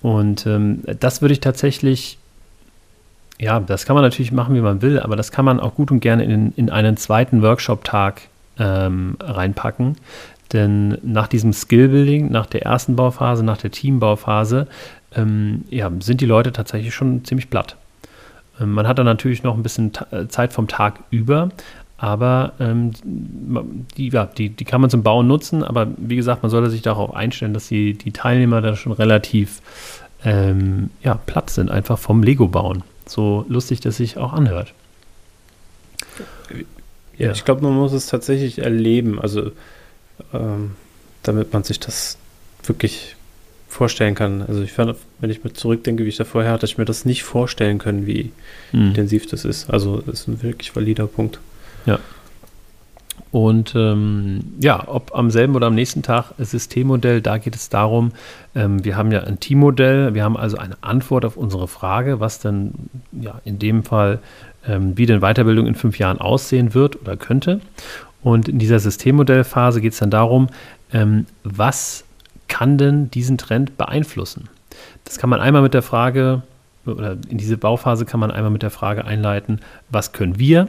Und 0.00 0.46
ähm, 0.46 0.82
das 1.00 1.22
würde 1.22 1.32
ich 1.32 1.40
tatsächlich, 1.40 2.18
ja, 3.38 3.60
das 3.60 3.86
kann 3.86 3.94
man 3.94 4.04
natürlich 4.04 4.32
machen, 4.32 4.54
wie 4.54 4.60
man 4.60 4.82
will, 4.82 5.00
aber 5.00 5.16
das 5.16 5.30
kann 5.30 5.44
man 5.44 5.60
auch 5.60 5.74
gut 5.74 5.90
und 5.90 6.00
gerne 6.00 6.24
in, 6.24 6.52
in 6.56 6.70
einen 6.70 6.96
zweiten 6.96 7.42
Workshop-Tag 7.42 8.22
ähm, 8.58 9.16
reinpacken. 9.20 9.96
Denn 10.52 10.98
nach 11.02 11.28
diesem 11.28 11.52
Skill-Building, 11.52 12.30
nach 12.30 12.46
der 12.46 12.62
ersten 12.62 12.96
Bauphase, 12.96 13.42
nach 13.44 13.56
der 13.56 13.70
Teambauphase, 13.70 14.66
ähm, 15.14 15.64
ja, 15.70 15.90
sind 16.00 16.20
die 16.20 16.26
Leute 16.26 16.52
tatsächlich 16.52 16.94
schon 16.94 17.24
ziemlich 17.24 17.48
platt. 17.48 17.76
Ähm, 18.62 18.72
man 18.72 18.86
hat 18.86 18.98
dann 18.98 19.06
natürlich 19.06 19.42
noch 19.42 19.56
ein 19.56 19.62
bisschen 19.62 19.92
äh, 20.10 20.26
Zeit 20.28 20.52
vom 20.52 20.68
Tag 20.68 21.00
über, 21.10 21.50
aber 21.98 22.52
ähm, 22.58 22.92
die, 23.04 24.08
ja, 24.08 24.26
die, 24.26 24.48
die 24.48 24.64
kann 24.64 24.80
man 24.80 24.90
zum 24.90 25.02
Bauen 25.02 25.28
nutzen. 25.28 25.62
Aber 25.62 25.86
wie 25.96 26.16
gesagt, 26.16 26.42
man 26.42 26.50
sollte 26.50 26.70
sich 26.70 26.82
darauf 26.82 27.14
einstellen, 27.14 27.54
dass 27.54 27.68
die, 27.68 27.94
die 27.94 28.12
Teilnehmer 28.12 28.60
da 28.60 28.74
schon 28.74 28.92
relativ 28.92 29.62
ähm, 30.24 30.90
ja, 31.02 31.14
platt 31.14 31.50
sind, 31.50 31.70
einfach 31.70 31.98
vom 31.98 32.22
Lego 32.22 32.48
bauen. 32.48 32.82
So 33.06 33.44
lustig 33.48 33.80
das 33.80 33.96
sich 33.98 34.16
auch 34.16 34.32
anhört. 34.32 34.72
Ja, 37.18 37.26
ja. 37.26 37.32
ich 37.32 37.44
glaube, 37.44 37.62
man 37.62 37.74
muss 37.74 37.92
es 37.92 38.06
tatsächlich 38.06 38.58
erleben, 38.58 39.20
also 39.20 39.52
ähm, 40.32 40.72
damit 41.22 41.52
man 41.52 41.62
sich 41.62 41.78
das 41.78 42.18
wirklich 42.64 43.16
vorstellen 43.72 44.14
kann. 44.14 44.42
Also 44.42 44.62
ich 44.62 44.72
fand, 44.72 44.94
wenn 45.20 45.30
ich 45.30 45.42
mir 45.42 45.52
zurückdenke, 45.52 46.04
wie 46.04 46.08
ich 46.08 46.16
da 46.16 46.24
vorher 46.24 46.52
hatte, 46.52 46.66
ich 46.66 46.78
mir 46.78 46.84
das 46.84 47.04
nicht 47.04 47.22
vorstellen 47.24 47.78
können, 47.78 48.06
wie 48.06 48.30
mhm. 48.72 48.88
intensiv 48.88 49.26
das 49.26 49.44
ist. 49.44 49.70
Also 49.70 49.98
das 49.98 50.20
ist 50.20 50.28
ein 50.28 50.42
wirklich 50.42 50.74
valider 50.76 51.06
Punkt. 51.06 51.40
Ja. 51.86 51.98
Und 53.30 53.72
ähm, 53.74 54.40
ja, 54.60 54.86
ob 54.86 55.14
am 55.14 55.30
selben 55.30 55.56
oder 55.56 55.68
am 55.68 55.74
nächsten 55.74 56.02
Tag 56.02 56.32
Systemmodell, 56.38 57.22
da 57.22 57.38
geht 57.38 57.56
es 57.56 57.70
darum, 57.70 58.12
ähm, 58.54 58.84
wir 58.84 58.96
haben 58.96 59.10
ja 59.10 59.22
ein 59.22 59.40
Teammodell, 59.40 60.12
wir 60.12 60.22
haben 60.22 60.36
also 60.36 60.58
eine 60.58 60.76
Antwort 60.82 61.24
auf 61.24 61.38
unsere 61.38 61.66
Frage, 61.66 62.20
was 62.20 62.40
denn 62.40 62.72
ja 63.12 63.40
in 63.46 63.58
dem 63.58 63.84
Fall, 63.84 64.18
ähm, 64.68 64.98
wie 64.98 65.06
denn 65.06 65.20
Weiterbildung 65.20 65.66
in 65.66 65.74
fünf 65.74 65.98
Jahren 65.98 66.20
aussehen 66.20 66.74
wird 66.74 67.00
oder 67.00 67.16
könnte. 67.16 67.60
Und 68.22 68.48
in 68.50 68.58
dieser 68.58 68.78
Systemmodellphase 68.78 69.80
geht 69.80 69.94
es 69.94 69.98
dann 69.98 70.10
darum, 70.10 70.48
ähm, 70.92 71.24
was 71.42 72.04
kann 72.52 72.76
denn 72.76 73.10
diesen 73.10 73.38
Trend 73.38 73.78
beeinflussen? 73.78 74.50
Das 75.06 75.16
kann 75.16 75.30
man 75.30 75.40
einmal 75.40 75.62
mit 75.62 75.72
der 75.72 75.80
Frage, 75.80 76.42
oder 76.84 77.16
in 77.30 77.38
diese 77.38 77.56
Bauphase 77.56 78.04
kann 78.04 78.20
man 78.20 78.30
einmal 78.30 78.50
mit 78.50 78.62
der 78.62 78.70
Frage 78.70 79.06
einleiten, 79.06 79.60
was 79.88 80.12
können 80.12 80.38
wir 80.38 80.68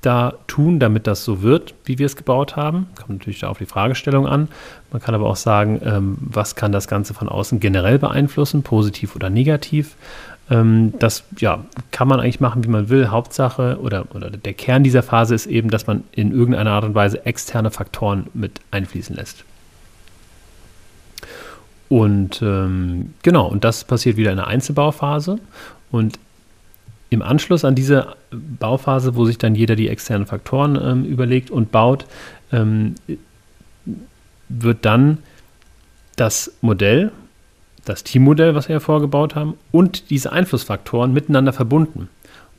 da 0.00 0.34
tun, 0.48 0.80
damit 0.80 1.06
das 1.06 1.24
so 1.24 1.42
wird, 1.42 1.74
wie 1.84 2.00
wir 2.00 2.06
es 2.06 2.16
gebaut 2.16 2.56
haben? 2.56 2.88
Kommt 2.96 3.20
natürlich 3.20 3.38
da 3.38 3.50
auf 3.50 3.58
die 3.58 3.66
Fragestellung 3.66 4.26
an. 4.26 4.48
Man 4.90 5.00
kann 5.00 5.14
aber 5.14 5.26
auch 5.26 5.36
sagen, 5.36 5.80
ähm, 5.84 6.18
was 6.18 6.56
kann 6.56 6.72
das 6.72 6.88
Ganze 6.88 7.14
von 7.14 7.28
außen 7.28 7.60
generell 7.60 8.00
beeinflussen, 8.00 8.64
positiv 8.64 9.14
oder 9.14 9.30
negativ? 9.30 9.94
Ähm, 10.50 10.92
das 10.98 11.22
ja, 11.38 11.64
kann 11.92 12.08
man 12.08 12.18
eigentlich 12.18 12.40
machen, 12.40 12.64
wie 12.64 12.68
man 12.68 12.88
will. 12.88 13.10
Hauptsache 13.10 13.78
oder, 13.80 14.06
oder 14.12 14.28
der 14.30 14.54
Kern 14.54 14.82
dieser 14.82 15.04
Phase 15.04 15.36
ist 15.36 15.46
eben, 15.46 15.70
dass 15.70 15.86
man 15.86 16.02
in 16.10 16.32
irgendeiner 16.32 16.72
Art 16.72 16.84
und 16.84 16.96
Weise 16.96 17.24
externe 17.26 17.70
Faktoren 17.70 18.26
mit 18.34 18.60
einfließen 18.72 19.14
lässt. 19.14 19.44
Und 21.90 22.40
ähm, 22.40 23.14
genau, 23.24 23.48
und 23.48 23.64
das 23.64 23.82
passiert 23.82 24.16
wieder 24.16 24.30
in 24.30 24.36
der 24.36 24.46
Einzelbauphase. 24.46 25.40
Und 25.90 26.20
im 27.10 27.20
Anschluss 27.20 27.64
an 27.64 27.74
diese 27.74 28.14
Bauphase, 28.30 29.16
wo 29.16 29.24
sich 29.24 29.38
dann 29.38 29.56
jeder 29.56 29.74
die 29.74 29.88
externen 29.88 30.26
Faktoren 30.26 30.78
ähm, 30.80 31.04
überlegt 31.04 31.50
und 31.50 31.72
baut, 31.72 32.06
ähm, 32.52 32.94
wird 34.48 34.84
dann 34.84 35.18
das 36.14 36.52
Modell, 36.60 37.10
das 37.84 38.04
Teammodell, 38.04 38.54
was 38.54 38.68
wir 38.68 38.74
ja 38.74 38.80
vorgebaut 38.80 39.34
haben, 39.34 39.54
und 39.72 40.10
diese 40.10 40.30
Einflussfaktoren 40.30 41.12
miteinander 41.12 41.52
verbunden. 41.52 42.08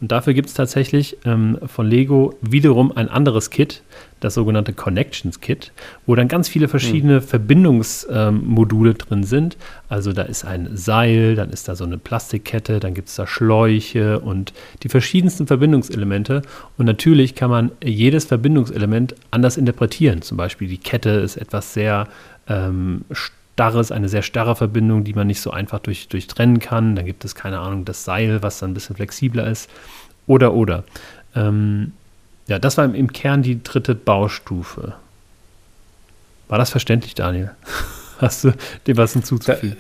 Und 0.02 0.12
dafür 0.12 0.34
gibt 0.34 0.50
es 0.50 0.56
tatsächlich 0.56 1.18
ähm, 1.26 1.60
von 1.68 1.88
Lego 1.88 2.34
wiederum 2.42 2.92
ein 2.92 3.08
anderes 3.08 3.52
Kit, 3.52 3.84
das 4.20 4.34
sogenannte 4.34 4.74
Connections 4.74 5.42
Kit, 5.42 5.72
wo 6.08 6.16
dann 6.16 6.28
ganz 6.28 6.50
viele 6.50 6.68
verschiedene 6.68 7.20
mhm. 7.20 7.22
Verbindungsmodule 7.22 8.92
ähm, 8.92 8.98
drin 8.98 9.24
sind. 9.24 9.58
Also 9.90 10.12
da 10.12 10.24
ist 10.24 10.44
ein 10.44 10.76
Seil, 10.76 11.36
dann 11.36 11.52
ist 11.52 11.68
da 11.68 11.76
so 11.76 11.84
eine 11.84 12.00
Plastikkette, 12.00 12.80
dann 12.80 12.96
gibt 12.96 13.10
es 13.10 13.16
da 13.16 13.28
Schläuche 13.28 14.20
und 14.20 14.54
die 14.82 14.90
verschiedensten 14.90 15.46
Verbindungselemente. 15.46 16.42
Und 16.80 16.88
natürlich 16.88 17.36
kann 17.36 17.52
man 17.52 17.72
jedes 17.84 18.26
Verbindungselement 18.26 19.14
anders 19.30 19.56
interpretieren. 19.56 20.24
Zum 20.24 20.36
Beispiel 20.36 20.68
die 20.68 20.80
Kette 20.80 21.12
ist 21.12 21.38
etwas 21.38 21.76
sehr 21.76 22.08
ähm, 22.48 23.06
starres, 23.54 23.92
eine 23.92 24.10
sehr 24.10 24.24
starre 24.24 24.56
Verbindung, 24.56 25.04
die 25.04 25.14
man 25.14 25.28
nicht 25.28 25.42
so 25.42 25.52
einfach 25.52 25.80
durch, 25.80 26.08
durchtrennen 26.08 26.60
kann. 26.60 26.96
Dann 26.96 27.06
gibt 27.06 27.24
es, 27.26 27.36
keine 27.36 27.60
Ahnung, 27.60 27.86
das 27.86 28.04
Seil, 28.04 28.42
was 28.42 28.60
dann 28.60 28.72
ein 28.72 28.74
bisschen 28.74 28.96
flexibler 28.96 29.48
ist. 29.48 29.70
Oder, 30.26 30.54
oder. 30.54 30.84
Ähm, 31.36 31.92
ja, 32.48 32.58
das 32.60 32.78
war 32.78 32.86
im, 32.86 32.96
im, 32.96 33.14
Kern 33.14 33.44
die 33.44 33.62
dritte 33.62 33.94
Baustufe. 33.94 34.96
War 36.48 36.58
das 36.58 36.70
verständlich, 36.70 37.14
Daniel? 37.14 37.52
Hast 38.18 38.44
du 38.44 38.54
dem 38.88 38.98
was 38.98 39.14
hinzuzufügen? 39.14 39.78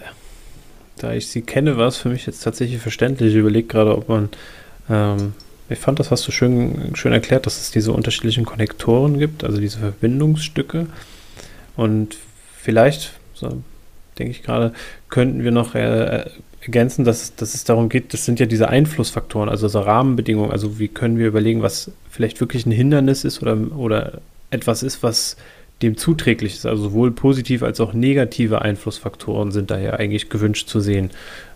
Da, 0.97 1.07
da 1.07 1.13
ich 1.13 1.27
sie 1.27 1.41
kenne, 1.41 1.77
war 1.77 1.87
es 1.87 1.97
für 1.97 2.09
mich 2.09 2.25
jetzt 2.25 2.41
tatsächlich 2.41 2.81
verständlich. 2.81 3.31
Ich 3.31 3.39
überlege 3.39 3.67
gerade, 3.67 3.95
ob 3.97 4.09
man. 4.09 4.29
Ähm, 4.89 5.33
ich 5.69 5.79
fand, 5.79 5.99
das 5.99 6.11
hast 6.11 6.27
du 6.27 6.31
schön, 6.31 6.95
schön 6.95 7.13
erklärt, 7.13 7.45
dass 7.45 7.61
es 7.61 7.71
diese 7.71 7.93
unterschiedlichen 7.93 8.43
Konnektoren 8.43 9.19
gibt, 9.19 9.45
also 9.45 9.57
diese 9.57 9.79
Verbindungsstücke. 9.79 10.87
Und 11.77 12.17
vielleicht 12.61 13.13
so 13.41 13.61
denke 14.17 14.31
ich 14.31 14.43
gerade, 14.43 14.73
könnten 15.09 15.43
wir 15.43 15.51
noch 15.51 15.75
äh, 15.75 16.25
ergänzen, 16.61 17.05
dass, 17.05 17.35
dass 17.35 17.55
es 17.55 17.63
darum 17.63 17.89
geht, 17.89 18.13
das 18.13 18.25
sind 18.25 18.39
ja 18.39 18.45
diese 18.45 18.69
Einflussfaktoren, 18.69 19.49
also 19.49 19.67
so 19.67 19.79
Rahmenbedingungen, 19.79 20.51
also 20.51 20.79
wie 20.79 20.87
können 20.87 21.17
wir 21.17 21.27
überlegen, 21.27 21.61
was 21.61 21.91
vielleicht 22.09 22.39
wirklich 22.39 22.65
ein 22.65 22.71
Hindernis 22.71 23.23
ist 23.23 23.41
oder, 23.41 23.57
oder 23.75 24.21
etwas 24.51 24.83
ist, 24.83 25.01
was 25.01 25.37
dem 25.81 25.97
zuträglich 25.97 26.53
ist. 26.53 26.65
Also 26.65 26.83
sowohl 26.83 27.11
positive 27.11 27.65
als 27.65 27.79
auch 27.79 27.93
negative 27.93 28.61
Einflussfaktoren 28.61 29.51
sind 29.51 29.71
daher 29.71 29.99
eigentlich 29.99 30.29
gewünscht 30.29 30.67
zu 30.67 30.79
sehen. 30.79 31.09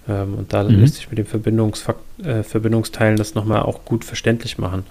Ähm, 0.09 0.35
und 0.35 0.53
da 0.53 0.63
mhm. 0.63 0.79
lässt 0.79 0.95
sich 0.95 1.09
mit 1.09 1.19
den 1.19 1.27
Verbindungsfakt 1.27 1.99
äh, 2.23 2.41
Verbindungsteilen 2.41 3.17
das 3.17 3.35
nochmal 3.35 3.61
auch 3.61 3.85
gut 3.85 4.03
verständlich 4.03 4.57
machen. 4.57 4.83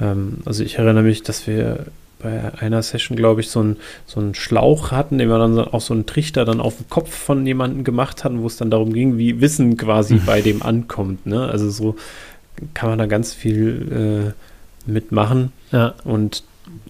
Ähm, 0.00 0.38
also 0.46 0.64
ich 0.64 0.78
erinnere 0.78 1.04
mich, 1.04 1.22
dass 1.22 1.46
wir 1.46 1.86
bei 2.22 2.52
einer 2.58 2.82
Session, 2.82 3.16
glaube 3.16 3.40
ich, 3.40 3.50
so 3.50 3.60
einen 3.60 3.76
so 4.06 4.20
einen 4.20 4.34
Schlauch 4.34 4.90
hatten, 4.90 5.18
den 5.18 5.28
wir 5.28 5.38
dann 5.38 5.58
auch 5.58 5.80
so 5.80 5.94
einen 5.94 6.06
Trichter 6.06 6.44
dann 6.44 6.60
auf 6.60 6.76
den 6.76 6.88
Kopf 6.88 7.12
von 7.12 7.46
jemandem 7.46 7.84
gemacht 7.84 8.24
hatten, 8.24 8.42
wo 8.42 8.46
es 8.46 8.56
dann 8.56 8.70
darum 8.70 8.92
ging, 8.92 9.18
wie 9.18 9.40
Wissen 9.40 9.76
quasi 9.76 10.16
bei 10.26 10.40
dem 10.40 10.62
ankommt. 10.62 11.26
Ne? 11.26 11.46
Also 11.46 11.70
so 11.70 11.96
kann 12.74 12.90
man 12.90 12.98
da 12.98 13.06
ganz 13.06 13.34
viel 13.34 14.34
äh, 14.86 14.90
mitmachen. 14.90 15.52
Ja. 15.70 15.94
Und 16.04 16.44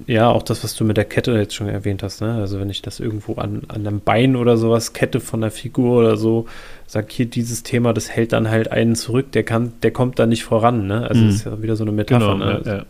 ja, 0.07 0.31
auch 0.31 0.43
das, 0.43 0.65
was 0.65 0.75
du 0.75 0.85
mit 0.85 0.97
der 0.97 1.05
Kette 1.05 1.33
jetzt 1.33 1.55
schon 1.55 1.69
erwähnt 1.69 2.03
hast, 2.03 2.21
ne? 2.21 2.35
Also 2.35 2.61
wenn 2.61 2.71
ich 2.71 2.83
das 2.83 3.01
irgendwo 3.01 3.35
an, 3.35 3.63
an 3.69 3.87
einem 3.87 4.01
Bein 4.01 4.37
oder 4.37 4.57
sowas, 4.57 4.93
Kette 4.93 5.21
von 5.21 5.41
der 5.41 5.51
Figur 5.51 5.99
oder 5.99 6.17
so, 6.17 6.47
sag 6.87 7.11
hier, 7.11 7.27
dieses 7.27 7.63
Thema, 7.63 7.93
das 7.93 8.11
hält 8.11 8.33
dann 8.33 8.51
halt 8.51 8.71
einen 8.71 8.97
zurück, 8.97 9.33
der 9.33 9.45
kann, 9.45 9.73
der 9.83 9.93
kommt 9.93 10.19
da 10.19 10.27
nicht 10.27 10.45
voran, 10.45 10.87
ne? 10.87 11.09
Also 11.09 11.23
mhm. 11.23 11.29
ist 11.31 11.47
ja 11.47 11.63
wieder 11.63 11.77
so 11.77 11.85
eine 11.85 11.93
Metapher, 11.93 12.33
genau, 12.33 12.45
ne? 12.45 12.63
Ja, 12.65 12.75
ja. 12.77 12.85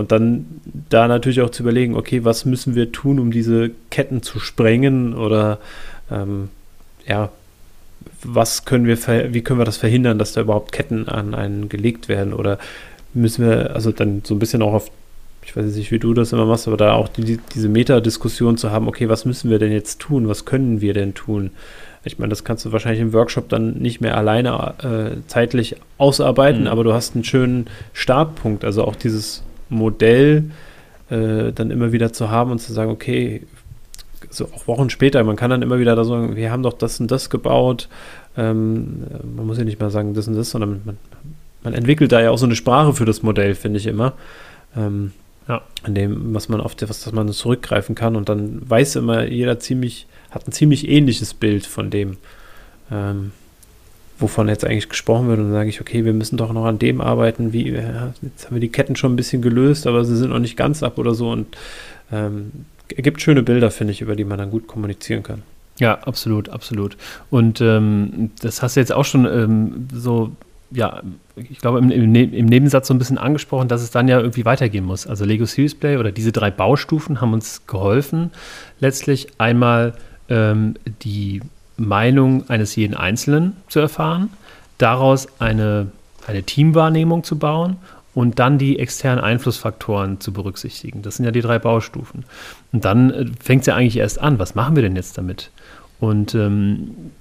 Und 0.00 0.12
dann 0.12 0.46
da 0.88 1.08
natürlich 1.08 1.42
auch 1.42 1.50
zu 1.50 1.62
überlegen, 1.62 1.94
okay, 1.94 2.24
was 2.24 2.46
müssen 2.46 2.74
wir 2.74 2.90
tun, 2.90 3.20
um 3.20 3.30
diese 3.30 3.70
Ketten 3.90 4.22
zu 4.22 4.40
sprengen 4.40 5.12
oder 5.12 5.58
ähm, 6.10 6.48
ja, 7.06 7.28
was 8.24 8.64
können 8.64 8.86
wir, 8.86 8.96
wie 9.34 9.42
können 9.42 9.60
wir 9.60 9.66
das 9.66 9.76
verhindern, 9.76 10.18
dass 10.18 10.32
da 10.32 10.40
überhaupt 10.40 10.72
Ketten 10.72 11.06
an 11.06 11.34
einen 11.34 11.68
gelegt 11.68 12.08
werden 12.08 12.32
oder 12.32 12.58
müssen 13.12 13.46
wir, 13.46 13.74
also 13.74 13.92
dann 13.92 14.22
so 14.24 14.34
ein 14.34 14.38
bisschen 14.38 14.62
auch 14.62 14.72
auf, 14.72 14.90
ich 15.44 15.54
weiß 15.54 15.66
nicht, 15.66 15.90
wie 15.90 15.98
du 15.98 16.14
das 16.14 16.32
immer 16.32 16.46
machst, 16.46 16.66
aber 16.66 16.78
da 16.78 16.92
auch 16.94 17.08
die, 17.08 17.38
diese 17.54 17.68
Metadiskussion 17.68 18.56
zu 18.56 18.70
haben, 18.70 18.88
okay, 18.88 19.10
was 19.10 19.26
müssen 19.26 19.50
wir 19.50 19.58
denn 19.58 19.70
jetzt 19.70 20.00
tun, 20.00 20.28
was 20.28 20.46
können 20.46 20.80
wir 20.80 20.94
denn 20.94 21.12
tun? 21.12 21.50
Ich 22.04 22.18
meine, 22.18 22.30
das 22.30 22.42
kannst 22.42 22.64
du 22.64 22.72
wahrscheinlich 22.72 23.02
im 23.02 23.12
Workshop 23.12 23.50
dann 23.50 23.74
nicht 23.74 24.00
mehr 24.00 24.16
alleine 24.16 24.74
äh, 24.82 25.16
zeitlich 25.26 25.76
ausarbeiten, 25.98 26.62
mhm. 26.62 26.68
aber 26.68 26.84
du 26.84 26.94
hast 26.94 27.14
einen 27.14 27.24
schönen 27.24 27.66
Startpunkt, 27.92 28.64
also 28.64 28.84
auch 28.84 28.96
dieses 28.96 29.42
Modell 29.70 30.50
äh, 31.08 31.52
dann 31.52 31.70
immer 31.70 31.92
wieder 31.92 32.12
zu 32.12 32.30
haben 32.30 32.50
und 32.50 32.58
zu 32.58 32.72
sagen, 32.72 32.90
okay, 32.90 33.46
so 34.28 34.46
auch 34.46 34.66
Wochen 34.66 34.90
später, 34.90 35.22
man 35.24 35.36
kann 35.36 35.50
dann 35.50 35.62
immer 35.62 35.78
wieder 35.78 35.96
da 35.96 36.04
sagen, 36.04 36.36
wir 36.36 36.52
haben 36.52 36.62
doch 36.62 36.74
das 36.74 37.00
und 37.00 37.10
das 37.10 37.30
gebaut. 37.30 37.88
Ähm, 38.36 39.06
man 39.36 39.46
muss 39.46 39.58
ja 39.58 39.64
nicht 39.64 39.80
mal 39.80 39.90
sagen, 39.90 40.14
das 40.14 40.28
und 40.28 40.36
das, 40.36 40.50
sondern 40.50 40.82
man, 40.84 40.98
man, 41.62 41.74
entwickelt 41.74 42.12
da 42.12 42.20
ja 42.20 42.30
auch 42.30 42.38
so 42.38 42.46
eine 42.46 42.56
Sprache 42.56 42.92
für 42.92 43.04
das 43.04 43.22
Modell, 43.22 43.54
finde 43.54 43.78
ich 43.78 43.86
immer. 43.86 44.12
Ähm, 44.76 45.12
ja. 45.48 45.62
An 45.82 45.94
dem, 45.94 46.34
was 46.34 46.48
man 46.48 46.60
auf 46.60 46.74
das, 46.74 46.90
was 46.90 47.12
man 47.12 47.28
zurückgreifen 47.32 47.94
kann 47.94 48.14
und 48.14 48.28
dann 48.28 48.68
weiß 48.68 48.96
immer 48.96 49.24
jeder 49.24 49.58
ziemlich, 49.58 50.06
hat 50.30 50.46
ein 50.46 50.52
ziemlich 50.52 50.88
ähnliches 50.88 51.34
Bild 51.34 51.66
von 51.66 51.90
dem. 51.90 52.18
Ähm, 52.92 53.32
wovon 54.20 54.48
jetzt 54.48 54.64
eigentlich 54.64 54.88
gesprochen 54.88 55.28
wird. 55.28 55.38
Und 55.38 55.46
dann 55.46 55.54
sage 55.54 55.68
ich, 55.68 55.80
okay, 55.80 56.04
wir 56.04 56.12
müssen 56.12 56.36
doch 56.36 56.52
noch 56.52 56.66
an 56.66 56.78
dem 56.78 57.00
arbeiten, 57.00 57.52
wie, 57.52 57.70
ja, 57.70 58.12
jetzt 58.22 58.46
haben 58.46 58.56
wir 58.56 58.60
die 58.60 58.68
Ketten 58.68 58.96
schon 58.96 59.12
ein 59.12 59.16
bisschen 59.16 59.42
gelöst, 59.42 59.86
aber 59.86 60.04
sie 60.04 60.16
sind 60.16 60.30
noch 60.30 60.38
nicht 60.38 60.56
ganz 60.56 60.82
ab 60.82 60.98
oder 60.98 61.14
so. 61.14 61.30
Und 61.30 61.56
ähm, 62.12 62.52
ergibt 62.96 63.20
schöne 63.20 63.42
Bilder, 63.42 63.70
finde 63.70 63.92
ich, 63.92 64.00
über 64.00 64.16
die 64.16 64.24
man 64.24 64.38
dann 64.38 64.50
gut 64.50 64.66
kommunizieren 64.66 65.22
kann. 65.22 65.42
Ja, 65.78 65.98
absolut, 66.00 66.50
absolut. 66.50 66.96
Und 67.30 67.60
ähm, 67.60 68.30
das 68.40 68.62
hast 68.62 68.76
du 68.76 68.80
jetzt 68.80 68.92
auch 68.92 69.04
schon 69.04 69.24
ähm, 69.24 69.88
so, 69.92 70.32
ja, 70.70 71.02
ich 71.36 71.58
glaube, 71.58 71.78
im, 71.78 71.90
im, 71.90 72.12
ne-, 72.12 72.24
im, 72.24 72.46
Nebensatz 72.46 72.88
so 72.88 72.94
ein 72.94 72.98
bisschen 72.98 73.16
angesprochen, 73.16 73.68
dass 73.68 73.80
es 73.82 73.90
dann 73.90 74.06
ja 74.06 74.20
irgendwie 74.20 74.44
weitergehen 74.44 74.84
muss. 74.84 75.06
Also 75.06 75.24
Lego 75.24 75.46
Series 75.46 75.74
Play 75.74 75.96
oder 75.96 76.12
diese 76.12 76.32
drei 76.32 76.50
Baustufen 76.50 77.22
haben 77.22 77.32
uns 77.32 77.66
geholfen, 77.66 78.30
letztlich 78.78 79.28
einmal 79.38 79.94
ähm, 80.28 80.74
die 81.02 81.40
Meinung 81.80 82.48
eines 82.48 82.76
jeden 82.76 82.94
Einzelnen 82.94 83.56
zu 83.68 83.80
erfahren, 83.80 84.30
daraus 84.78 85.28
eine, 85.40 85.88
eine 86.26 86.42
Teamwahrnehmung 86.42 87.24
zu 87.24 87.38
bauen 87.38 87.76
und 88.14 88.38
dann 88.38 88.58
die 88.58 88.78
externen 88.78 89.22
Einflussfaktoren 89.22 90.20
zu 90.20 90.32
berücksichtigen. 90.32 91.02
Das 91.02 91.16
sind 91.16 91.24
ja 91.24 91.30
die 91.30 91.40
drei 91.40 91.58
Baustufen. 91.58 92.24
Und 92.72 92.84
dann 92.84 93.10
äh, 93.10 93.26
fängt 93.42 93.62
es 93.62 93.66
ja 93.66 93.76
eigentlich 93.76 93.96
erst 93.96 94.20
an, 94.20 94.38
was 94.38 94.54
machen 94.54 94.76
wir 94.76 94.82
denn 94.82 94.96
jetzt 94.96 95.16
damit? 95.16 95.50
Und 96.00 96.34
ähm, 96.34 97.12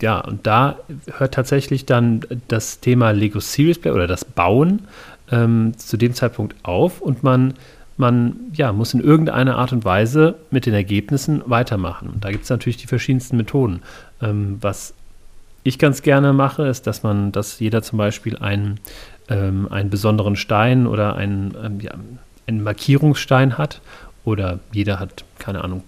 ja, 0.00 0.20
und 0.20 0.46
da 0.46 0.76
hört 1.16 1.34
tatsächlich 1.34 1.86
dann 1.86 2.20
das 2.46 2.80
Thema 2.80 3.10
Lego 3.10 3.40
Series 3.40 3.80
Play 3.80 3.90
oder 3.90 4.06
das 4.06 4.24
Bauen 4.24 4.86
ähm, 5.30 5.72
zu 5.76 5.96
dem 5.96 6.14
Zeitpunkt 6.14 6.54
auf 6.62 7.00
und 7.00 7.22
man 7.22 7.54
man 7.98 8.36
ja, 8.52 8.72
muss 8.72 8.94
in 8.94 9.00
irgendeiner 9.00 9.56
Art 9.56 9.72
und 9.72 9.84
Weise 9.84 10.36
mit 10.50 10.66
den 10.66 10.74
Ergebnissen 10.74 11.42
weitermachen. 11.46 12.08
Und 12.08 12.24
da 12.24 12.30
gibt 12.30 12.44
es 12.44 12.50
natürlich 12.50 12.76
die 12.76 12.86
verschiedensten 12.86 13.36
Methoden. 13.36 13.82
Ähm, 14.22 14.58
was 14.60 14.94
ich 15.64 15.78
ganz 15.78 16.02
gerne 16.02 16.32
mache, 16.32 16.66
ist, 16.66 16.86
dass 16.86 17.02
man, 17.02 17.32
dass 17.32 17.60
jeder 17.60 17.82
zum 17.82 17.98
Beispiel 17.98 18.38
einen, 18.38 18.80
ähm, 19.28 19.68
einen 19.70 19.90
besonderen 19.90 20.36
Stein 20.36 20.86
oder 20.86 21.16
einen, 21.16 21.54
ähm, 21.62 21.80
ja, 21.80 21.92
einen 22.46 22.62
Markierungsstein 22.62 23.58
hat. 23.58 23.80
Oder 24.24 24.58
jeder 24.72 25.00
hat, 25.00 25.24
keine 25.38 25.64
Ahnung, 25.64 25.82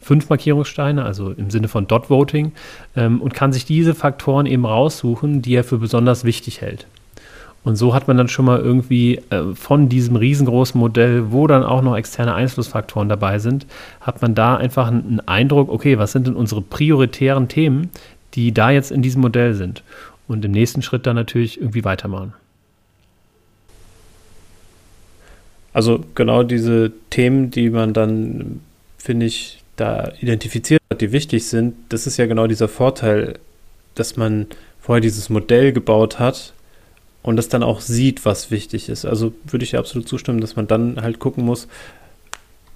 fünf 0.00 0.28
Markierungssteine, 0.28 1.04
also 1.04 1.30
im 1.30 1.50
Sinne 1.50 1.68
von 1.68 1.86
Dot 1.86 2.10
Voting, 2.10 2.52
ähm, 2.96 3.20
und 3.20 3.34
kann 3.34 3.52
sich 3.52 3.64
diese 3.64 3.94
Faktoren 3.94 4.46
eben 4.46 4.66
raussuchen, 4.66 5.42
die 5.42 5.54
er 5.54 5.64
für 5.64 5.78
besonders 5.78 6.24
wichtig 6.24 6.60
hält. 6.60 6.86
Und 7.64 7.76
so 7.76 7.94
hat 7.94 8.08
man 8.08 8.16
dann 8.16 8.28
schon 8.28 8.44
mal 8.44 8.58
irgendwie 8.58 9.20
äh, 9.30 9.54
von 9.54 9.88
diesem 9.88 10.16
riesengroßen 10.16 10.78
Modell, 10.78 11.30
wo 11.30 11.46
dann 11.46 11.62
auch 11.62 11.82
noch 11.82 11.96
externe 11.96 12.34
Einflussfaktoren 12.34 13.08
dabei 13.08 13.38
sind, 13.38 13.66
hat 14.00 14.20
man 14.20 14.34
da 14.34 14.56
einfach 14.56 14.88
einen 14.88 15.20
Eindruck, 15.26 15.68
okay, 15.68 15.96
was 15.98 16.12
sind 16.12 16.26
denn 16.26 16.34
unsere 16.34 16.60
prioritären 16.60 17.48
Themen, 17.48 17.90
die 18.34 18.52
da 18.52 18.70
jetzt 18.70 18.90
in 18.90 19.02
diesem 19.02 19.20
Modell 19.20 19.54
sind? 19.54 19.84
Und 20.26 20.44
im 20.44 20.50
nächsten 20.50 20.82
Schritt 20.82 21.06
dann 21.06 21.16
natürlich 21.16 21.60
irgendwie 21.60 21.84
weitermachen. 21.84 22.34
Also 25.72 26.04
genau 26.14 26.42
diese 26.42 26.92
Themen, 27.10 27.50
die 27.50 27.70
man 27.70 27.92
dann, 27.92 28.60
finde 28.98 29.26
ich, 29.26 29.62
da 29.76 30.12
identifiziert 30.20 30.82
hat, 30.90 31.00
die 31.00 31.12
wichtig 31.12 31.46
sind, 31.46 31.74
das 31.88 32.06
ist 32.06 32.18
ja 32.18 32.26
genau 32.26 32.46
dieser 32.46 32.68
Vorteil, 32.68 33.38
dass 33.94 34.16
man 34.16 34.46
vorher 34.80 35.00
dieses 35.00 35.30
Modell 35.30 35.72
gebaut 35.72 36.18
hat, 36.18 36.52
und 37.22 37.36
das 37.36 37.48
dann 37.48 37.62
auch 37.62 37.80
sieht, 37.80 38.24
was 38.24 38.50
wichtig 38.50 38.88
ist. 38.88 39.04
Also 39.04 39.32
würde 39.44 39.64
ich 39.64 39.76
absolut 39.76 40.08
zustimmen, 40.08 40.40
dass 40.40 40.56
man 40.56 40.66
dann 40.66 41.00
halt 41.00 41.18
gucken 41.18 41.44
muss, 41.44 41.68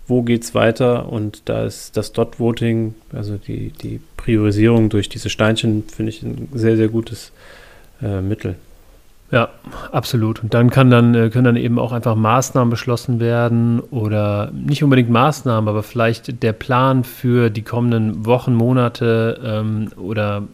wo 0.06 0.22
geht 0.22 0.44
es 0.44 0.54
weiter 0.54 1.10
und 1.10 1.42
da 1.46 1.64
ist 1.64 1.96
das 1.96 2.12
Dot-Voting, 2.12 2.94
also 3.12 3.36
die, 3.38 3.70
die 3.70 4.00
Priorisierung 4.16 4.88
durch 4.88 5.08
diese 5.08 5.30
Steinchen, 5.30 5.84
finde 5.88 6.10
ich 6.10 6.22
ein 6.22 6.48
sehr, 6.54 6.76
sehr 6.76 6.88
gutes 6.88 7.32
äh, 8.00 8.20
Mittel. 8.20 8.56
Ja, 9.32 9.48
absolut. 9.90 10.40
Und 10.42 10.54
dann 10.54 10.70
kann 10.70 10.88
dann, 10.90 11.14
äh, 11.16 11.30
können 11.30 11.44
dann 11.44 11.56
eben 11.56 11.80
auch 11.80 11.90
einfach 11.90 12.14
Maßnahmen 12.14 12.70
beschlossen 12.70 13.18
werden 13.18 13.80
oder 13.80 14.52
nicht 14.52 14.84
unbedingt 14.84 15.10
Maßnahmen, 15.10 15.68
aber 15.68 15.82
vielleicht 15.82 16.44
der 16.44 16.52
Plan 16.52 17.02
für 17.02 17.50
die 17.50 17.62
kommenden 17.62 18.24
Wochen, 18.24 18.54
Monate 18.54 19.40
ähm, 19.44 19.88
oder, 19.96 20.44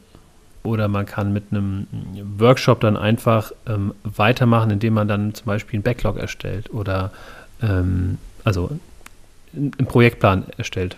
oder 0.62 0.88
man 0.88 1.06
kann 1.06 1.32
mit 1.32 1.44
einem 1.50 1.86
Workshop 2.38 2.80
dann 2.80 2.96
einfach 2.96 3.52
ähm, 3.66 3.94
weitermachen, 4.04 4.70
indem 4.70 4.94
man 4.94 5.08
dann 5.08 5.34
zum 5.34 5.46
Beispiel 5.46 5.78
einen 5.78 5.82
Backlog 5.82 6.18
erstellt 6.18 6.72
oder 6.72 7.12
ähm, 7.62 8.18
also 8.44 8.70
einen 9.54 9.86
Projektplan 9.86 10.46
erstellt. 10.56 10.96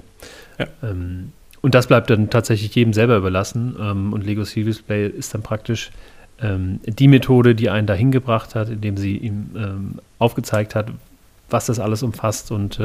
Ja. 0.58 0.66
Ähm, 0.82 1.32
und 1.62 1.74
das 1.74 1.86
bleibt 1.86 2.10
dann 2.10 2.28
tatsächlich 2.28 2.74
jedem 2.74 2.92
selber 2.92 3.16
überlassen. 3.16 3.74
Ähm, 3.80 4.12
und 4.12 4.24
Lego 4.24 4.44
Serious 4.44 4.82
Play 4.82 5.08
ist 5.08 5.32
dann 5.32 5.42
praktisch 5.42 5.90
ähm, 6.42 6.80
die 6.84 7.08
Methode, 7.08 7.54
die 7.54 7.70
einen 7.70 7.86
dahin 7.86 8.12
gebracht 8.12 8.54
hat, 8.54 8.68
indem 8.68 8.96
sie 8.98 9.16
ihm 9.16 9.50
ähm, 9.56 9.98
aufgezeigt 10.18 10.74
hat, 10.74 10.88
was 11.48 11.66
das 11.66 11.78
alles 11.80 12.02
umfasst 12.02 12.50
und 12.50 12.80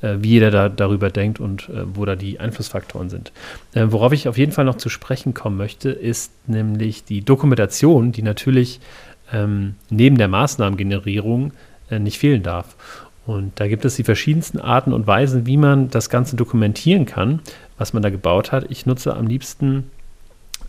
wie 0.00 0.30
jeder 0.30 0.50
da, 0.50 0.68
darüber 0.68 1.10
denkt 1.10 1.40
und 1.40 1.68
äh, 1.68 1.84
wo 1.94 2.04
da 2.04 2.16
die 2.16 2.40
Einflussfaktoren 2.40 3.10
sind. 3.10 3.32
Äh, 3.74 3.86
worauf 3.88 4.12
ich 4.12 4.28
auf 4.28 4.38
jeden 4.38 4.52
Fall 4.52 4.64
noch 4.64 4.76
zu 4.76 4.88
sprechen 4.88 5.34
kommen 5.34 5.56
möchte, 5.56 5.90
ist 5.90 6.32
nämlich 6.46 7.04
die 7.04 7.22
Dokumentation, 7.22 8.12
die 8.12 8.22
natürlich 8.22 8.80
ähm, 9.32 9.74
neben 9.90 10.16
der 10.16 10.28
Maßnahmengenerierung 10.28 11.52
äh, 11.90 11.98
nicht 11.98 12.18
fehlen 12.18 12.42
darf. 12.42 12.76
Und 13.26 13.60
da 13.60 13.68
gibt 13.68 13.84
es 13.84 13.96
die 13.96 14.04
verschiedensten 14.04 14.58
Arten 14.58 14.92
und 14.92 15.06
Weisen, 15.06 15.46
wie 15.46 15.58
man 15.58 15.90
das 15.90 16.08
Ganze 16.08 16.34
dokumentieren 16.36 17.04
kann, 17.04 17.40
was 17.76 17.92
man 17.92 18.02
da 18.02 18.08
gebaut 18.08 18.52
hat. 18.52 18.66
Ich 18.70 18.86
nutze 18.86 19.14
am 19.14 19.26
liebsten 19.26 19.90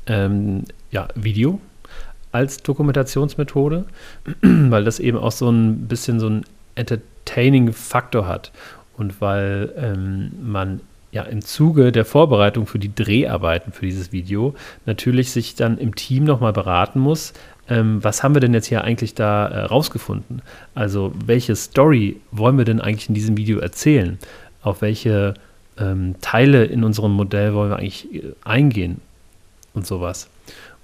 ähm, 0.08 0.66
ja, 0.92 1.08
Video, 1.16 1.62
als 2.32 2.58
Dokumentationsmethode, 2.58 3.86
weil 4.42 4.84
das 4.84 5.00
eben 5.00 5.18
auch 5.18 5.32
so 5.32 5.50
ein 5.50 5.88
bisschen 5.88 6.20
so 6.20 6.28
einen 6.28 6.46
Entertaining-Faktor 6.76 8.28
hat 8.28 8.52
und 9.00 9.22
weil 9.22 9.74
ähm, 9.78 10.32
man 10.44 10.82
ja 11.12 11.24
im 11.24 11.42
Zuge 11.42 11.92
der 11.92 12.06
Vorbereitung 12.06 12.68
für 12.68 12.80
die 12.80 12.94
Dreharbeiten 12.94 13.72
für 13.72 13.86
dieses 13.86 14.12
Video 14.12 14.54
natürlich 14.86 15.32
sich 15.32 15.56
dann 15.56 15.78
im 15.78 15.96
Team 15.96 16.26
nochmal 16.26 16.54
beraten 16.54 17.00
muss, 17.00 17.34
ähm, 17.70 18.04
was 18.04 18.24
haben 18.24 18.36
wir 18.36 18.42
denn 18.42 18.54
jetzt 18.54 18.68
hier 18.68 18.84
eigentlich 18.84 19.16
da 19.16 19.48
äh, 19.48 19.62
rausgefunden? 19.62 20.42
Also 20.76 21.14
welche 21.26 21.56
Story 21.56 22.20
wollen 22.32 22.58
wir 22.58 22.66
denn 22.66 22.82
eigentlich 22.82 23.08
in 23.08 23.16
diesem 23.16 23.38
Video 23.38 23.60
erzählen? 23.60 24.20
Auf 24.62 24.82
welche 24.82 25.34
ähm, 25.80 26.16
Teile 26.20 26.66
in 26.66 26.84
unserem 26.84 27.14
Modell 27.14 27.54
wollen 27.54 27.72
wir 27.72 27.78
eigentlich 27.78 28.14
äh, 28.14 28.34
eingehen 28.44 29.00
und 29.74 29.88
sowas? 29.88 30.30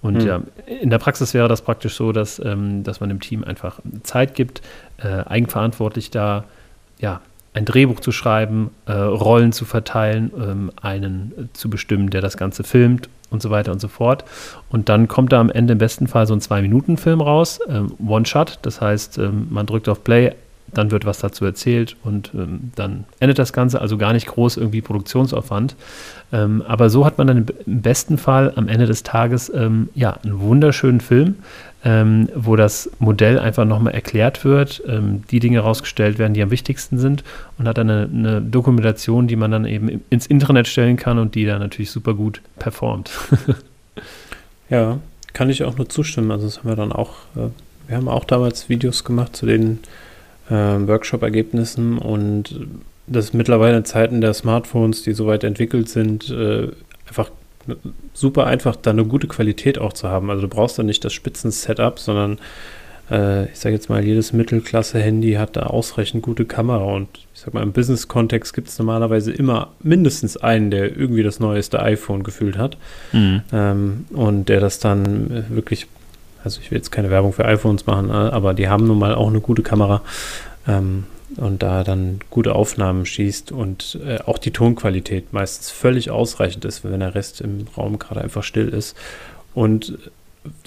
Und 0.01 0.21
hm. 0.21 0.27
ja, 0.27 0.41
in 0.81 0.89
der 0.89 0.99
Praxis 0.99 1.33
wäre 1.33 1.49
das 1.49 1.61
praktisch 1.61 1.95
so, 1.95 2.11
dass, 2.13 2.39
ähm, 2.39 2.83
dass 2.83 2.99
man 2.99 3.09
dem 3.09 3.19
Team 3.19 3.43
einfach 3.43 3.79
Zeit 4.03 4.35
gibt, 4.35 4.61
äh, 4.97 5.23
eigenverantwortlich 5.25 6.11
da 6.11 6.45
ja, 6.99 7.21
ein 7.55 7.65
Drehbuch 7.65 8.01
zu 8.01 8.11
schreiben, 8.11 8.69
äh, 8.85 8.91
Rollen 8.91 9.53
zu 9.53 9.63
verteilen, 9.65 10.31
ähm, 10.37 10.71
einen 10.81 11.49
zu 11.53 11.69
bestimmen, 11.69 12.09
der 12.09 12.21
das 12.21 12.35
Ganze 12.37 12.65
filmt 12.65 13.09
und 13.29 13.41
so 13.41 13.49
weiter 13.49 13.71
und 13.71 13.79
so 13.79 13.87
fort. 13.87 14.25
Und 14.69 14.89
dann 14.89 15.07
kommt 15.07 15.31
da 15.31 15.39
am 15.39 15.49
Ende 15.49 15.73
im 15.73 15.79
besten 15.79 16.07
Fall 16.07 16.27
so 16.27 16.33
ein 16.33 16.41
Zwei-Minuten-Film 16.41 17.21
raus, 17.21 17.59
ähm, 17.69 17.93
One-Shot. 18.05 18.59
Das 18.61 18.81
heißt, 18.81 19.17
ähm, 19.19 19.47
man 19.49 19.65
drückt 19.65 19.87
auf 19.87 20.03
Play, 20.03 20.33
dann 20.73 20.91
wird 20.91 21.05
was 21.05 21.19
dazu 21.19 21.45
erzählt 21.45 21.95
und 22.03 22.31
ähm, 22.33 22.71
dann 22.75 23.05
endet 23.19 23.39
das 23.39 23.53
Ganze, 23.53 23.79
also 23.79 23.97
gar 23.97 24.11
nicht 24.11 24.27
groß 24.27 24.57
irgendwie 24.57 24.81
Produktionsaufwand. 24.81 25.77
Ähm, 26.33 26.61
aber 26.67 26.89
so 26.89 27.05
hat 27.05 27.17
man 27.17 27.27
dann 27.27 27.45
im 27.65 27.81
besten 27.81 28.17
Fall 28.17 28.51
am 28.57 28.67
Ende 28.67 28.85
des 28.85 29.03
Tages 29.03 29.49
ähm, 29.55 29.89
ja 29.95 30.17
einen 30.23 30.41
wunderschönen 30.41 30.99
Film, 30.99 31.35
ähm, 31.85 32.29
wo 32.33 32.55
das 32.55 32.89
Modell 32.97 33.37
einfach 33.37 33.63
nochmal 33.63 33.93
erklärt 33.93 34.43
wird, 34.43 34.81
ähm, 34.87 35.23
die 35.29 35.39
Dinge 35.39 35.59
rausgestellt 35.59 36.17
werden, 36.17 36.33
die 36.33 36.41
am 36.41 36.49
wichtigsten 36.49 36.97
sind 36.97 37.23
und 37.59 37.67
hat 37.67 37.77
dann 37.77 37.89
eine, 37.89 38.09
eine, 38.11 38.41
Dokumentation, 38.41 39.27
die 39.27 39.35
man 39.35 39.51
dann 39.51 39.65
eben 39.65 40.01
ins 40.09 40.25
Internet 40.25 40.67
stellen 40.67 40.97
kann 40.97 41.19
und 41.19 41.35
die 41.35 41.45
dann 41.45 41.59
natürlich 41.59 41.91
super 41.91 42.15
gut 42.15 42.41
performt. 42.57 43.11
ja, 44.69 44.97
kann 45.33 45.51
ich 45.51 45.63
auch 45.63 45.77
nur 45.77 45.87
zustimmen. 45.87 46.31
Also 46.31 46.47
das 46.47 46.59
haben 46.59 46.69
wir 46.69 46.75
dann 46.75 46.91
auch, 46.91 47.11
äh, 47.35 47.49
wir 47.87 47.97
haben 47.97 48.07
auch 48.07 48.25
damals 48.25 48.67
Videos 48.67 49.03
gemacht 49.03 49.35
zu 49.35 49.45
den 49.45 49.79
äh, 50.49 50.53
Workshop-Ergebnissen 50.53 51.99
und 51.99 52.67
das 53.05 53.25
ist 53.25 53.33
mittlerweile 53.35 53.77
in 53.77 53.85
Zeiten 53.85 54.21
der 54.21 54.33
Smartphones, 54.33 55.03
die 55.03 55.13
so 55.13 55.27
weit 55.27 55.43
entwickelt 55.43 55.87
sind, 55.87 56.31
äh, 56.31 56.69
einfach 57.07 57.29
super 58.13 58.47
einfach, 58.47 58.75
da 58.75 58.91
eine 58.91 59.05
gute 59.05 59.27
Qualität 59.27 59.77
auch 59.77 59.93
zu 59.93 60.09
haben. 60.09 60.29
Also 60.29 60.43
du 60.43 60.47
brauchst 60.47 60.77
da 60.77 60.83
nicht 60.83 61.03
das 61.03 61.13
Spitzen-Setup, 61.13 61.99
sondern 61.99 62.39
äh, 63.11 63.45
ich 63.51 63.59
sage 63.59 63.75
jetzt 63.75 63.89
mal, 63.89 64.03
jedes 64.03 64.33
Mittelklasse-Handy 64.33 65.33
hat 65.33 65.55
da 65.55 65.63
ausreichend 65.63 66.23
gute 66.23 66.45
Kamera 66.45 66.83
und 66.83 67.07
ich 67.33 67.41
sag 67.41 67.53
mal, 67.53 67.63
im 67.63 67.73
Business-Kontext 67.73 68.53
gibt 68.53 68.69
es 68.69 68.79
normalerweise 68.79 69.31
immer 69.31 69.73
mindestens 69.81 70.37
einen, 70.37 70.71
der 70.71 70.95
irgendwie 70.95 71.23
das 71.23 71.39
neueste 71.39 71.81
iPhone 71.81 72.23
gefühlt 72.23 72.57
hat 72.57 72.77
mhm. 73.11 73.41
ähm, 73.51 74.05
und 74.11 74.49
der 74.49 74.59
das 74.59 74.79
dann 74.79 75.31
äh, 75.31 75.55
wirklich 75.55 75.87
also 76.43 76.61
ich 76.61 76.69
will 76.69 76.77
jetzt 76.77 76.91
keine 76.91 77.09
Werbung 77.09 77.33
für 77.33 77.43
iPhones 77.43 77.87
machen, 77.87 78.09
äh, 78.09 78.13
aber 78.13 78.53
die 78.53 78.69
haben 78.69 78.85
nun 78.85 78.99
mal 78.99 79.15
auch 79.15 79.29
eine 79.29 79.41
gute 79.41 79.63
Kamera 79.63 80.01
ähm, 80.67 81.05
und 81.37 81.63
da 81.63 81.83
dann 81.83 82.19
gute 82.29 82.55
Aufnahmen 82.55 83.05
schießt 83.05 83.51
und 83.51 83.99
äh, 84.05 84.19
auch 84.19 84.37
die 84.37 84.51
Tonqualität 84.51 85.33
meistens 85.33 85.69
völlig 85.71 86.09
ausreichend 86.09 86.65
ist, 86.65 86.83
wenn 86.83 86.99
der 86.99 87.15
Rest 87.15 87.41
im 87.41 87.67
Raum 87.77 87.99
gerade 87.99 88.21
einfach 88.21 88.43
still 88.43 88.69
ist. 88.69 88.95
Und 89.53 89.97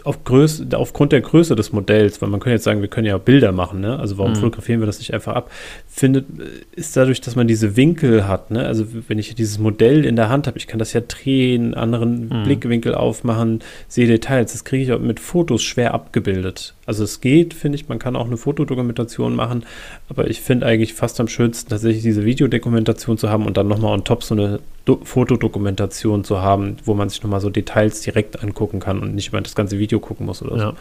auf 0.09 0.25
Größe, 0.25 0.67
aufgrund 0.73 1.13
der 1.13 1.21
Größe 1.21 1.55
des 1.55 1.71
Modells, 1.71 2.23
weil 2.23 2.31
man 2.31 2.41
könnte 2.41 2.55
jetzt 2.55 2.65
sagen, 2.65 2.81
wir 2.81 2.89
können 2.89 3.07
ja 3.07 3.19
Bilder 3.19 3.53
machen, 3.53 3.81
ne? 3.81 3.99
Also 3.99 4.17
warum 4.17 4.33
mhm. 4.33 4.37
fotografieren 4.37 4.81
wir 4.81 4.87
das 4.87 4.99
nicht 5.01 5.13
einfach 5.13 5.35
ab? 5.35 5.51
Findet, 5.87 6.25
ist 6.73 6.97
dadurch, 6.97 7.21
dass 7.21 7.37
man 7.37 7.47
diese 7.47 7.77
Winkel 7.77 8.27
hat, 8.27 8.51
ne? 8.51 8.65
Also 8.65 8.87
wenn 9.07 9.19
ich 9.19 9.35
dieses 9.35 9.59
Modell 9.59 10.07
in 10.07 10.17
der 10.17 10.31
Hand 10.31 10.47
habe, 10.47 10.57
ich 10.57 10.67
kann 10.67 10.79
das 10.79 10.95
ja 10.95 11.03
drehen, 11.07 11.75
anderen 11.75 12.31
mhm. 12.31 12.45
Blickwinkel 12.45 12.95
aufmachen, 12.95 13.61
sehe 13.87 14.07
Details. 14.07 14.53
Das 14.53 14.65
kriege 14.65 14.83
ich 14.83 14.93
auch 14.93 14.99
mit 14.99 15.21
Fotos 15.21 15.63
schwer 15.63 15.93
abgebildet. 15.93 16.75
Also 16.87 17.05
es 17.05 17.21
geht, 17.21 17.53
finde 17.53 17.77
ich, 17.77 17.87
man 17.91 17.99
kann 17.99 18.17
auch 18.17 18.27
eine 18.27 18.39
Fotodokumentation 18.39 19.37
machen, 19.37 19.67
aber 20.09 20.31
ich 20.31 20.41
finde 20.41 20.65
eigentlich 20.65 20.95
fast 20.95 21.21
am 21.21 21.29
schönsten 21.29 21.69
tatsächlich 21.69 22.03
diese 22.03 22.25
Videodokumentation 22.25 23.19
zu 23.19 23.29
haben 23.29 23.45
und 23.45 23.59
dann 23.59 23.69
nochmal 23.69 23.93
on 23.93 24.05
top 24.05 24.25
so 24.25 24.35
eine 24.35 24.61
Do 24.87 24.99
Fotodokumentation 25.05 26.25
zu 26.25 26.41
haben, 26.41 26.79
wo 26.87 26.95
man 26.95 27.11
sich 27.11 27.23
nochmal 27.23 27.43
so 27.43 27.51
Details 27.51 28.01
direkt 28.01 28.43
angucken 28.43 28.81
kann 28.81 29.01
und 29.01 29.15
nicht 29.15 29.29
über 29.29 29.41
das 29.43 29.55
ganze 29.55 29.79
Video 29.79 29.98
gucken 30.01 30.27
muss 30.27 30.43
oder 30.43 30.57
ja. 30.57 30.71
so. 30.71 30.77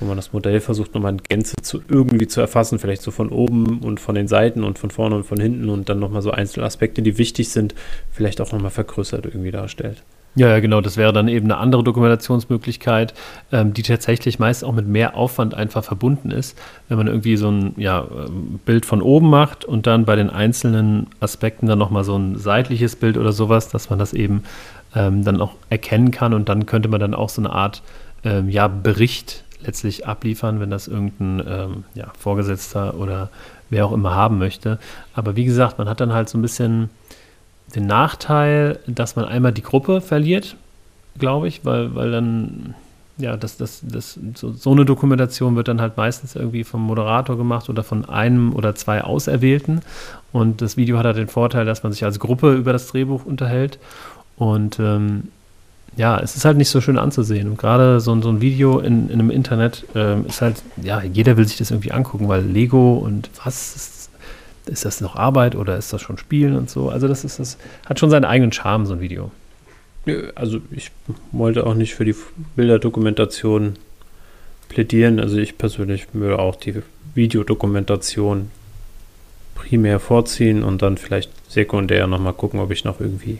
Wo 0.00 0.06
man 0.06 0.16
das 0.16 0.32
Modell 0.32 0.60
versucht, 0.60 0.94
nochmal 0.94 1.12
in 1.12 1.22
Gänze 1.22 1.54
zu, 1.62 1.80
irgendwie 1.88 2.26
zu 2.26 2.40
erfassen, 2.40 2.78
vielleicht 2.78 3.02
so 3.02 3.10
von 3.10 3.28
oben 3.28 3.80
und 3.80 4.00
von 4.00 4.14
den 4.14 4.26
Seiten 4.26 4.64
und 4.64 4.78
von 4.78 4.90
vorne 4.90 5.14
und 5.14 5.24
von 5.24 5.38
hinten 5.38 5.68
und 5.68 5.88
dann 5.88 6.00
nochmal 6.00 6.22
so 6.22 6.32
einzelne 6.32 6.66
Aspekte, 6.66 7.02
die 7.02 7.18
wichtig 7.18 7.50
sind, 7.50 7.74
vielleicht 8.10 8.40
auch 8.40 8.50
nochmal 8.50 8.72
vergrößert 8.72 9.26
irgendwie 9.26 9.52
darstellt. 9.52 10.02
Ja, 10.34 10.48
ja, 10.48 10.60
genau. 10.60 10.80
Das 10.80 10.96
wäre 10.96 11.12
dann 11.12 11.28
eben 11.28 11.44
eine 11.44 11.58
andere 11.58 11.84
Dokumentationsmöglichkeit, 11.84 13.12
ähm, 13.52 13.74
die 13.74 13.82
tatsächlich 13.82 14.38
meist 14.38 14.64
auch 14.64 14.72
mit 14.72 14.86
mehr 14.86 15.14
Aufwand 15.14 15.54
einfach 15.54 15.84
verbunden 15.84 16.30
ist. 16.30 16.58
Wenn 16.88 16.96
man 16.96 17.06
irgendwie 17.06 17.36
so 17.36 17.50
ein 17.50 17.74
ja, 17.76 18.06
Bild 18.64 18.86
von 18.86 19.02
oben 19.02 19.28
macht 19.28 19.66
und 19.66 19.86
dann 19.86 20.06
bei 20.06 20.16
den 20.16 20.30
einzelnen 20.30 21.08
Aspekten 21.20 21.66
dann 21.66 21.78
nochmal 21.78 22.04
so 22.04 22.16
ein 22.16 22.38
seitliches 22.38 22.96
Bild 22.96 23.18
oder 23.18 23.32
sowas, 23.32 23.68
dass 23.68 23.90
man 23.90 23.98
das 23.98 24.14
eben 24.14 24.44
ähm, 24.94 25.22
dann 25.22 25.38
auch 25.40 25.52
erkennen 25.68 26.10
kann 26.10 26.32
und 26.32 26.48
dann 26.48 26.64
könnte 26.64 26.88
man 26.88 27.00
dann 27.00 27.14
auch 27.14 27.28
so 27.28 27.42
eine 27.42 27.50
Art 27.50 27.82
ähm, 28.24 28.48
ja, 28.48 28.68
Bericht 28.68 29.44
letztlich 29.64 30.06
abliefern, 30.06 30.60
wenn 30.60 30.70
das 30.70 30.88
irgendein 30.88 31.42
ähm, 31.46 31.84
ja, 31.94 32.12
Vorgesetzter 32.18 32.94
oder 32.94 33.30
wer 33.70 33.86
auch 33.86 33.92
immer 33.92 34.14
haben 34.14 34.38
möchte. 34.38 34.78
Aber 35.14 35.36
wie 35.36 35.44
gesagt, 35.44 35.78
man 35.78 35.88
hat 35.88 36.00
dann 36.00 36.12
halt 36.12 36.28
so 36.28 36.38
ein 36.38 36.42
bisschen 36.42 36.90
den 37.74 37.86
Nachteil, 37.86 38.78
dass 38.86 39.16
man 39.16 39.24
einmal 39.24 39.52
die 39.52 39.62
Gruppe 39.62 40.00
verliert, 40.00 40.56
glaube 41.18 41.48
ich, 41.48 41.64
weil, 41.64 41.94
weil 41.94 42.10
dann, 42.10 42.74
ja, 43.18 43.36
das, 43.36 43.56
das, 43.56 43.80
das, 43.82 44.18
so, 44.34 44.52
so, 44.52 44.72
eine 44.72 44.84
Dokumentation 44.84 45.56
wird 45.56 45.68
dann 45.68 45.80
halt 45.80 45.96
meistens 45.96 46.34
irgendwie 46.34 46.64
vom 46.64 46.82
Moderator 46.82 47.36
gemacht 47.36 47.68
oder 47.68 47.82
von 47.82 48.04
einem 48.04 48.54
oder 48.54 48.74
zwei 48.74 49.02
Auserwählten. 49.02 49.80
Und 50.32 50.60
das 50.60 50.76
Video 50.76 50.98
hat 50.98 51.06
halt 51.06 51.16
den 51.16 51.28
Vorteil, 51.28 51.64
dass 51.64 51.82
man 51.82 51.92
sich 51.92 52.04
als 52.04 52.18
Gruppe 52.18 52.54
über 52.54 52.72
das 52.72 52.88
Drehbuch 52.88 53.24
unterhält. 53.24 53.78
Und 54.36 54.78
ähm, 54.80 55.28
ja, 55.96 56.18
es 56.20 56.36
ist 56.36 56.44
halt 56.44 56.56
nicht 56.56 56.70
so 56.70 56.80
schön 56.80 56.98
anzusehen. 56.98 57.48
Und 57.48 57.58
gerade 57.58 58.00
so, 58.00 58.18
so 58.22 58.28
ein 58.30 58.40
Video 58.40 58.78
in, 58.78 59.08
in 59.08 59.20
einem 59.20 59.30
Internet 59.30 59.84
ähm, 59.94 60.26
ist 60.26 60.40
halt, 60.40 60.62
ja, 60.82 61.02
jeder 61.02 61.36
will 61.36 61.46
sich 61.46 61.58
das 61.58 61.70
irgendwie 61.70 61.92
angucken, 61.92 62.28
weil 62.28 62.42
Lego 62.42 62.94
und 62.94 63.30
was 63.44 63.76
ist 63.76 63.92
ist 64.66 64.84
das 64.84 65.00
noch 65.00 65.16
Arbeit 65.16 65.56
oder 65.56 65.76
ist 65.76 65.92
das 65.92 66.02
schon 66.02 66.18
Spielen 66.18 66.56
und 66.56 66.70
so? 66.70 66.88
Also 66.88 67.08
das 67.08 67.24
ist 67.24 67.38
das 67.38 67.58
hat 67.86 67.98
schon 67.98 68.10
seinen 68.10 68.24
eigenen 68.24 68.52
Charme 68.52 68.86
so 68.86 68.94
ein 68.94 69.00
Video. 69.00 69.30
Also 70.34 70.60
ich 70.70 70.90
wollte 71.30 71.66
auch 71.66 71.74
nicht 71.74 71.94
für 71.94 72.04
die 72.04 72.14
Bilderdokumentation 72.56 73.76
plädieren. 74.68 75.20
Also 75.20 75.36
ich 75.38 75.58
persönlich 75.58 76.06
würde 76.12 76.38
auch 76.38 76.56
die 76.56 76.82
Videodokumentation 77.14 78.50
primär 79.54 80.00
vorziehen 80.00 80.62
und 80.62 80.82
dann 80.82 80.96
vielleicht 80.96 81.30
sekundär 81.50 82.06
nochmal 82.06 82.32
gucken, 82.32 82.58
ob 82.60 82.70
ich 82.70 82.84
noch 82.84 83.00
irgendwie 83.00 83.38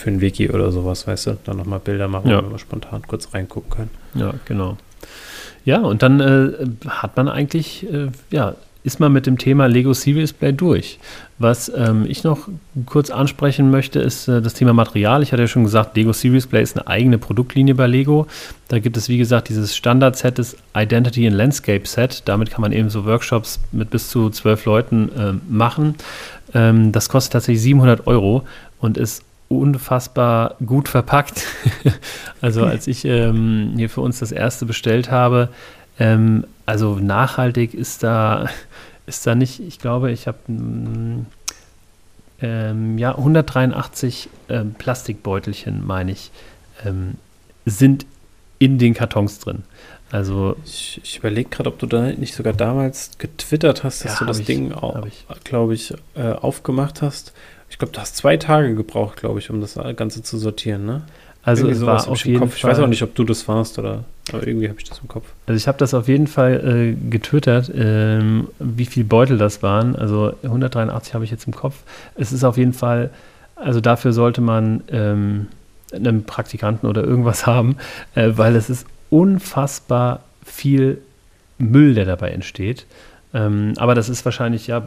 für 0.00 0.10
ein 0.10 0.20
Wiki 0.20 0.50
oder 0.50 0.72
sowas, 0.72 1.06
weißt 1.06 1.26
du, 1.28 1.38
dann 1.44 1.58
nochmal 1.58 1.78
Bilder 1.78 2.08
machen, 2.08 2.30
ja. 2.30 2.42
wenn 2.42 2.50
wir 2.50 2.58
spontan 2.58 3.02
kurz 3.06 3.34
reingucken 3.34 3.70
können. 3.70 3.90
Ja, 4.14 4.34
genau. 4.46 4.76
Ja, 5.64 5.80
und 5.80 6.02
dann 6.02 6.20
äh, 6.20 6.88
hat 6.88 7.16
man 7.16 7.28
eigentlich, 7.28 7.86
äh, 7.92 8.08
ja, 8.30 8.54
ist 8.82 8.98
man 8.98 9.12
mit 9.12 9.26
dem 9.26 9.36
Thema 9.36 9.66
Lego 9.66 9.92
Serious 9.92 10.32
Play 10.32 10.52
durch. 10.52 10.98
Was 11.38 11.70
ähm, 11.74 12.06
ich 12.08 12.24
noch 12.24 12.48
kurz 12.86 13.10
ansprechen 13.10 13.70
möchte, 13.70 14.00
ist 14.00 14.26
äh, 14.26 14.40
das 14.40 14.54
Thema 14.54 14.72
Material. 14.72 15.22
Ich 15.22 15.32
hatte 15.32 15.42
ja 15.42 15.48
schon 15.48 15.64
gesagt, 15.64 15.96
Lego 15.96 16.14
Serious 16.14 16.46
Play 16.46 16.62
ist 16.62 16.78
eine 16.78 16.86
eigene 16.86 17.18
Produktlinie 17.18 17.74
bei 17.74 17.86
Lego. 17.86 18.26
Da 18.68 18.78
gibt 18.78 18.96
es, 18.96 19.10
wie 19.10 19.18
gesagt, 19.18 19.50
dieses 19.50 19.76
Standard-Set, 19.76 20.38
das 20.38 20.56
Identity 20.74 21.26
and 21.26 21.36
Landscape 21.36 21.86
Set. 21.86 22.22
Damit 22.24 22.50
kann 22.50 22.62
man 22.62 22.72
eben 22.72 22.88
so 22.88 23.04
Workshops 23.04 23.60
mit 23.70 23.90
bis 23.90 24.08
zu 24.08 24.30
zwölf 24.30 24.64
Leuten 24.64 25.10
äh, 25.12 25.32
machen. 25.52 25.96
Ähm, 26.54 26.90
das 26.90 27.10
kostet 27.10 27.34
tatsächlich 27.34 27.62
700 27.62 28.06
Euro 28.06 28.46
und 28.78 28.96
ist 28.96 29.22
unfassbar 29.50 30.54
gut 30.64 30.88
verpackt. 30.88 31.44
also 32.40 32.64
als 32.64 32.86
ich 32.86 33.04
ähm, 33.04 33.72
hier 33.76 33.90
für 33.90 34.00
uns 34.00 34.20
das 34.20 34.32
erste 34.32 34.64
bestellt 34.64 35.10
habe, 35.10 35.48
ähm, 35.98 36.46
also 36.66 36.94
nachhaltig 36.94 37.74
ist 37.74 38.02
da, 38.04 38.48
ist 39.06 39.26
da 39.26 39.34
nicht, 39.34 39.60
ich 39.60 39.80
glaube, 39.80 40.12
ich 40.12 40.28
habe 40.28 40.38
ähm, 42.40 42.98
ja 42.98 43.16
183 43.16 44.28
ähm, 44.48 44.74
Plastikbeutelchen, 44.74 45.84
meine 45.84 46.12
ich, 46.12 46.30
ähm, 46.86 47.16
sind 47.66 48.06
in 48.60 48.78
den 48.78 48.94
Kartons 48.94 49.40
drin. 49.40 49.64
Also 50.12 50.56
ich, 50.64 51.00
ich 51.02 51.18
überlege 51.18 51.50
gerade, 51.50 51.68
ob 51.68 51.78
du 51.78 51.86
da 51.86 52.02
nicht 52.02 52.34
sogar 52.34 52.52
damals 52.52 53.12
getwittert 53.18 53.84
hast, 53.84 54.04
dass 54.04 54.14
ja, 54.14 54.18
du 54.20 54.24
das 54.26 54.38
ich, 54.40 54.46
Ding, 54.46 54.72
glaube 55.44 55.74
ich, 55.74 55.94
äh, 56.14 56.32
aufgemacht 56.32 57.02
hast. 57.02 57.32
Ich 57.80 57.82
glaube, 57.82 57.94
du 57.94 58.00
hast 58.02 58.14
zwei 58.18 58.36
Tage 58.36 58.74
gebraucht, 58.74 59.16
glaube 59.16 59.38
ich, 59.38 59.48
um 59.48 59.62
das 59.62 59.78
Ganze 59.96 60.22
zu 60.22 60.36
sortieren, 60.36 60.84
ne? 60.84 61.00
Also 61.42 61.62
irgendwie 61.62 61.80
es 61.80 61.86
war 61.86 62.08
auf 62.08 62.26
jeden 62.26 62.38
Kopf. 62.38 62.54
Ich 62.54 62.62
weiß 62.62 62.78
auch 62.78 62.86
nicht, 62.86 63.02
ob 63.02 63.14
du 63.14 63.24
das 63.24 63.48
warst 63.48 63.78
oder 63.78 64.04
aber 64.30 64.46
irgendwie 64.46 64.68
habe 64.68 64.78
ich 64.78 64.84
das 64.84 64.98
im 64.98 65.08
Kopf. 65.08 65.24
Also 65.46 65.56
ich 65.56 65.66
habe 65.66 65.78
das 65.78 65.94
auf 65.94 66.06
jeden 66.06 66.26
Fall 66.26 66.94
äh, 66.94 67.08
getwittert, 67.08 67.72
ähm, 67.74 68.48
wie 68.58 68.84
viele 68.84 69.06
Beutel 69.06 69.38
das 69.38 69.62
waren. 69.62 69.96
Also 69.96 70.34
183 70.42 71.14
habe 71.14 71.24
ich 71.24 71.30
jetzt 71.30 71.46
im 71.46 71.54
Kopf. 71.54 71.76
Es 72.16 72.32
ist 72.32 72.44
auf 72.44 72.58
jeden 72.58 72.74
Fall, 72.74 73.08
also 73.56 73.80
dafür 73.80 74.12
sollte 74.12 74.42
man 74.42 74.82
ähm, 74.92 75.46
einen 75.90 76.24
Praktikanten 76.24 76.86
oder 76.86 77.02
irgendwas 77.02 77.46
haben, 77.46 77.76
äh, 78.14 78.32
weil 78.34 78.56
es 78.56 78.68
ist 78.68 78.86
unfassbar 79.08 80.20
viel 80.44 81.00
Müll, 81.56 81.94
der 81.94 82.04
dabei 82.04 82.32
entsteht. 82.32 82.84
Ähm, 83.32 83.72
aber 83.78 83.94
das 83.94 84.10
ist 84.10 84.22
wahrscheinlich 84.26 84.66
ja 84.66 84.86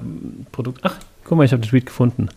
Produkt. 0.51 0.81
Ach, 0.83 0.97
guck 1.23 1.39
mal, 1.39 1.43
ich 1.43 1.53
habe 1.53 1.63
den 1.63 1.69
Tweet 1.69 1.87
gefunden. 1.87 2.29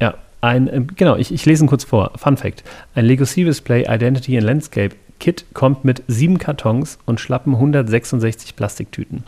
Ja, 0.00 0.14
ein, 0.40 0.68
äh, 0.68 0.82
genau, 0.96 1.16
ich, 1.16 1.32
ich 1.32 1.44
lese 1.46 1.64
ihn 1.64 1.68
kurz 1.68 1.84
vor. 1.84 2.12
Fun 2.16 2.36
Fact: 2.36 2.64
Ein 2.94 3.04
Lego 3.04 3.24
Serious 3.24 3.60
Play 3.60 3.84
Identity 3.88 4.36
and 4.36 4.46
Landscape 4.46 4.96
Kit 5.18 5.44
kommt 5.52 5.84
mit 5.84 6.02
sieben 6.08 6.38
Kartons 6.38 6.98
und 7.06 7.20
schlappen 7.20 7.54
166 7.54 8.56
Plastiktüten. 8.56 9.24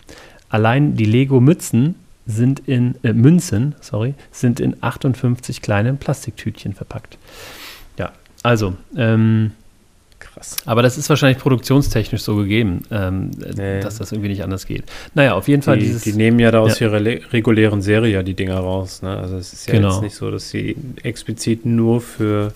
Allein 0.49 0.97
die 0.97 1.05
Lego 1.05 1.41
Mützen 1.41 1.95
sind 2.27 2.61
in 2.67 2.95
äh, 3.03 3.13
Münzen, 3.13 3.75
sorry, 3.81 4.15
sind 4.31 4.61
in 4.61 4.77
58 4.81 5.61
kleinen 5.61 5.99
Plastiktütchen 5.99 6.73
verpackt. 6.73 7.19
Ja, 7.99 8.13
also 8.43 8.75
ähm, 8.97 9.53
krass. 10.23 10.57
Aber 10.65 10.83
das 10.83 10.99
ist 10.99 11.09
wahrscheinlich 11.09 11.39
produktionstechnisch 11.39 12.23
so 12.23 12.37
gegeben, 12.37 12.83
ähm, 12.91 13.31
nee. 13.57 13.81
dass 13.81 13.99
das 13.99 14.13
irgendwie 14.13 14.31
nicht 14.31 14.43
anders 14.43 14.67
geht. 14.67 14.85
Naja, 15.15 15.35
auf 15.35 15.49
jeden 15.49 15.63
Fall 15.63 15.79
die, 15.79 15.87
dieses. 15.87 16.03
Die 16.03 16.13
nehmen 16.13 16.39
ja 16.39 16.51
da 16.51 16.61
aus 16.61 16.79
ja. 16.79 16.89
ihrer 16.89 17.05
regulären 17.33 17.83
Serie 17.83 18.15
ja 18.15 18.23
die 18.23 18.35
Dinger 18.35 18.59
raus. 18.59 19.03
Ne? 19.03 19.17
Also 19.17 19.37
es 19.37 19.53
ist 19.53 19.67
ja 19.67 19.75
genau. 19.75 19.91
jetzt 19.91 20.03
nicht 20.03 20.15
so, 20.15 20.31
dass 20.31 20.51
sie 20.51 20.77
explizit 21.03 21.67
nur 21.67 22.01
für 22.01 22.53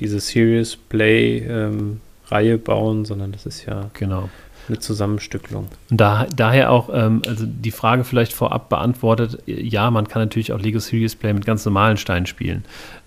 diese 0.00 0.20
Serious 0.20 0.76
Play 0.76 1.38
ähm, 1.38 2.00
Reihe 2.28 2.58
bauen, 2.58 3.04
sondern 3.04 3.32
das 3.32 3.46
ist 3.46 3.66
ja 3.66 3.90
genau. 3.94 4.28
eine 4.68 4.78
Zusammenstückelung. 4.78 5.68
Und 5.90 6.00
da, 6.00 6.26
daher 6.34 6.70
auch, 6.70 6.90
ähm, 6.92 7.22
also 7.26 7.44
die 7.46 7.70
Frage 7.70 8.04
vielleicht 8.04 8.32
vorab 8.32 8.68
beantwortet, 8.68 9.38
ja, 9.46 9.90
man 9.90 10.08
kann 10.08 10.22
natürlich 10.22 10.52
auch 10.52 10.60
Lego 10.60 10.78
Serious 10.78 11.14
Play 11.14 11.32
mit 11.32 11.46
ganz 11.46 11.64
normalen 11.64 11.96
Steinen 11.96 12.26
spielen. 12.26 12.64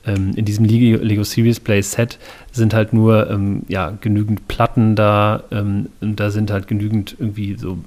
Ähm, 0.10 0.34
in 0.36 0.46
diesem 0.46 0.66
Lego, 0.66 1.04
Lego 1.04 1.24
Serious 1.24 1.60
Play 1.60 1.82
Set 1.82 2.18
sind 2.52 2.74
halt 2.74 2.94
nur 2.94 3.30
ähm, 3.30 3.64
ja, 3.68 3.92
genügend 4.02 4.48
Platten 4.48 4.96
da 4.96 5.44
ähm, 5.52 5.90
da 6.02 6.32
sind 6.32 6.52
halt 6.52 6.68
genügend 6.68 7.16
irgendwie 7.20 7.56
so 7.56 7.80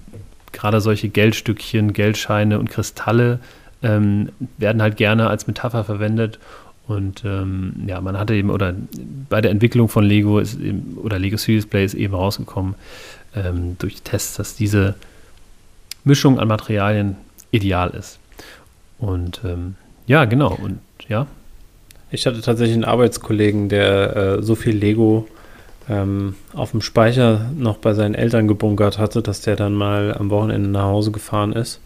gerade 0.52 0.80
solche 0.80 1.08
Geldstückchen, 1.08 1.92
Geldscheine 1.92 2.58
und 2.58 2.70
Kristalle 2.70 3.40
ähm, 3.82 4.28
werden 4.58 4.82
halt 4.82 4.96
gerne 4.96 5.28
als 5.28 5.46
Metapher 5.46 5.84
verwendet 5.84 6.38
und 6.86 7.24
ähm, 7.24 7.74
ja, 7.86 8.00
man 8.00 8.18
hatte 8.18 8.34
eben, 8.34 8.50
oder 8.50 8.74
bei 9.28 9.40
der 9.40 9.50
Entwicklung 9.50 9.88
von 9.88 10.04
Lego 10.04 10.38
ist 10.38 10.60
eben, 10.60 10.98
oder 11.02 11.18
Lego 11.18 11.36
Serious 11.36 11.66
Play 11.66 11.84
ist 11.84 11.94
eben 11.94 12.14
rausgekommen 12.14 12.74
ähm, 13.34 13.76
durch 13.78 14.02
Tests, 14.02 14.36
dass 14.36 14.56
diese 14.56 14.94
Mischung 16.04 16.38
an 16.38 16.48
Materialien 16.48 17.16
ideal 17.50 17.90
ist. 17.90 18.18
Und 18.98 19.40
ähm, 19.44 19.76
ja, 20.06 20.24
genau. 20.24 20.52
Und 20.54 20.80
ja. 21.08 21.26
Ich 22.12 22.26
hatte 22.26 22.40
tatsächlich 22.40 22.74
einen 22.74 22.84
Arbeitskollegen, 22.84 23.68
der 23.68 24.16
äh, 24.16 24.42
so 24.42 24.54
viel 24.54 24.76
Lego 24.76 25.26
ähm, 25.88 26.36
auf 26.52 26.70
dem 26.70 26.80
Speicher 26.80 27.50
noch 27.56 27.78
bei 27.78 27.94
seinen 27.94 28.14
Eltern 28.14 28.46
gebunkert 28.46 28.98
hatte, 28.98 29.22
dass 29.22 29.40
der 29.40 29.56
dann 29.56 29.74
mal 29.74 30.14
am 30.14 30.30
Wochenende 30.30 30.68
nach 30.68 30.84
Hause 30.84 31.10
gefahren 31.10 31.52
ist 31.52 31.80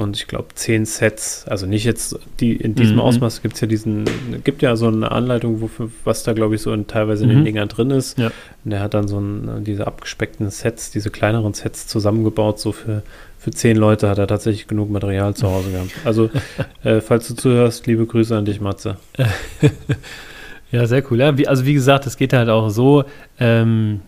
und 0.00 0.16
ich 0.16 0.26
glaube 0.26 0.48
zehn 0.54 0.86
Sets, 0.86 1.44
also 1.46 1.66
nicht 1.66 1.84
jetzt 1.84 2.18
die 2.40 2.56
in 2.56 2.74
diesem 2.74 2.96
mhm. 2.96 3.02
Ausmaß 3.02 3.42
gibt 3.42 3.54
es 3.54 3.60
ja 3.60 3.66
diesen, 3.66 4.04
gibt 4.44 4.62
ja 4.62 4.76
so 4.76 4.86
eine 4.86 5.10
Anleitung, 5.10 5.60
wofür, 5.60 5.90
was 6.04 6.22
da 6.22 6.32
glaube 6.32 6.54
ich 6.54 6.62
so 6.62 6.72
in, 6.72 6.86
teilweise 6.86 7.24
in 7.24 7.30
den 7.30 7.40
mhm. 7.40 7.44
Dingern 7.44 7.68
drin 7.68 7.90
ist. 7.90 8.18
Ja. 8.18 8.30
Und 8.64 8.70
der 8.70 8.80
hat 8.80 8.94
dann 8.94 9.08
so 9.08 9.18
ein, 9.18 9.64
diese 9.64 9.86
abgespeckten 9.86 10.48
Sets, 10.50 10.90
diese 10.90 11.10
kleineren 11.10 11.54
Sets 11.54 11.86
zusammengebaut, 11.86 12.58
so 12.58 12.72
für, 12.72 13.02
für 13.40 13.50
zehn 13.52 13.76
Leute 13.78 14.08
hat 14.10 14.18
er 14.18 14.26
tatsächlich 14.26 14.68
genug 14.68 14.90
Material 14.90 15.34
zu 15.34 15.50
Hause 15.50 15.70
gehabt. 15.70 15.92
Also, 16.04 16.28
äh, 16.84 17.00
falls 17.00 17.26
du 17.26 17.34
zuhörst, 17.34 17.86
liebe 17.86 18.04
Grüße 18.04 18.36
an 18.36 18.44
dich, 18.44 18.60
Matze. 18.60 18.98
ja, 20.70 20.86
sehr 20.86 21.10
cool. 21.10 21.20
Ja, 21.20 21.38
wie, 21.38 21.48
also 21.48 21.64
wie 21.64 21.72
gesagt, 21.72 22.06
es 22.06 22.18
geht 22.18 22.34
halt 22.34 22.50
auch 22.50 22.68
so, 22.68 23.04
ähm, 23.38 24.02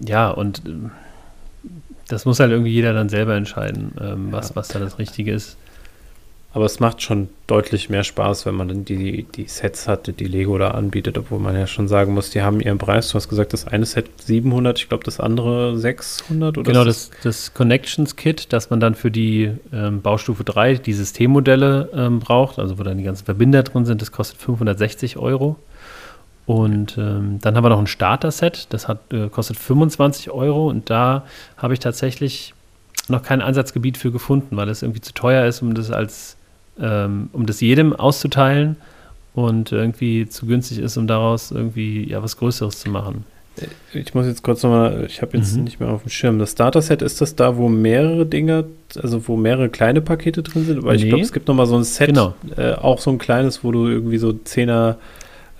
ja, 0.00 0.30
und 0.30 0.62
das 2.08 2.24
muss 2.24 2.40
halt 2.40 2.50
irgendwie 2.50 2.70
jeder 2.70 2.94
dann 2.94 3.10
selber 3.10 3.34
entscheiden, 3.34 3.92
ähm, 4.00 4.28
was, 4.30 4.48
ja. 4.48 4.56
was 4.56 4.68
da 4.68 4.78
das 4.78 4.98
Richtige 4.98 5.32
ist. 5.32 5.58
Aber 6.56 6.64
es 6.64 6.80
macht 6.80 7.02
schon 7.02 7.28
deutlich 7.48 7.90
mehr 7.90 8.02
Spaß, 8.02 8.46
wenn 8.46 8.54
man 8.54 8.68
dann 8.68 8.86
die, 8.86 9.24
die 9.24 9.46
Sets 9.46 9.86
hat, 9.86 10.18
die 10.18 10.24
Lego 10.24 10.56
da 10.56 10.70
anbietet, 10.70 11.18
obwohl 11.18 11.38
man 11.38 11.54
ja 11.54 11.66
schon 11.66 11.86
sagen 11.86 12.14
muss, 12.14 12.30
die 12.30 12.40
haben 12.40 12.62
ihren 12.62 12.78
Preis. 12.78 13.10
Du 13.10 13.16
hast 13.16 13.28
gesagt, 13.28 13.52
das 13.52 13.66
eine 13.66 13.84
Set 13.84 14.06
700, 14.22 14.78
ich 14.78 14.88
glaube 14.88 15.04
das 15.04 15.20
andere 15.20 15.76
600 15.76 16.56
oder 16.56 16.72
Genau, 16.72 16.84
das, 16.84 17.10
das 17.22 17.52
Connections 17.52 18.16
Kit, 18.16 18.54
das 18.54 18.70
man 18.70 18.80
dann 18.80 18.94
für 18.94 19.10
die 19.10 19.50
ähm, 19.70 20.00
Baustufe 20.00 20.44
3, 20.44 20.76
die 20.76 20.94
Systemmodelle 20.94 21.90
ähm, 21.92 22.20
braucht, 22.20 22.58
also 22.58 22.78
wo 22.78 22.82
dann 22.84 22.96
die 22.96 23.04
ganzen 23.04 23.26
Verbinder 23.26 23.62
drin 23.62 23.84
sind, 23.84 24.00
das 24.00 24.10
kostet 24.10 24.40
560 24.40 25.18
Euro. 25.18 25.56
Und 26.46 26.96
ähm, 26.96 27.38
dann 27.42 27.54
haben 27.54 27.64
wir 27.64 27.68
noch 27.68 27.80
ein 27.80 27.86
Starter-Set, 27.86 28.68
das 28.70 28.88
hat, 28.88 29.12
äh, 29.12 29.28
kostet 29.28 29.58
25 29.58 30.30
Euro 30.30 30.70
und 30.70 30.88
da 30.88 31.26
habe 31.58 31.74
ich 31.74 31.80
tatsächlich 31.80 32.54
noch 33.08 33.22
kein 33.22 33.42
Einsatzgebiet 33.42 33.98
für 33.98 34.10
gefunden, 34.10 34.56
weil 34.56 34.70
es 34.70 34.80
irgendwie 34.80 35.02
zu 35.02 35.12
teuer 35.12 35.44
ist, 35.44 35.60
um 35.60 35.74
das 35.74 35.90
als 35.90 36.38
ähm, 36.80 37.30
um 37.32 37.46
das 37.46 37.60
jedem 37.60 37.94
auszuteilen 37.94 38.76
und 39.34 39.72
irgendwie 39.72 40.28
zu 40.28 40.46
günstig 40.46 40.78
ist, 40.78 40.96
um 40.96 41.06
daraus 41.06 41.50
irgendwie 41.50 42.08
ja 42.08 42.22
was 42.22 42.36
Größeres 42.36 42.80
zu 42.80 42.90
machen. 42.90 43.24
Ich 43.94 44.14
muss 44.14 44.26
jetzt 44.26 44.42
kurz 44.42 44.62
nochmal, 44.62 45.04
ich 45.08 45.22
habe 45.22 45.36
jetzt 45.38 45.56
mhm. 45.56 45.64
nicht 45.64 45.80
mehr 45.80 45.88
auf 45.88 46.02
dem 46.02 46.10
Schirm. 46.10 46.38
Das 46.38 46.52
Starter-Set, 46.52 47.00
ist 47.00 47.20
das 47.20 47.36
da, 47.36 47.56
wo 47.56 47.68
mehrere 47.68 48.26
Dinge, 48.26 48.66
also 49.00 49.26
wo 49.28 49.36
mehrere 49.36 49.70
kleine 49.70 50.02
Pakete 50.02 50.42
drin 50.42 50.66
sind? 50.66 50.82
Weil 50.84 50.96
nee. 50.96 51.04
ich 51.04 51.08
glaube, 51.08 51.22
es 51.22 51.32
gibt 51.32 51.48
nochmal 51.48 51.66
so 51.66 51.76
ein 51.76 51.84
Set, 51.84 52.08
genau. 52.08 52.34
äh, 52.56 52.72
auch 52.72 52.98
so 52.98 53.10
ein 53.10 53.18
kleines, 53.18 53.64
wo 53.64 53.72
du 53.72 53.86
irgendwie 53.88 54.18
so 54.18 54.34
Zehner 54.34 54.98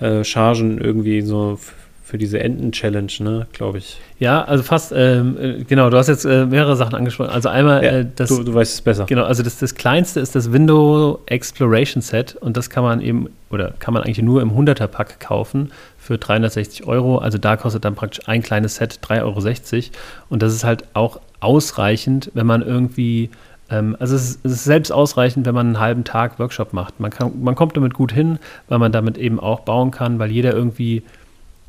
äh, 0.00 0.24
Chargen 0.24 0.78
irgendwie 0.78 1.22
so 1.22 1.58
für 2.07 2.18
diese 2.18 2.38
Enten-Challenge, 2.38 3.11
ne, 3.18 3.48
glaube 3.52 3.78
ich. 3.78 3.98
Ja, 4.20 4.44
also 4.44 4.62
fast, 4.62 4.92
ähm, 4.94 5.36
äh, 5.40 5.64
genau, 5.64 5.90
du 5.90 5.96
hast 5.96 6.07
jetzt 6.07 6.24
äh, 6.24 6.46
mehrere 6.46 6.76
Sachen 6.76 6.94
angesprochen. 6.94 7.30
Also 7.30 7.48
einmal 7.48 7.82
ja, 7.82 7.90
äh, 7.90 8.07
das. 8.14 8.28
Du, 8.28 8.44
du, 8.44 8.54
weißt 8.54 8.74
es 8.74 8.80
besser. 8.80 9.07
Genau, 9.07 9.24
also 9.24 9.42
das, 9.42 9.59
das 9.59 9.74
kleinste 9.74 10.20
ist 10.20 10.36
das 10.36 10.52
Window 10.52 11.18
Exploration 11.26 12.00
Set 12.00 12.36
und 12.36 12.57
das 12.57 12.70
kann 12.70 12.84
man 12.84 13.00
eben, 13.00 13.28
oder 13.50 13.72
kann 13.80 13.92
man 13.92 14.04
eigentlich 14.04 14.22
nur 14.22 14.40
im 14.40 14.52
100er-Pack 14.52 15.18
kaufen 15.18 15.72
für 15.98 16.16
360 16.16 16.86
Euro. 16.86 17.18
Also 17.18 17.38
da 17.38 17.57
kostet 17.57 17.84
dann 17.84 17.96
praktisch 17.96 18.28
ein 18.28 18.40
kleines 18.40 18.76
Set 18.76 19.00
3,60 19.02 19.22
Euro. 19.22 19.84
Und 20.28 20.42
das 20.44 20.54
ist 20.54 20.62
halt 20.62 20.84
auch 20.94 21.20
ausreichend, 21.40 22.30
wenn 22.34 22.46
man 22.46 22.62
irgendwie 22.62 23.30
ähm, 23.68 23.96
also 23.98 24.14
es 24.14 24.30
ist, 24.30 24.44
es 24.44 24.52
ist, 24.52 24.64
selbst 24.64 24.92
ausreichend, 24.92 25.44
wenn 25.44 25.57
man 25.57 25.66
einen 25.66 25.80
halben 25.80 26.04
Tag 26.04 26.38
Workshop 26.38 26.72
macht. 26.72 27.00
Man, 27.00 27.11
kann, 27.11 27.42
man 27.42 27.57
kommt 27.57 27.76
damit 27.76 27.94
gut 27.94 28.12
hin, 28.12 28.38
weil 28.68 28.78
man 28.78 28.92
damit 28.92 29.18
eben 29.18 29.40
auch 29.40 29.61
bauen 29.61 29.90
kann, 29.90 30.20
weil 30.20 30.30
jeder 30.30 30.52
irgendwie, 30.52 31.02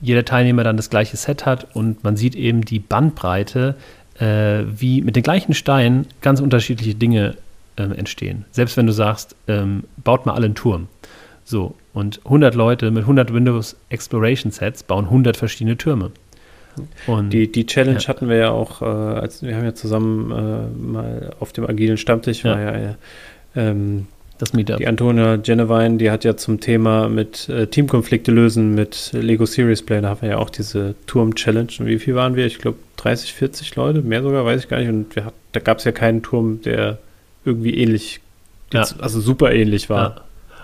jeder 0.02 0.26
Teilnehmer 0.26 0.64
dann 0.64 0.78
das 0.78 0.90
gleiche 0.90 1.18
Set 1.18 1.46
hat 1.46 1.76
und 1.76 2.04
man 2.04 2.18
sieht 2.18 2.36
eben 2.36 2.62
die 2.62 2.80
Bandbreite, 2.80 3.76
äh, 4.20 4.64
wie 4.68 5.02
mit 5.02 5.16
den 5.16 5.24
gleichen 5.24 5.54
Steinen 5.54 6.08
ganz 6.22 6.40
unterschiedliche 6.40 6.96
Dinge 6.96 7.36
äh, 7.78 7.84
entstehen. 7.84 8.46
Selbst 8.52 8.78
wenn 8.78 8.88
du 8.88 8.94
sagst, 8.94 9.36
ähm, 9.48 9.84
baut 10.04 10.26
mal 10.26 10.34
alle 10.34 10.46
einen 10.46 10.56
Turm. 10.56 10.88
So, 11.46 11.76
und 11.94 12.20
100 12.26 12.56
Leute 12.56 12.92
mit 12.92 13.04
100 13.04 13.34
Windows 13.34 13.76
Exploration 13.90 14.52
Sets 14.52 14.84
bauen 14.84 15.06
100 15.06 15.38
verschiedene 15.38 15.78
Türme. 15.78 16.12
Und, 17.08 17.32
die, 17.32 17.52
die 17.52 17.66
Challenge 17.66 18.00
ja. 18.00 18.08
hatten 18.08 18.30
wir 18.30 18.38
ja 18.38 18.50
auch, 18.52 18.82
äh, 18.82 18.86
als 18.86 19.42
wir 19.42 19.56
haben 19.56 19.64
ja 19.64 19.74
zusammen 19.74 20.32
äh, 20.32 20.78
mal 20.78 21.34
auf 21.40 21.54
dem 21.54 21.66
agilen 21.66 21.98
Stammtisch, 21.98 22.44
ja. 22.44 22.52
war 22.52 22.62
ja 22.62 22.96
ähm, 23.56 24.08
das 24.38 24.54
Meetup. 24.54 24.78
Die 24.78 24.88
Antonia 24.88 25.36
Genevine, 25.38 25.98
die 25.98 26.12
hat 26.12 26.24
ja 26.24 26.38
zum 26.38 26.60
Thema 26.60 27.10
mit 27.10 27.50
äh, 27.50 27.68
Teamkonflikte 27.68 28.32
lösen 28.32 28.76
mit 28.76 29.12
Lego 29.14 29.46
Series 29.46 29.82
Play, 29.82 30.02
da 30.02 30.10
haben 30.10 30.22
wir 30.22 30.30
ja 30.30 30.38
auch 30.38 30.50
diese 30.50 30.96
Turm-Challenge. 31.08 31.70
Und 31.80 31.86
wie 31.86 32.00
viel 32.00 32.16
waren 32.16 32.36
wir? 32.36 32.46
Ich 32.46 32.60
glaube 32.60 32.78
30, 32.98 33.34
40 33.34 33.76
Leute, 33.76 34.02
mehr 34.02 34.22
sogar, 34.22 34.46
weiß 34.46 34.62
ich 34.62 34.70
gar 34.70 34.80
nicht. 34.80 34.90
Und 34.90 35.16
wir, 35.16 35.32
da 35.52 35.60
gab 35.60 35.80
es 35.80 35.84
ja 35.84 35.92
keinen 35.92 36.22
Turm, 36.24 36.62
der 36.62 36.98
irgendwie 37.46 37.76
ähnlich, 37.78 38.20
ja. 38.74 38.86
also 39.00 39.20
super 39.20 39.52
ähnlich 39.52 39.90
war. 39.90 40.10
Ja. 40.10 40.22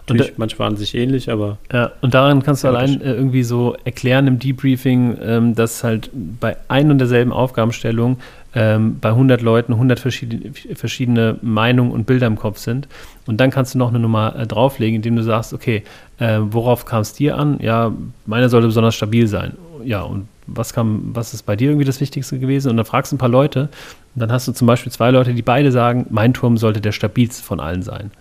Natürlich, 0.08 0.32
und, 0.32 0.40
manche 0.40 0.60
waren 0.60 0.76
sich 0.76 0.96
ähnlich, 0.96 1.32
aber. 1.32 1.60
Ja, 1.72 1.94
und 2.02 2.14
daran 2.14 2.44
kannst 2.44 2.66
du 2.66 2.68
allein 2.68 3.00
äh, 3.02 3.14
irgendwie 3.14 3.44
so 3.44 3.78
erklären 3.86 4.28
im 4.28 4.38
Debriefing, 4.38 5.18
ähm, 5.22 5.56
dass 5.56 5.84
halt 5.84 6.10
bei 6.14 6.58
ein 6.68 6.92
und 6.92 6.98
derselben 6.98 7.32
Aufgabenstellung 7.32 8.18
ähm, 8.56 9.00
bei 9.00 9.10
100 9.10 9.42
Leuten 9.42 9.74
100 9.74 10.00
verschiedene, 10.00 10.54
verschiedene 10.76 11.38
Meinungen 11.42 11.92
und 11.92 12.06
Bilder 12.06 12.28
im 12.28 12.36
Kopf 12.36 12.60
sind. 12.60 12.88
Und 13.26 13.38
dann 13.38 13.50
kannst 13.50 13.74
du 13.74 13.78
noch 13.78 13.90
eine 13.90 14.00
Nummer 14.00 14.36
äh, 14.36 14.46
drauflegen, 14.46 14.98
indem 14.98 15.16
du 15.16 15.24
sagst, 15.24 15.54
okay, 15.54 15.84
äh, 16.20 16.40
worauf 16.40 16.86
kam 16.86 17.02
es 17.02 17.14
dir 17.14 17.38
an? 17.38 17.60
Ja, 17.62 17.92
meine 18.26 18.50
sollte 18.50 18.68
besonders 18.68 18.96
stabil 18.96 19.28
sein. 19.28 19.54
Ja, 19.84 20.02
und 20.02 20.28
was 20.46 20.74
kam, 20.74 21.12
was 21.14 21.34
ist 21.34 21.44
bei 21.44 21.56
dir 21.56 21.70
irgendwie 21.70 21.86
das 21.86 22.00
Wichtigste 22.00 22.40
gewesen? 22.40 22.70
Und 22.70 22.78
dann 22.78 22.86
fragst 22.86 23.12
du 23.12 23.16
ein 23.16 23.20
paar 23.20 23.30
Leute. 23.30 23.70
Und 24.16 24.22
dann 24.22 24.32
hast 24.32 24.48
du 24.48 24.52
zum 24.52 24.68
Beispiel 24.68 24.92
zwei 24.92 25.12
Leute, 25.12 25.34
die 25.34 25.42
beide 25.42 25.72
sagen, 25.72 26.06
mein 26.10 26.34
Turm 26.34 26.58
sollte 26.58 26.82
der 26.82 26.92
stabilste 26.92 27.44
von 27.44 27.60
allen 27.60 27.82
sein. 27.82 28.12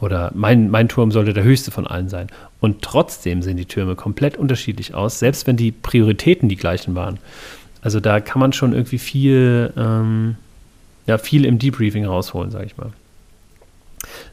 Oder 0.00 0.32
mein, 0.34 0.70
mein 0.70 0.88
Turm 0.88 1.12
sollte 1.12 1.34
der 1.34 1.44
höchste 1.44 1.70
von 1.70 1.86
allen 1.86 2.08
sein. 2.08 2.28
Und 2.58 2.82
trotzdem 2.82 3.42
sehen 3.42 3.58
die 3.58 3.66
Türme 3.66 3.96
komplett 3.96 4.36
unterschiedlich 4.36 4.94
aus, 4.94 5.18
selbst 5.18 5.46
wenn 5.46 5.56
die 5.56 5.72
Prioritäten 5.72 6.48
die 6.48 6.56
gleichen 6.56 6.94
waren. 6.94 7.18
Also 7.82 8.00
da 8.00 8.20
kann 8.20 8.40
man 8.40 8.52
schon 8.52 8.72
irgendwie 8.72 8.98
viel, 8.98 9.72
ähm, 9.76 10.36
ja, 11.06 11.18
viel 11.18 11.44
im 11.44 11.58
Debriefing 11.58 12.04
rausholen, 12.04 12.50
sage 12.50 12.66
ich 12.66 12.76
mal. 12.76 12.92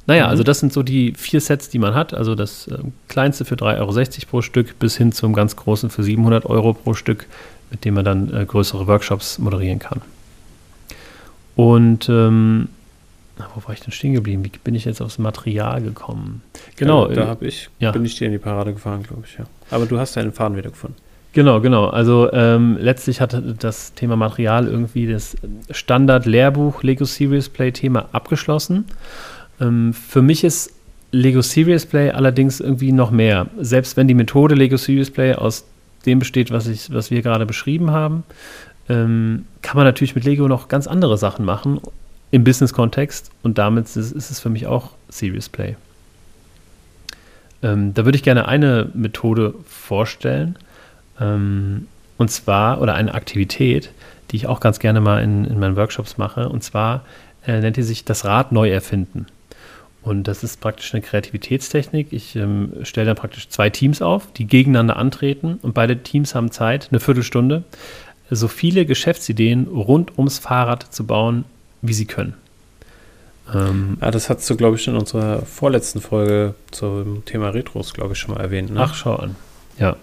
Naja, 0.05 0.25
mhm. 0.25 0.29
also 0.29 0.43
das 0.43 0.59
sind 0.59 0.73
so 0.73 0.83
die 0.83 1.13
vier 1.13 1.41
Sets, 1.41 1.69
die 1.69 1.79
man 1.79 1.93
hat. 1.95 2.13
Also 2.13 2.35
das 2.35 2.67
äh, 2.67 2.77
kleinste 3.07 3.45
für 3.45 3.55
3,60 3.55 3.79
Euro 3.79 4.27
pro 4.29 4.41
Stück 4.41 4.79
bis 4.79 4.97
hin 4.97 5.11
zum 5.11 5.33
ganz 5.33 5.55
großen 5.55 5.89
für 5.89 6.03
700 6.03 6.45
Euro 6.45 6.73
pro 6.73 6.93
Stück, 6.93 7.25
mit 7.71 7.85
dem 7.85 7.93
man 7.93 8.05
dann 8.05 8.33
äh, 8.33 8.45
größere 8.45 8.87
Workshops 8.87 9.39
moderieren 9.39 9.79
kann. 9.79 10.01
Und 11.55 12.07
ähm, 12.09 12.69
wo 13.55 13.67
war 13.67 13.73
ich 13.73 13.81
denn 13.81 13.91
stehen 13.91 14.13
geblieben? 14.13 14.43
Wie 14.43 14.51
bin 14.63 14.75
ich 14.75 14.85
jetzt 14.85 15.01
aufs 15.01 15.17
Material 15.17 15.81
gekommen? 15.81 16.41
Genau. 16.75 17.07
Ja, 17.09 17.15
da 17.15 17.27
habe 17.27 17.47
ich, 17.47 17.69
ja. 17.79 17.91
bin 17.91 18.05
ich 18.05 18.15
dir 18.15 18.25
in 18.25 18.31
die 18.31 18.37
Parade 18.39 18.73
gefahren, 18.73 19.03
glaube 19.03 19.23
ich, 19.25 19.37
ja. 19.37 19.45
Aber 19.69 19.85
du 19.85 19.99
hast 19.99 20.15
deinen 20.15 20.31
Faden 20.31 20.57
wieder 20.57 20.69
gefunden. 20.69 20.97
Genau, 21.37 21.61
genau. 21.61 21.85
Also 21.85 22.33
ähm, 22.33 22.79
letztlich 22.81 23.21
hat 23.21 23.39
das 23.59 23.93
Thema 23.93 24.15
Material 24.15 24.67
irgendwie 24.67 25.05
das 25.05 25.37
Standard-Lehrbuch 25.69 26.81
Lego 26.81 27.05
Serious 27.05 27.47
Play-Thema 27.47 28.09
abgeschlossen. 28.11 28.85
Ähm, 29.61 29.93
für 29.93 30.23
mich 30.23 30.43
ist 30.43 30.73
Lego 31.11 31.43
Serious 31.43 31.85
Play 31.85 32.09
allerdings 32.09 32.59
irgendwie 32.59 32.91
noch 32.91 33.11
mehr. 33.11 33.45
Selbst 33.59 33.97
wenn 33.97 34.07
die 34.07 34.15
Methode 34.15 34.55
Lego 34.55 34.77
Serious 34.77 35.11
Play 35.11 35.35
aus 35.35 35.65
dem 36.07 36.17
besteht, 36.17 36.49
was, 36.49 36.65
ich, 36.65 36.91
was 36.91 37.11
wir 37.11 37.21
gerade 37.21 37.45
beschrieben 37.45 37.91
haben, 37.91 38.23
ähm, 38.89 39.45
kann 39.61 39.77
man 39.77 39.85
natürlich 39.85 40.15
mit 40.15 40.25
Lego 40.25 40.47
noch 40.47 40.69
ganz 40.69 40.87
andere 40.87 41.19
Sachen 41.19 41.45
machen 41.45 41.79
im 42.31 42.43
Business-Kontext 42.43 43.29
und 43.43 43.59
damit 43.59 43.85
ist, 43.85 43.95
ist, 43.95 44.31
es 44.31 44.39
für 44.39 44.49
mich 44.49 44.65
auch 44.65 44.89
Serious 45.09 45.49
Play. 45.49 45.75
Ähm, 47.61 47.93
da 47.93 48.05
würde 48.05 48.15
ich 48.15 48.23
gerne 48.23 48.47
eine 48.47 48.89
Methode 48.95 49.53
vorstellen. 49.67 50.57
Ähm, 51.19 51.87
und 52.17 52.31
zwar, 52.31 52.81
oder 52.81 52.95
eine 52.95 53.13
Aktivität, 53.13 53.91
die 54.31 54.37
ich 54.37 54.47
auch 54.47 54.59
ganz 54.59 54.79
gerne 54.79 55.01
mal 55.01 55.21
in, 55.21 55.45
in 55.45 55.59
meinen 55.59 55.75
Workshops 55.75 56.17
mache. 56.17 56.49
Und 56.49 56.63
zwar 56.63 57.03
äh, 57.45 57.59
nennt 57.59 57.77
die 57.77 57.83
sich 57.83 58.05
das 58.05 58.25
Rad 58.25 58.51
neu 58.51 58.69
erfinden. 58.69 59.27
Und 60.01 60.27
das 60.27 60.43
ist 60.43 60.61
praktisch 60.61 60.93
eine 60.93 61.01
Kreativitätstechnik. 61.01 62.07
Ich 62.11 62.35
ähm, 62.35 62.71
stelle 62.83 63.07
dann 63.07 63.17
praktisch 63.17 63.49
zwei 63.49 63.69
Teams 63.69 64.01
auf, 64.01 64.31
die 64.31 64.45
gegeneinander 64.45 64.97
antreten. 64.97 65.59
Und 65.61 65.73
beide 65.73 65.97
Teams 65.97 66.33
haben 66.33 66.51
Zeit, 66.51 66.89
eine 66.91 66.99
Viertelstunde, 66.99 67.63
so 68.29 68.47
viele 68.47 68.85
Geschäftsideen 68.85 69.67
rund 69.67 70.17
ums 70.17 70.39
Fahrrad 70.39 70.93
zu 70.93 71.05
bauen, 71.05 71.45
wie 71.81 71.93
sie 71.93 72.05
können. 72.05 72.33
Ähm, 73.53 73.97
ah, 74.01 74.11
das 74.11 74.29
hast 74.29 74.49
du, 74.49 74.57
glaube 74.57 74.75
ich, 74.75 74.87
in 74.87 74.95
unserer 74.95 75.41
vorletzten 75.43 76.01
Folge 76.01 76.53
zum 76.71 77.23
Thema 77.25 77.49
Retros, 77.49 77.93
glaube 77.93 78.13
ich, 78.13 78.19
schon 78.19 78.35
mal 78.35 78.41
erwähnt. 78.41 78.71
Ne? 78.71 78.81
Ach, 78.81 78.93
schau 78.93 79.15
an. 79.15 79.35
Ja. 79.79 79.95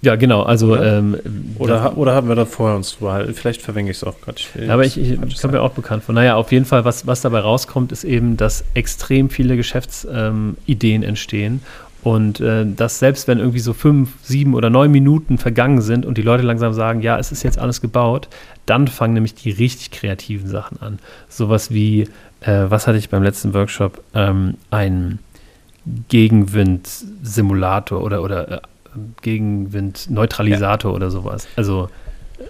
Ja, 0.00 0.14
genau. 0.16 0.42
Also 0.42 0.72
oder, 0.72 0.98
ähm, 0.98 1.16
oder, 1.58 1.98
oder, 1.98 2.14
haben 2.14 2.28
wir 2.28 2.36
da 2.36 2.44
vorher 2.44 2.76
uns 2.76 2.96
drüber 2.96 3.26
Vielleicht 3.32 3.62
verwenge 3.62 3.90
ich 3.90 3.96
es 3.96 4.04
auch 4.04 4.14
gerade. 4.20 4.40
Aber 4.72 4.84
ich, 4.84 4.96
ich, 4.96 5.40
komme 5.40 5.54
mir 5.54 5.62
auch 5.62 5.72
bekannt 5.72 6.04
von. 6.04 6.14
Naja, 6.14 6.36
auf 6.36 6.52
jeden 6.52 6.66
Fall, 6.66 6.84
was, 6.84 7.06
was 7.06 7.20
dabei 7.20 7.40
rauskommt, 7.40 7.90
ist 7.90 8.04
eben, 8.04 8.36
dass 8.36 8.64
extrem 8.74 9.28
viele 9.28 9.56
Geschäftsideen 9.56 11.02
ähm, 11.02 11.08
entstehen. 11.08 11.62
Und 12.04 12.38
äh, 12.40 12.64
dass 12.64 13.00
selbst 13.00 13.26
wenn 13.26 13.38
irgendwie 13.38 13.58
so 13.58 13.72
fünf, 13.72 14.10
sieben 14.22 14.54
oder 14.54 14.70
neun 14.70 14.92
Minuten 14.92 15.36
vergangen 15.36 15.80
sind 15.80 16.06
und 16.06 16.16
die 16.16 16.22
Leute 16.22 16.44
langsam 16.44 16.72
sagen, 16.72 17.00
ja, 17.02 17.18
es 17.18 17.32
ist 17.32 17.42
jetzt 17.42 17.58
alles 17.58 17.80
gebaut, 17.80 18.28
dann 18.66 18.86
fangen 18.86 19.14
nämlich 19.14 19.34
die 19.34 19.50
richtig 19.50 19.90
kreativen 19.90 20.48
Sachen 20.48 20.80
an. 20.80 21.00
Sowas 21.28 21.72
wie, 21.72 22.02
äh, 22.40 22.66
was 22.68 22.86
hatte 22.86 22.98
ich 22.98 23.08
beim 23.08 23.24
letzten 23.24 23.52
Workshop? 23.52 24.00
Ähm, 24.14 24.54
ein 24.70 25.18
Gegenwind-Simulator 26.08 28.00
oder, 28.00 28.22
oder 28.22 28.62
äh, 28.98 29.22
Gegenwind-Neutralisator 29.22 30.90
ja. 30.90 30.96
oder 30.96 31.10
sowas. 31.10 31.48
Also 31.56 31.88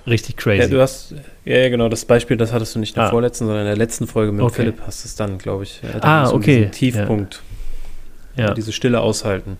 richtig 0.06 0.36
crazy. 0.36 0.62
Ja, 0.62 0.68
du 0.68 0.80
hast, 0.80 1.14
ja, 1.44 1.68
genau, 1.68 1.88
das 1.88 2.04
Beispiel, 2.04 2.36
das 2.36 2.52
hattest 2.52 2.74
du 2.74 2.78
nicht 2.78 2.96
in 2.96 3.00
der 3.00 3.08
ah. 3.08 3.10
vorletzten, 3.10 3.46
sondern 3.46 3.64
in 3.64 3.68
der 3.68 3.76
letzten 3.76 4.06
Folge 4.06 4.32
mit 4.32 4.42
okay. 4.42 4.54
Philipp 4.54 4.80
hast 4.86 5.04
du 5.04 5.08
es 5.08 5.14
dann, 5.16 5.38
glaube 5.38 5.64
ich. 5.64 5.80
ah, 6.00 6.30
okay. 6.30 6.66
Um 6.66 6.70
Tiefpunkt. 6.70 7.42
Ja. 8.36 8.48
ja. 8.48 8.54
Diese 8.54 8.72
Stille 8.72 9.00
aushalten. 9.00 9.58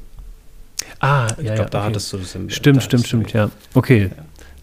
Ah, 1.01 1.28
ich 1.39 1.45
ja. 1.45 1.51
Ich 1.51 1.55
glaube, 1.55 1.70
da 1.70 1.78
okay. 1.78 1.86
hattest 1.89 2.12
du 2.12 2.18
das 2.18 2.34
im 2.34 2.51
Stimmt, 2.51 2.82
stimmt, 2.82 3.07
stimmt, 3.07 3.32
ja. 3.32 3.51
Okay. 3.74 4.11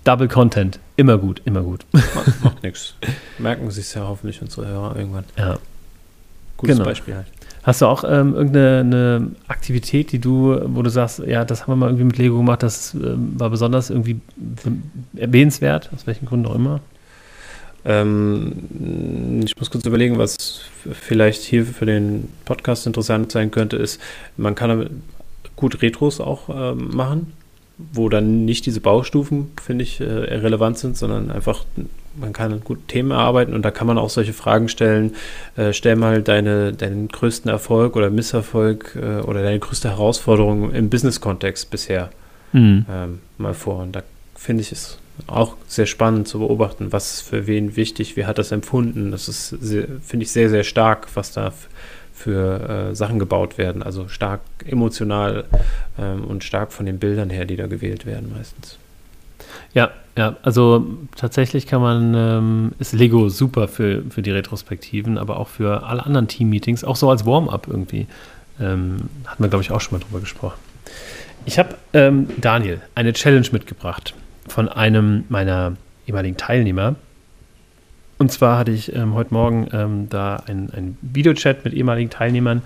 Double 0.04 0.28
Content. 0.28 0.80
Immer 0.98 1.18
gut, 1.18 1.42
immer 1.46 1.62
gut. 1.62 1.86
Macht, 1.92 2.16
macht 2.44 2.64
nichts. 2.64 2.96
Merken 3.38 3.70
sich 3.72 3.94
ja 3.94 4.08
hoffentlich 4.08 4.42
unsere 4.42 4.68
Hörer 4.68 4.96
irgendwann. 4.96 5.26
Ja. 5.38 5.58
Gutes 6.58 6.78
genau. 6.78 6.88
Beispiel 6.88 7.16
halt. 7.16 7.28
Hast 7.66 7.82
du 7.82 7.88
auch 7.88 8.04
ähm, 8.04 8.36
irgendeine 8.36 9.32
Aktivität, 9.48 10.12
die 10.12 10.20
du, 10.20 10.62
wo 10.66 10.84
du 10.84 10.92
sagst, 10.92 11.20
ja, 11.26 11.44
das 11.44 11.62
haben 11.62 11.72
wir 11.72 11.76
mal 11.78 11.88
irgendwie 11.88 12.04
mit 12.04 12.18
Lego 12.20 12.38
gemacht, 12.38 12.62
das 12.62 12.94
ähm, 12.94 13.34
war 13.40 13.50
besonders 13.50 13.90
irgendwie 13.90 14.22
erwähnenswert, 15.16 15.90
aus 15.96 16.06
welchen 16.06 16.28
Gründen 16.28 16.46
auch 16.46 16.54
immer? 16.54 16.80
Ähm, 17.84 19.42
ich 19.44 19.58
muss 19.58 19.72
kurz 19.72 19.84
überlegen, 19.84 20.20
was 20.20 20.62
vielleicht 20.92 21.42
hier 21.42 21.66
für 21.66 21.88
den 21.88 22.30
Podcast 22.46 22.86
interessant 22.86 23.32
sein 23.32 23.50
könnte, 23.50 23.78
ist, 23.78 24.00
man 24.38 24.54
kann 24.54 25.02
gut 25.56 25.82
Retros 25.82 26.22
auch 26.22 26.50
äh, 26.50 26.76
machen 26.76 27.34
wo 27.78 28.10
dann 28.10 28.46
nicht 28.46 28.66
diese 28.66 28.80
Baustufen, 28.80 29.52
finde 29.62 29.84
ich, 29.84 30.00
äh, 30.00 30.04
relevant 30.04 30.78
sind, 30.78 30.98
sondern 30.98 31.30
einfach, 31.30 31.66
man 32.16 32.32
kann 32.32 32.62
gut 32.64 32.88
Themen 32.88 33.12
erarbeiten 33.12 33.54
und 33.54 33.64
da 33.64 33.72
kann 33.72 33.88
man 33.88 33.98
auch 33.98 34.10
solche 34.10 34.34
Fragen 34.34 34.70
stellen. 34.70 35.16
Äh, 35.58 35.74
stell 35.74 35.96
mal 35.96 36.22
deine, 36.22 36.74
deinen 36.74 37.10
größten 37.10 37.52
Erfolg 37.52 37.96
oder 37.96 38.10
Misserfolg 38.10 38.96
äh, 38.96 39.22
oder 39.22 39.44
deine 39.44 39.60
größte 39.60 39.90
Herausforderung 39.90 40.74
im 40.74 40.90
Business-Kontext 40.90 41.70
bisher 41.70 42.10
mhm. 42.54 42.86
ähm, 42.90 43.20
mal 43.38 43.54
vor. 43.54 43.84
Und 43.84 43.94
da 43.94 44.04
finde 44.36 44.62
ich 44.62 44.72
es 44.72 44.98
auch 45.28 45.56
sehr 45.68 45.86
spannend 45.86 46.28
zu 46.28 46.40
beobachten, 46.40 46.92
was 46.92 47.22
für 47.22 47.48
wen 47.48 47.76
wichtig, 47.76 48.16
wie 48.16 48.26
hat 48.26 48.38
das 48.38 48.52
empfunden. 48.52 49.12
Das 49.12 49.28
ist, 49.28 49.56
finde 49.60 50.24
ich, 50.24 50.32
sehr, 50.32 50.50
sehr 50.50 50.64
stark, 50.64 51.08
was 51.14 51.32
da 51.32 51.54
für 52.16 52.90
äh, 52.92 52.96
Sachen 52.96 53.20
gebaut 53.20 53.58
werden. 53.58 53.84
Also 53.84 54.08
stark 54.08 54.42
emotional 54.66 55.44
ähm, 56.00 56.24
und 56.24 56.44
stark 56.44 56.72
von 56.72 56.86
den 56.86 56.98
Bildern 56.98 57.30
her, 57.30 57.46
die 57.46 57.58
da 57.58 57.68
gewählt 57.68 58.06
werden 58.06 58.34
meistens. 58.36 58.78
Ja, 59.74 59.92
ja, 60.18 60.38
also 60.42 60.88
tatsächlich 61.18 61.68
kann 61.68 61.82
man, 61.82 62.14
ähm, 62.16 62.72
ist 62.80 62.94
Lego 62.94 63.28
super 63.28 63.68
für, 63.68 64.04
für 64.10 64.22
die 64.22 64.32
Retrospektiven, 64.32 65.18
aber 65.18 65.38
auch 65.38 65.50
für 65.50 65.84
alle 65.84 66.06
anderen 66.06 66.30
Team-Meetings, 66.30 66.86
auch 66.86 66.96
so 66.96 67.10
als 67.10 67.26
Warm-up 67.26 67.68
irgendwie. 67.68 68.08
Ähm, 68.62 69.10
hatten 69.26 69.44
wir, 69.44 69.50
glaube 69.50 69.64
ich, 69.64 69.72
auch 69.72 69.82
schon 69.82 70.00
mal 70.00 70.04
drüber 70.04 70.22
gesprochen. 70.22 70.58
Ich 71.46 71.60
habe 71.60 71.76
ähm, 71.94 72.30
Daniel 72.38 72.80
eine 72.96 73.12
Challenge 73.12 73.48
mitgebracht 73.52 74.14
von 74.48 74.70
einem 74.70 75.26
meiner 75.28 75.74
ehemaligen 76.08 76.38
Teilnehmer. 76.38 76.96
Und 78.18 78.32
zwar 78.32 78.58
hatte 78.58 78.72
ich 78.72 78.96
ähm, 78.96 79.14
heute 79.14 79.34
Morgen 79.34 79.68
ähm, 79.74 80.08
da 80.10 80.38
einen 80.48 80.98
Videochat 81.02 81.66
mit 81.66 81.74
ehemaligen 81.74 82.10
Teilnehmern 82.10 82.62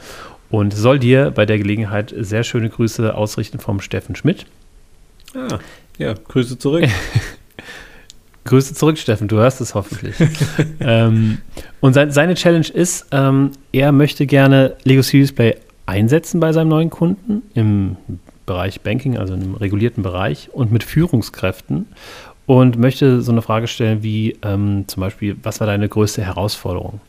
und 0.50 0.74
soll 0.74 1.00
dir 1.00 1.32
bei 1.32 1.45
der 1.45 1.58
Gelegenheit 1.58 2.14
sehr 2.18 2.43
schöne 2.43 2.70
Grüße 2.70 3.16
ausrichten 3.16 3.60
vom 3.60 3.82
Steffen 3.82 4.16
Schmidt. 4.16 4.45
Ah, 5.36 5.60
ja, 5.97 6.14
Grüße 6.14 6.58
zurück. 6.58 6.86
Grüße 8.45 8.74
zurück, 8.74 8.97
Steffen, 8.97 9.28
du 9.28 9.38
hörst 9.38 9.62
es 9.62 9.76
hoffentlich. 9.76 10.16
ähm, 10.80 11.39
und 11.82 11.93
sein, 11.93 12.12
seine 12.12 12.34
Challenge 12.34 12.68
ist, 12.68 13.08
ähm, 13.12 13.52
er 13.72 13.91
möchte 13.91 14.26
gerne 14.26 14.76
Lego 14.84 15.02
Serious 15.02 15.32
Play 15.32 15.56
einsetzen 15.86 16.39
bei 16.39 16.52
seinem 16.54 16.70
neuen 16.70 16.89
Kunden 16.89 17.43
im 17.54 17.97
Bereich 18.47 18.82
Banking, 18.82 19.18
also 19.18 19.36
im 19.36 19.54
regulierten 19.54 20.02
Bereich 20.02 20.50
und 20.52 20.72
mit 20.72 20.84
Führungskräften 20.84 21.86
und 22.50 22.80
möchte 22.80 23.22
so 23.22 23.32
eine 23.32 23.43
Frage 23.43 23.68
stellen 23.68 24.02
wie 24.02 24.36
ähm, 24.41 24.86
zum 24.88 25.02
Beispiel, 25.02 25.38
was 25.43 25.60
war 25.60 25.68
deine 25.68 25.88
größte 25.88 26.24
Herausforderung? 26.24 27.00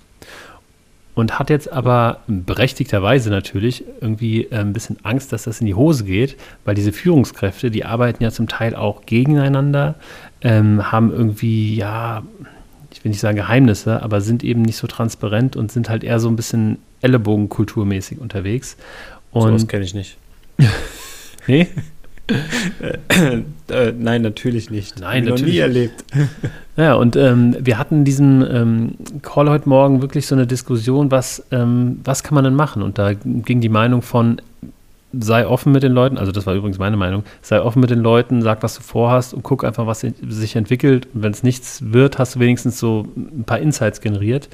Und 1.15 1.39
hat 1.39 1.49
jetzt 1.49 1.73
aber 1.73 2.21
berechtigterweise 2.27 3.31
natürlich 3.31 3.83
irgendwie 4.03 4.45
äh, 4.45 4.57
ein 4.57 4.75
bisschen 4.75 4.99
Angst, 5.03 5.33
dass 5.33 5.45
das 5.45 5.63
in 5.63 5.67
die 5.67 5.73
Hose 5.73 6.05
geht, 6.05 6.37
weil 6.67 6.75
diese 6.75 6.93
Führungskräfte, 6.93 7.71
die 7.71 7.87
arbeiten 7.87 8.23
ja 8.23 8.31
zum 8.31 8.49
Teil 8.49 8.77
auch 8.77 9.07
gegeneinander, 9.07 9.95
ähm, 10.43 10.93
haben 10.93 11.11
irgendwie, 11.11 11.75
ja, 11.75 12.23
ich 12.93 13.03
will 13.03 13.09
nicht 13.09 13.21
sagen 13.21 13.39
Geheimnisse, 13.39 14.03
aber 14.03 14.21
sind 14.21 14.45
eben 14.45 14.61
nicht 14.61 14.77
so 14.77 14.89
transparent 14.89 15.57
und 15.57 15.73
sind 15.73 15.89
halt 15.89 16.05
eher 16.05 16.21
so 16.21 16.29
ein 16.29 16.37
bisschen 16.37 16.81
Ellenbogenkulturmäßig 17.01 18.21
unterwegs. 18.21 18.77
Und 19.31 19.55
das 19.55 19.67
kenne 19.67 19.87
ich 19.87 19.95
nicht. 19.95 20.19
nee? 21.47 21.67
Äh, 22.81 23.43
äh, 23.69 23.93
nein, 23.99 24.23
natürlich 24.23 24.71
nicht. 24.71 25.01
Nein, 25.01 25.25
natürlich. 25.25 25.43
noch 25.43 25.49
nie 25.49 25.59
erlebt. 25.59 26.05
Ja, 26.77 26.95
und 26.95 27.15
ähm, 27.15 27.55
wir 27.61 27.77
hatten 27.77 28.05
diesen 28.05 28.43
ähm, 28.51 28.95
Call 29.21 29.51
heute 29.51 29.69
Morgen 29.69 30.01
wirklich 30.01 30.27
so 30.27 30.35
eine 30.35 30.47
Diskussion, 30.47 31.11
was, 31.11 31.45
ähm, 31.51 32.01
was 32.05 32.23
kann 32.23 32.35
man 32.35 32.45
denn 32.45 32.55
machen? 32.55 32.81
Und 32.81 32.97
da 32.97 33.13
ging 33.13 33.61
die 33.61 33.69
Meinung 33.69 34.01
von, 34.01 34.41
sei 35.13 35.47
offen 35.47 35.73
mit 35.73 35.83
den 35.83 35.93
Leuten, 35.93 36.17
also 36.17 36.33
das 36.33 36.47
war 36.47 36.55
übrigens 36.55 36.79
meine 36.79 36.97
Meinung, 36.97 37.25
sei 37.43 37.61
offen 37.61 37.81
mit 37.81 37.91
den 37.91 37.99
Leuten, 37.99 38.41
sag, 38.41 38.63
was 38.63 38.77
du 38.77 38.83
vorhast 38.83 39.35
und 39.35 39.43
guck 39.43 39.63
einfach, 39.63 39.87
was 39.87 40.01
sich 40.01 40.57
entwickelt. 40.57 41.07
Und 41.13 41.23
wenn 41.23 41.33
es 41.33 41.43
nichts 41.43 41.83
wird, 41.93 42.19
hast 42.19 42.37
du 42.37 42.41
wenigstens 42.41 42.79
so 42.79 43.07
ein 43.15 43.45
paar 43.45 43.59
Insights 43.59 44.01
generiert. 44.01 44.49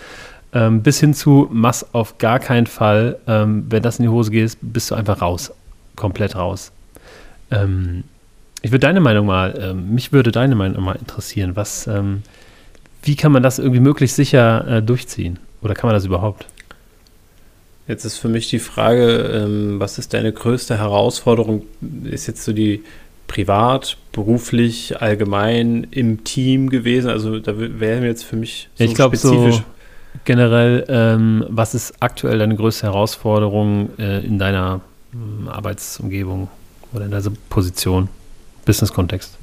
Ähm, 0.52 0.82
bis 0.82 0.98
hin 0.98 1.14
zu, 1.14 1.48
mach 1.52 1.82
auf 1.92 2.18
gar 2.18 2.40
keinen 2.40 2.66
Fall, 2.66 3.18
ähm, 3.28 3.66
wenn 3.68 3.82
das 3.82 3.98
in 3.98 4.04
die 4.04 4.08
Hose 4.08 4.32
geht, 4.32 4.56
bist 4.62 4.90
du 4.90 4.96
einfach 4.96 5.20
raus. 5.20 5.52
Komplett 5.94 6.34
raus. 6.34 6.72
Ähm, 7.50 8.04
ich 8.62 8.72
würde 8.72 8.86
deine 8.86 9.00
Meinung 9.00 9.26
mal, 9.26 9.58
ähm, 9.60 9.94
mich 9.94 10.12
würde 10.12 10.32
deine 10.32 10.54
Meinung 10.54 10.82
mal 10.82 10.96
interessieren. 10.96 11.54
Was, 11.54 11.86
ähm, 11.86 12.22
wie 13.02 13.16
kann 13.16 13.32
man 13.32 13.42
das 13.42 13.58
irgendwie 13.58 13.80
möglichst 13.80 14.16
sicher 14.16 14.66
äh, 14.66 14.82
durchziehen? 14.82 15.38
Oder 15.62 15.74
kann 15.74 15.88
man 15.88 15.94
das 15.94 16.04
überhaupt? 16.04 16.46
Jetzt 17.88 18.04
ist 18.04 18.18
für 18.18 18.28
mich 18.28 18.48
die 18.48 18.58
Frage, 18.58 19.18
ähm, 19.32 19.78
was 19.78 19.98
ist 19.98 20.12
deine 20.12 20.32
größte 20.32 20.78
Herausforderung? 20.78 21.62
Ist 22.04 22.26
jetzt 22.26 22.44
so 22.44 22.52
die 22.52 22.82
privat, 23.28 23.96
beruflich, 24.12 25.00
allgemein 25.00 25.86
im 25.90 26.24
Team 26.24 26.68
gewesen? 26.68 27.10
Also 27.10 27.38
da 27.38 27.52
wäre 27.56 28.04
jetzt 28.04 28.24
für 28.24 28.36
mich 28.36 28.68
so 28.74 28.84
ich 28.84 28.94
glaube 28.94 29.16
so 29.16 29.62
generell, 30.24 30.84
ähm, 30.88 31.44
was 31.48 31.74
ist 31.74 31.94
aktuell 32.00 32.38
deine 32.38 32.56
größte 32.56 32.86
Herausforderung 32.86 33.90
äh, 33.98 34.24
in 34.24 34.38
deiner 34.38 34.80
äh, 35.12 35.48
Arbeitsumgebung? 35.48 36.48
Oder 36.96 37.04
in 37.04 37.12
dieser 37.12 37.32
Position, 37.48 38.08
Business-Kontext? 38.64 39.36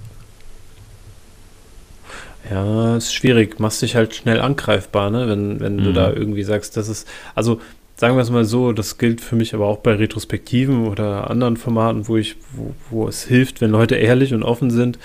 Ja, 2.50 2.98
ist 2.98 3.14
schwierig. 3.14 3.60
Machst 3.60 3.82
dich 3.82 3.96
halt 3.96 4.14
schnell 4.16 4.42
angreifbar, 4.42 5.10
ne? 5.10 5.28
wenn, 5.28 5.60
wenn 5.60 5.78
mhm. 5.78 5.84
du 5.84 5.94
da 5.94 6.12
irgendwie 6.12 6.44
sagst, 6.44 6.76
das 6.76 6.90
ist, 6.90 7.08
also 7.36 7.62
sagen 7.96 8.16
wir 8.16 8.22
es 8.22 8.30
mal 8.30 8.44
so, 8.44 8.74
das 8.74 8.98
gilt 8.98 9.22
für 9.22 9.36
mich 9.36 9.54
aber 9.54 9.66
auch 9.66 9.78
bei 9.78 9.94
Retrospektiven 9.94 10.88
oder 10.88 11.30
anderen 11.30 11.56
Formaten, 11.56 12.08
wo 12.08 12.18
ich, 12.18 12.36
wo, 12.52 12.74
wo 12.90 13.08
es 13.08 13.24
hilft, 13.24 13.62
wenn 13.62 13.72
Leute 13.72 13.96
ehrlich 13.96 14.34
und 14.34 14.44
offen 14.44 14.72
sind. 14.72 15.00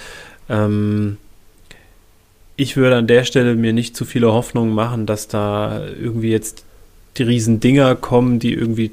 Ähm, 0.48 1.18
ich 2.56 2.76
würde 2.76 2.96
an 2.96 3.06
der 3.06 3.22
Stelle 3.24 3.54
mir 3.54 3.72
nicht 3.72 3.94
zu 3.94 4.04
viele 4.04 4.32
Hoffnungen 4.32 4.74
machen, 4.74 5.06
dass 5.06 5.28
da 5.28 5.86
irgendwie 5.86 6.30
jetzt 6.30 6.64
die 7.18 7.22
riesen 7.22 7.60
Dinger 7.60 7.94
kommen, 7.94 8.40
die 8.40 8.52
irgendwie 8.52 8.90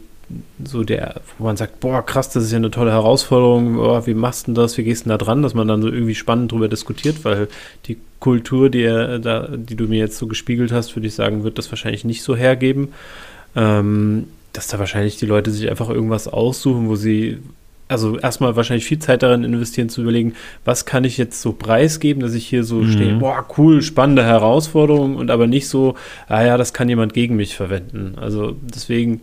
so 0.63 0.83
der, 0.83 1.21
wo 1.37 1.45
man 1.45 1.57
sagt, 1.57 1.79
boah, 1.79 2.05
krass, 2.05 2.29
das 2.29 2.43
ist 2.43 2.51
ja 2.51 2.57
eine 2.57 2.71
tolle 2.71 2.91
Herausforderung, 2.91 3.75
boah, 3.75 4.05
wie 4.07 4.13
machst 4.13 4.47
du 4.47 4.53
das, 4.53 4.77
wie 4.77 4.83
gehst 4.83 5.05
du 5.05 5.09
da 5.09 5.17
dran, 5.17 5.43
dass 5.43 5.53
man 5.53 5.67
dann 5.67 5.81
so 5.81 5.89
irgendwie 5.89 6.15
spannend 6.15 6.51
drüber 6.51 6.67
diskutiert, 6.67 7.23
weil 7.23 7.47
die 7.85 7.97
Kultur, 8.19 8.69
die, 8.69 8.83
da, 8.83 9.49
die 9.55 9.75
du 9.75 9.85
mir 9.85 9.99
jetzt 9.99 10.17
so 10.17 10.27
gespiegelt 10.27 10.71
hast, 10.71 10.95
würde 10.95 11.07
ich 11.07 11.13
sagen, 11.13 11.43
wird 11.43 11.57
das 11.57 11.71
wahrscheinlich 11.71 12.05
nicht 12.05 12.23
so 12.23 12.35
hergeben. 12.35 12.89
Ähm, 13.55 14.25
dass 14.55 14.67
da 14.67 14.79
wahrscheinlich 14.79 15.17
die 15.17 15.25
Leute 15.25 15.51
sich 15.51 15.69
einfach 15.69 15.89
irgendwas 15.89 16.27
aussuchen, 16.27 16.87
wo 16.87 16.95
sie 16.95 17.39
also 17.87 18.17
erstmal 18.17 18.55
wahrscheinlich 18.55 18.85
viel 18.85 18.99
Zeit 18.99 19.21
darin 19.21 19.43
investieren 19.43 19.89
zu 19.89 20.01
überlegen, 20.01 20.33
was 20.63 20.85
kann 20.85 21.03
ich 21.03 21.17
jetzt 21.17 21.41
so 21.41 21.53
preisgeben, 21.53 22.21
dass 22.21 22.33
ich 22.33 22.47
hier 22.47 22.63
so 22.63 22.77
mhm. 22.77 22.91
stehe, 22.91 23.15
boah, 23.15 23.45
cool, 23.57 23.81
spannende 23.81 24.23
Herausforderung 24.23 25.17
und 25.17 25.29
aber 25.29 25.45
nicht 25.45 25.67
so, 25.67 25.95
ah 26.27 26.43
ja, 26.43 26.57
das 26.57 26.73
kann 26.73 26.89
jemand 26.89 27.13
gegen 27.13 27.35
mich 27.35 27.55
verwenden. 27.55 28.15
Also 28.19 28.55
deswegen 28.61 29.21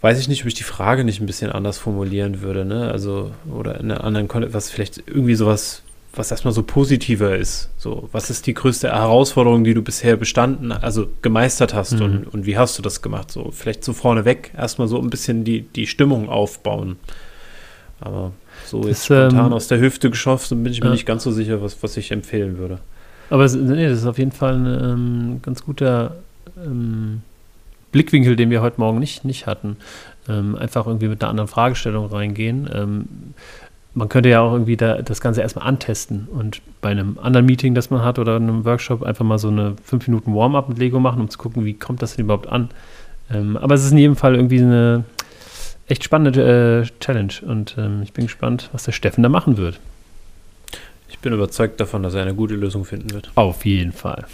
weiß 0.00 0.18
ich 0.20 0.28
nicht, 0.28 0.42
ob 0.42 0.48
ich 0.48 0.54
die 0.54 0.62
Frage 0.62 1.04
nicht 1.04 1.20
ein 1.20 1.26
bisschen 1.26 1.50
anders 1.50 1.78
formulieren 1.78 2.40
würde, 2.40 2.64
ne? 2.64 2.90
Also, 2.90 3.32
oder 3.52 3.80
in 3.80 3.90
einer 3.90 4.04
anderen 4.04 4.28
Kontext, 4.28 4.54
was 4.54 4.70
vielleicht 4.70 5.02
irgendwie 5.06 5.34
sowas, 5.34 5.82
was 6.14 6.30
erstmal 6.30 6.54
so 6.54 6.62
positiver 6.62 7.36
ist. 7.36 7.70
So, 7.78 8.08
was 8.12 8.30
ist 8.30 8.46
die 8.46 8.54
größte 8.54 8.88
Herausforderung, 8.88 9.64
die 9.64 9.74
du 9.74 9.82
bisher 9.82 10.16
bestanden, 10.16 10.72
also 10.72 11.08
gemeistert 11.22 11.74
hast 11.74 11.94
mhm. 11.94 12.02
und, 12.02 12.26
und 12.28 12.46
wie 12.46 12.56
hast 12.56 12.78
du 12.78 12.82
das 12.82 13.02
gemacht? 13.02 13.30
So, 13.30 13.50
vielleicht 13.50 13.84
so 13.84 13.92
vorneweg 13.92 14.52
erstmal 14.56 14.88
so 14.88 15.00
ein 15.00 15.10
bisschen 15.10 15.44
die, 15.44 15.62
die 15.62 15.86
Stimmung 15.86 16.28
aufbauen. 16.28 16.96
Aber 18.00 18.32
so 18.66 18.80
das, 18.80 18.90
jetzt 18.90 19.04
spontan 19.06 19.46
ähm, 19.46 19.52
aus 19.52 19.66
der 19.66 19.80
Hüfte 19.80 20.10
geschossen, 20.10 20.62
bin 20.62 20.72
ich 20.72 20.80
mir 20.80 20.86
ja. 20.86 20.92
nicht 20.92 21.06
ganz 21.06 21.24
so 21.24 21.32
sicher, 21.32 21.60
was, 21.62 21.82
was 21.82 21.96
ich 21.96 22.12
empfehlen 22.12 22.58
würde. 22.58 22.78
Aber 23.30 23.44
es, 23.44 23.54
nee, 23.54 23.88
das 23.88 23.98
ist 23.98 24.06
auf 24.06 24.18
jeden 24.18 24.32
Fall 24.32 24.54
ein 24.54 24.66
ähm, 24.66 25.42
ganz 25.42 25.64
guter 25.64 26.16
ähm, 26.64 27.22
Blickwinkel, 27.92 28.36
den 28.36 28.50
wir 28.50 28.60
heute 28.60 28.80
Morgen 28.80 28.98
nicht, 28.98 29.24
nicht 29.24 29.46
hatten. 29.46 29.76
Ähm, 30.28 30.56
einfach 30.56 30.86
irgendwie 30.86 31.08
mit 31.08 31.22
einer 31.22 31.30
anderen 31.30 31.48
Fragestellung 31.48 32.06
reingehen. 32.06 32.68
Ähm, 32.72 33.08
man 33.94 34.08
könnte 34.08 34.28
ja 34.28 34.40
auch 34.40 34.52
irgendwie 34.52 34.76
da, 34.76 35.02
das 35.02 35.20
Ganze 35.20 35.40
erstmal 35.40 35.66
antesten 35.66 36.28
und 36.30 36.60
bei 36.80 36.90
einem 36.90 37.18
anderen 37.20 37.46
Meeting, 37.46 37.74
das 37.74 37.90
man 37.90 38.02
hat 38.02 38.18
oder 38.18 38.36
einem 38.36 38.64
Workshop 38.64 39.02
einfach 39.02 39.24
mal 39.24 39.38
so 39.38 39.48
eine 39.48 39.74
5 39.82 40.06
Minuten 40.06 40.34
Warm-up 40.34 40.68
mit 40.68 40.78
Lego 40.78 41.00
machen, 41.00 41.20
um 41.20 41.28
zu 41.28 41.38
gucken, 41.38 41.64
wie 41.64 41.74
kommt 41.74 42.02
das 42.02 42.14
denn 42.14 42.24
überhaupt 42.26 42.46
an. 42.46 42.70
Ähm, 43.30 43.56
aber 43.56 43.74
es 43.74 43.84
ist 43.84 43.92
in 43.92 43.98
jedem 43.98 44.16
Fall 44.16 44.36
irgendwie 44.36 44.60
eine 44.60 45.04
echt 45.88 46.04
spannende 46.04 46.82
äh, 46.82 47.00
Challenge 47.00 47.32
und 47.46 47.76
ähm, 47.78 48.02
ich 48.02 48.12
bin 48.12 48.26
gespannt, 48.26 48.68
was 48.72 48.84
der 48.84 48.92
Steffen 48.92 49.22
da 49.22 49.28
machen 49.28 49.56
wird. 49.56 49.80
Ich 51.08 51.18
bin 51.18 51.32
überzeugt 51.32 51.80
davon, 51.80 52.02
dass 52.02 52.14
er 52.14 52.22
eine 52.22 52.34
gute 52.34 52.54
Lösung 52.54 52.84
finden 52.84 53.10
wird. 53.10 53.30
Auf 53.34 53.64
jeden 53.64 53.92
Fall. 53.92 54.26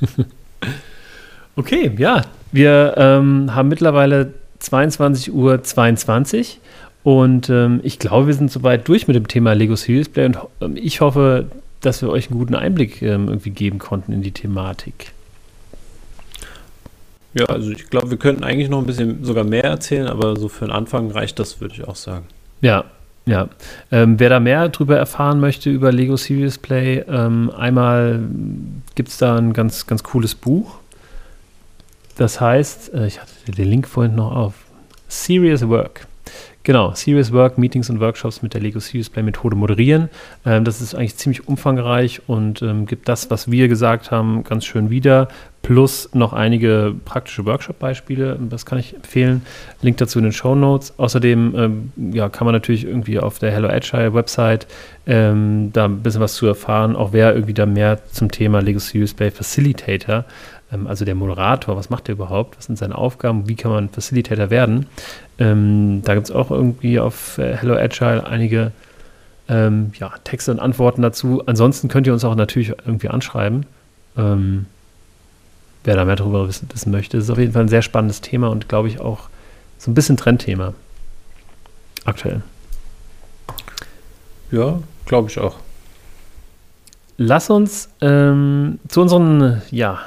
okay, 1.56 1.92
ja, 1.98 2.22
wir 2.52 2.94
ähm, 2.96 3.54
haben 3.54 3.68
mittlerweile 3.68 4.32
22.22 4.60 5.30
Uhr 5.32 5.62
22 5.62 6.60
und 7.02 7.50
ähm, 7.50 7.80
ich 7.82 7.98
glaube, 7.98 8.28
wir 8.28 8.34
sind 8.34 8.50
soweit 8.50 8.88
durch 8.88 9.06
mit 9.06 9.16
dem 9.16 9.28
Thema 9.28 9.52
Lego 9.52 9.76
Serious 9.76 10.08
Play 10.08 10.26
und 10.26 10.38
ähm, 10.60 10.76
ich 10.76 11.00
hoffe, 11.00 11.46
dass 11.80 12.02
wir 12.02 12.10
euch 12.10 12.30
einen 12.30 12.38
guten 12.38 12.54
Einblick 12.54 13.02
ähm, 13.02 13.28
irgendwie 13.28 13.50
geben 13.50 13.78
konnten 13.78 14.12
in 14.12 14.22
die 14.22 14.32
Thematik. 14.32 15.12
Ja, 17.34 17.44
also 17.46 17.70
ich 17.70 17.90
glaube, 17.90 18.10
wir 18.10 18.16
könnten 18.16 18.44
eigentlich 18.44 18.70
noch 18.70 18.78
ein 18.78 18.86
bisschen 18.86 19.22
sogar 19.22 19.44
mehr 19.44 19.64
erzählen, 19.64 20.06
aber 20.06 20.36
so 20.36 20.48
für 20.48 20.64
den 20.64 20.72
Anfang 20.72 21.10
reicht 21.10 21.38
das, 21.38 21.60
würde 21.60 21.74
ich 21.74 21.86
auch 21.86 21.94
sagen. 21.94 22.26
Ja, 22.62 22.84
ja. 23.26 23.48
Ähm, 23.92 24.18
wer 24.18 24.30
da 24.30 24.40
mehr 24.40 24.68
darüber 24.68 24.96
erfahren 24.96 25.38
möchte 25.38 25.68
über 25.68 25.92
Lego 25.92 26.16
Serious 26.16 26.58
Play, 26.58 27.04
ähm, 27.08 27.52
einmal 27.56 28.20
gibt 28.94 29.10
es 29.10 29.18
da 29.18 29.36
ein 29.36 29.52
ganz, 29.52 29.86
ganz 29.86 30.02
cooles 30.02 30.34
Buch. 30.34 30.78
Das 32.16 32.40
heißt, 32.40 32.94
äh, 32.94 33.06
ich 33.06 33.20
hatte 33.20 33.52
den 33.52 33.68
Link 33.68 33.86
vorhin 33.86 34.14
noch 34.14 34.34
auf. 34.34 34.54
Serious 35.08 35.68
Work. 35.68 36.06
Genau, 36.66 36.92
Serious 36.94 37.32
Work, 37.32 37.58
Meetings 37.58 37.90
und 37.90 38.00
Workshops 38.00 38.42
mit 38.42 38.52
der 38.52 38.60
Lego 38.60 38.80
Serious 38.80 39.08
Play 39.08 39.22
Methode 39.22 39.54
moderieren. 39.54 40.08
Ähm, 40.44 40.64
das 40.64 40.80
ist 40.80 40.96
eigentlich 40.96 41.16
ziemlich 41.16 41.46
umfangreich 41.46 42.22
und 42.26 42.60
ähm, 42.60 42.86
gibt 42.86 43.08
das, 43.08 43.30
was 43.30 43.48
wir 43.48 43.68
gesagt 43.68 44.10
haben, 44.10 44.42
ganz 44.42 44.64
schön 44.64 44.90
wieder. 44.90 45.28
Plus 45.62 46.10
noch 46.12 46.32
einige 46.32 46.92
praktische 47.04 47.44
Workshop-Beispiele. 47.44 48.36
Das 48.50 48.66
kann 48.66 48.78
ich 48.78 48.96
empfehlen. 48.96 49.42
Link 49.80 49.98
dazu 49.98 50.18
in 50.18 50.24
den 50.24 50.32
Show 50.32 50.56
Notes. 50.56 50.94
Außerdem 50.98 51.54
ähm, 51.56 52.12
ja, 52.12 52.28
kann 52.28 52.46
man 52.46 52.54
natürlich 52.54 52.84
irgendwie 52.84 53.20
auf 53.20 53.38
der 53.38 53.52
Hello 53.52 53.68
Agile 53.68 54.12
Website 54.12 54.66
ähm, 55.06 55.70
da 55.72 55.84
ein 55.84 56.02
bisschen 56.02 56.20
was 56.20 56.34
zu 56.34 56.46
erfahren. 56.46 56.96
Auch 56.96 57.12
wer 57.12 57.32
irgendwie 57.32 57.54
da 57.54 57.66
mehr 57.66 58.04
zum 58.10 58.30
Thema 58.30 58.60
Lego 58.60 58.80
Serious 58.80 59.14
Play 59.14 59.30
Facilitator 59.30 60.24
also 60.70 61.04
der 61.04 61.14
Moderator, 61.14 61.76
was 61.76 61.90
macht 61.90 62.08
er 62.08 62.14
überhaupt, 62.14 62.58
was 62.58 62.66
sind 62.66 62.76
seine 62.76 62.96
Aufgaben, 62.96 63.48
wie 63.48 63.54
kann 63.54 63.70
man 63.70 63.88
Facilitator 63.88 64.50
werden. 64.50 64.86
Ähm, 65.38 66.02
da 66.04 66.14
gibt 66.14 66.28
es 66.28 66.34
auch 66.34 66.50
irgendwie 66.50 66.98
auf 66.98 67.38
äh, 67.38 67.56
Hello 67.56 67.74
Agile 67.74 68.26
einige 68.26 68.72
ähm, 69.48 69.92
ja, 69.98 70.12
Texte 70.24 70.50
und 70.50 70.58
Antworten 70.58 71.02
dazu. 71.02 71.42
Ansonsten 71.46 71.88
könnt 71.88 72.06
ihr 72.06 72.12
uns 72.12 72.24
auch 72.24 72.34
natürlich 72.34 72.70
irgendwie 72.84 73.08
anschreiben. 73.08 73.66
Ähm, 74.16 74.66
wer 75.84 75.94
da 75.94 76.04
mehr 76.04 76.16
darüber 76.16 76.48
wissen, 76.48 76.68
wissen 76.72 76.90
möchte. 76.90 77.16
Das 77.16 77.24
ist 77.24 77.30
auf 77.30 77.38
jeden 77.38 77.52
Fall 77.52 77.62
ein 77.62 77.68
sehr 77.68 77.82
spannendes 77.82 78.20
Thema 78.20 78.48
und 78.48 78.68
glaube 78.68 78.88
ich 78.88 79.00
auch 79.00 79.28
so 79.78 79.90
ein 79.90 79.94
bisschen 79.94 80.16
Trendthema 80.16 80.74
aktuell. 82.04 82.42
Ja, 84.50 84.80
glaube 85.06 85.28
ich 85.28 85.38
auch. 85.38 85.56
Lass 87.18 87.50
uns 87.50 87.88
ähm, 88.00 88.78
zu 88.88 89.00
unseren 89.00 89.62
ja, 89.70 90.00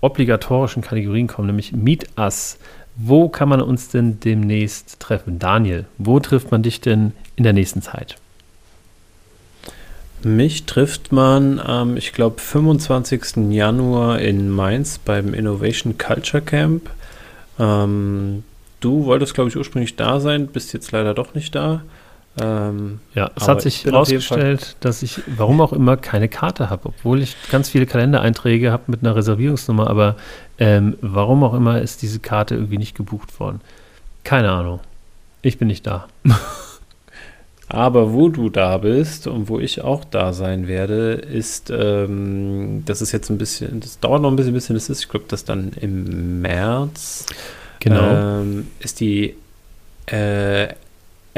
obligatorischen 0.00 0.82
Kategorien 0.82 1.26
kommen, 1.26 1.46
nämlich 1.46 1.72
Meet 1.72 2.08
Us. 2.16 2.58
Wo 2.96 3.28
kann 3.28 3.48
man 3.48 3.62
uns 3.62 3.88
denn 3.88 4.18
demnächst 4.20 4.98
treffen? 5.00 5.38
Daniel, 5.38 5.86
wo 5.98 6.18
trifft 6.20 6.50
man 6.50 6.62
dich 6.62 6.80
denn 6.80 7.12
in 7.36 7.44
der 7.44 7.52
nächsten 7.52 7.82
Zeit? 7.82 8.16
Mich 10.24 10.66
trifft 10.66 11.12
man 11.12 11.60
am, 11.60 11.96
ich 11.96 12.12
glaube, 12.12 12.40
25. 12.40 13.52
Januar 13.52 14.18
in 14.18 14.50
Mainz 14.50 14.98
beim 14.98 15.32
Innovation 15.32 15.96
Culture 15.96 16.42
Camp. 16.42 16.90
Ähm, 17.60 18.42
du 18.80 19.04
wolltest, 19.04 19.34
glaube 19.34 19.48
ich, 19.50 19.56
ursprünglich 19.56 19.94
da 19.94 20.18
sein, 20.18 20.48
bist 20.48 20.72
jetzt 20.72 20.90
leider 20.90 21.14
doch 21.14 21.34
nicht 21.34 21.54
da. 21.54 21.82
Ähm, 22.40 23.00
ja, 23.14 23.30
es 23.36 23.48
hat 23.48 23.62
sich 23.62 23.84
herausgestellt, 23.84 24.76
dass 24.80 25.02
ich, 25.02 25.20
warum 25.26 25.60
auch 25.60 25.72
immer, 25.72 25.96
keine 25.96 26.28
Karte 26.28 26.70
habe, 26.70 26.86
obwohl 26.86 27.22
ich 27.22 27.36
ganz 27.50 27.68
viele 27.68 27.86
Kalendereinträge 27.86 28.72
habe 28.72 28.84
mit 28.86 29.02
einer 29.02 29.16
Reservierungsnummer, 29.16 29.88
aber 29.88 30.16
ähm, 30.58 30.96
warum 31.00 31.44
auch 31.44 31.54
immer 31.54 31.80
ist 31.80 32.02
diese 32.02 32.20
Karte 32.20 32.54
irgendwie 32.54 32.78
nicht 32.78 32.96
gebucht 32.96 33.38
worden. 33.40 33.60
Keine 34.24 34.50
Ahnung. 34.50 34.80
Ich 35.42 35.58
bin 35.58 35.68
nicht 35.68 35.86
da. 35.86 36.08
Aber 37.70 38.14
wo 38.14 38.30
du 38.30 38.48
da 38.48 38.78
bist 38.78 39.26
und 39.26 39.48
wo 39.48 39.58
ich 39.58 39.82
auch 39.82 40.04
da 40.04 40.32
sein 40.32 40.66
werde, 40.68 41.12
ist, 41.12 41.70
ähm, 41.70 42.82
das 42.86 43.02
ist 43.02 43.12
jetzt 43.12 43.28
ein 43.28 43.36
bisschen, 43.36 43.80
das 43.80 44.00
dauert 44.00 44.22
noch 44.22 44.30
ein 44.30 44.36
bisschen, 44.36 44.54
bisschen 44.54 44.74
das 44.74 44.88
ist, 44.88 45.00
ich 45.00 45.08
glaube, 45.08 45.26
das 45.28 45.44
dann 45.44 45.72
im 45.78 46.40
März. 46.40 47.26
Genau. 47.80 48.40
Ähm, 48.40 48.68
ist 48.80 49.00
die 49.00 49.34
äh, 50.06 50.68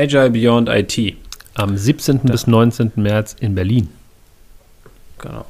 Agile 0.01 0.30
Beyond 0.30 0.68
IT. 0.70 1.16
Am 1.55 1.76
17. 1.76 2.20
Da. 2.22 2.32
bis 2.32 2.46
19. 2.46 2.92
März 2.96 3.36
in 3.38 3.55
Berlin. 3.55 3.88
Genau. 5.18 5.44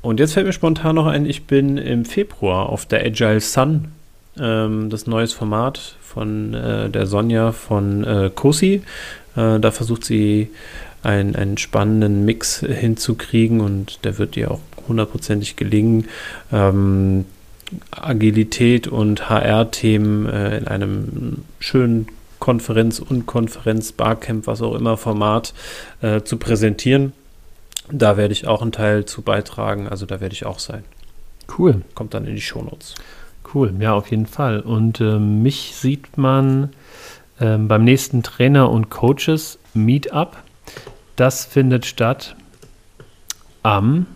Und 0.00 0.20
jetzt 0.20 0.34
fällt 0.34 0.46
mir 0.46 0.52
spontan 0.52 0.94
noch 0.94 1.06
ein, 1.06 1.26
ich 1.26 1.46
bin 1.46 1.78
im 1.78 2.04
Februar 2.04 2.68
auf 2.68 2.86
der 2.86 3.04
Agile 3.04 3.40
Sun, 3.40 3.88
ähm, 4.38 4.88
das 4.90 5.08
neues 5.08 5.32
Format 5.32 5.96
von 6.00 6.54
äh, 6.54 6.88
der 6.88 7.06
Sonja 7.06 7.50
von 7.50 8.04
äh, 8.04 8.30
Kosi. 8.32 8.82
Äh, 9.34 9.58
da 9.58 9.72
versucht 9.72 10.04
sie 10.04 10.50
einen, 11.02 11.34
einen 11.34 11.58
spannenden 11.58 12.24
Mix 12.24 12.60
hinzukriegen 12.60 13.60
und 13.60 14.04
der 14.04 14.18
wird 14.18 14.36
ihr 14.36 14.52
auch 14.52 14.60
hundertprozentig 14.86 15.56
gelingen. 15.56 16.06
Ähm, 16.52 17.24
Agilität 17.90 18.86
und 18.86 19.28
HR-Themen 19.28 20.26
äh, 20.28 20.58
in 20.58 20.68
einem 20.68 21.38
schönen 21.58 22.06
Konferenz, 22.46 23.00
Unkonferenz, 23.00 23.90
Barcamp, 23.90 24.46
was 24.46 24.62
auch 24.62 24.76
immer 24.76 24.96
Format 24.96 25.52
äh, 26.00 26.22
zu 26.22 26.36
präsentieren. 26.36 27.12
Da 27.90 28.16
werde 28.16 28.32
ich 28.32 28.46
auch 28.46 28.62
einen 28.62 28.70
Teil 28.70 29.04
zu 29.04 29.22
beitragen, 29.22 29.88
also 29.88 30.06
da 30.06 30.20
werde 30.20 30.32
ich 30.32 30.46
auch 30.46 30.60
sein. 30.60 30.84
Cool. 31.58 31.82
Kommt 31.96 32.14
dann 32.14 32.24
in 32.24 32.36
die 32.36 32.40
Shownotes. 32.40 32.94
Cool, 33.52 33.74
ja, 33.80 33.94
auf 33.94 34.12
jeden 34.12 34.26
Fall. 34.26 34.60
Und 34.60 35.00
äh, 35.00 35.18
mich 35.18 35.74
sieht 35.74 36.18
man 36.18 36.70
äh, 37.40 37.56
beim 37.56 37.82
nächsten 37.82 38.22
Trainer- 38.22 38.70
und 38.70 38.90
Coaches 38.90 39.58
Meetup. 39.74 40.36
Das 41.16 41.46
findet 41.46 41.84
statt 41.84 42.36
am 43.64 44.06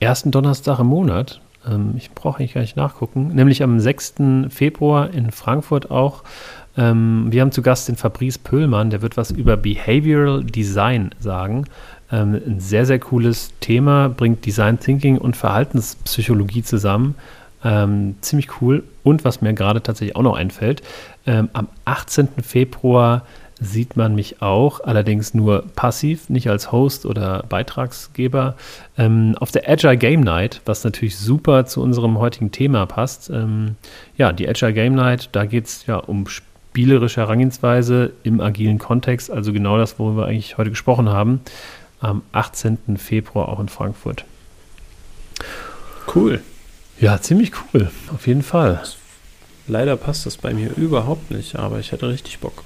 ersten 0.00 0.30
Donnerstag 0.30 0.78
im 0.78 0.86
Monat. 0.86 1.42
Ähm, 1.68 1.94
ich 1.96 2.10
brauche 2.12 2.38
eigentlich 2.38 2.54
gar 2.54 2.60
nicht 2.60 2.76
nachgucken. 2.76 3.28
Nämlich 3.28 3.62
am 3.62 3.80
6. 3.80 4.14
Februar 4.48 5.10
in 5.10 5.30
Frankfurt 5.30 5.90
auch. 5.90 6.22
Ähm, 6.76 7.26
wir 7.30 7.40
haben 7.40 7.52
zu 7.52 7.62
Gast 7.62 7.88
den 7.88 7.96
Fabrice 7.96 8.38
Pöhlmann, 8.38 8.90
der 8.90 9.02
wird 9.02 9.16
was 9.16 9.30
über 9.30 9.56
Behavioral 9.56 10.44
Design 10.44 11.10
sagen. 11.18 11.64
Ähm, 12.10 12.40
ein 12.46 12.60
sehr, 12.60 12.86
sehr 12.86 12.98
cooles 12.98 13.52
Thema, 13.60 14.08
bringt 14.08 14.46
Design 14.46 14.78
Thinking 14.78 15.18
und 15.18 15.36
Verhaltenspsychologie 15.36 16.62
zusammen. 16.62 17.16
Ähm, 17.64 18.14
ziemlich 18.20 18.60
cool. 18.60 18.84
Und 19.02 19.24
was 19.24 19.40
mir 19.40 19.52
gerade 19.52 19.82
tatsächlich 19.82 20.14
auch 20.14 20.22
noch 20.22 20.36
einfällt, 20.36 20.82
ähm, 21.26 21.48
am 21.52 21.66
18. 21.84 22.28
Februar 22.42 23.26
sieht 23.60 23.96
man 23.96 24.14
mich 24.14 24.40
auch, 24.40 24.80
allerdings 24.80 25.34
nur 25.34 25.64
passiv, 25.74 26.28
nicht 26.28 26.48
als 26.48 26.70
Host 26.70 27.06
oder 27.06 27.44
Beitragsgeber, 27.48 28.56
ähm, 28.96 29.34
auf 29.38 29.50
der 29.50 29.68
Agile 29.68 29.96
Game 29.96 30.20
Night, 30.20 30.60
was 30.64 30.84
natürlich 30.84 31.16
super 31.16 31.66
zu 31.66 31.82
unserem 31.82 32.18
heutigen 32.18 32.52
Thema 32.52 32.86
passt. 32.86 33.30
Ähm, 33.30 33.76
ja, 34.16 34.32
die 34.32 34.48
Agile 34.48 34.72
Game 34.72 34.94
Night, 34.94 35.30
da 35.32 35.44
geht 35.44 35.66
es 35.66 35.86
ja 35.86 35.96
um 35.96 36.26
spielerische 36.28 37.20
Herangehensweise 37.20 38.12
im 38.22 38.40
agilen 38.40 38.78
Kontext, 38.78 39.30
also 39.30 39.52
genau 39.52 39.78
das, 39.78 39.98
worüber 39.98 40.22
wir 40.22 40.26
eigentlich 40.26 40.58
heute 40.58 40.70
gesprochen 40.70 41.08
haben, 41.08 41.40
am 42.00 42.22
18. 42.32 42.96
Februar 42.96 43.48
auch 43.48 43.58
in 43.58 43.68
Frankfurt. 43.68 44.24
Cool. 46.14 46.40
Ja, 47.00 47.20
ziemlich 47.20 47.52
cool, 47.74 47.90
auf 48.14 48.26
jeden 48.26 48.42
Fall. 48.42 48.82
Leider 49.66 49.96
passt 49.96 50.26
das 50.26 50.36
bei 50.36 50.54
mir 50.54 50.70
überhaupt 50.76 51.30
nicht, 51.30 51.56
aber 51.56 51.78
ich 51.78 51.92
hätte 51.92 52.08
richtig 52.08 52.38
Bock. 52.38 52.64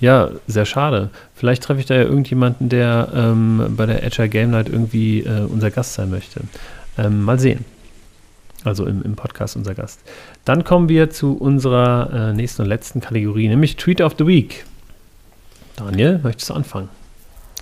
Ja, 0.00 0.30
sehr 0.46 0.66
schade. 0.66 1.10
Vielleicht 1.34 1.62
treffe 1.62 1.80
ich 1.80 1.86
da 1.86 1.94
ja 1.94 2.02
irgendjemanden, 2.02 2.68
der 2.68 3.08
ähm, 3.14 3.74
bei 3.76 3.86
der 3.86 4.04
Agile 4.04 4.28
Game 4.28 4.50
Night 4.50 4.68
irgendwie 4.68 5.20
äh, 5.20 5.40
unser 5.48 5.70
Gast 5.70 5.94
sein 5.94 6.10
möchte. 6.10 6.40
Ähm, 6.98 7.22
mal 7.22 7.38
sehen. 7.38 7.64
Also 8.64 8.84
im, 8.84 9.02
im, 9.02 9.16
Podcast 9.16 9.56
unser 9.56 9.74
Gast. 9.74 10.00
Dann 10.44 10.64
kommen 10.64 10.88
wir 10.88 11.10
zu 11.10 11.36
unserer 11.36 12.30
äh, 12.30 12.32
nächsten 12.32 12.62
und 12.62 12.68
letzten 12.68 13.00
Kategorie, 13.00 13.48
nämlich 13.48 13.76
Tweet 13.76 14.00
of 14.00 14.14
the 14.18 14.26
Week. 14.26 14.64
Daniel, 15.76 16.20
möchtest 16.22 16.50
du 16.50 16.54
anfangen? 16.54 16.88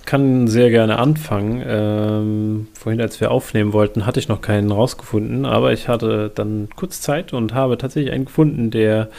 kann 0.05 0.47
sehr 0.47 0.69
gerne 0.69 0.99
anfangen. 0.99 1.63
Ähm, 1.65 2.67
vorhin, 2.73 3.01
als 3.01 3.19
wir 3.19 3.31
aufnehmen 3.31 3.73
wollten, 3.73 4.05
hatte 4.05 4.19
ich 4.19 4.27
noch 4.27 4.41
keinen 4.41 4.71
rausgefunden, 4.71 5.45
aber 5.45 5.73
ich 5.73 5.87
hatte 5.87 6.31
dann 6.33 6.69
kurz 6.75 7.01
Zeit 7.01 7.33
und 7.33 7.53
habe 7.53 7.77
tatsächlich 7.77 8.13
einen 8.13 8.25
gefunden, 8.25 8.71
der 8.71 9.09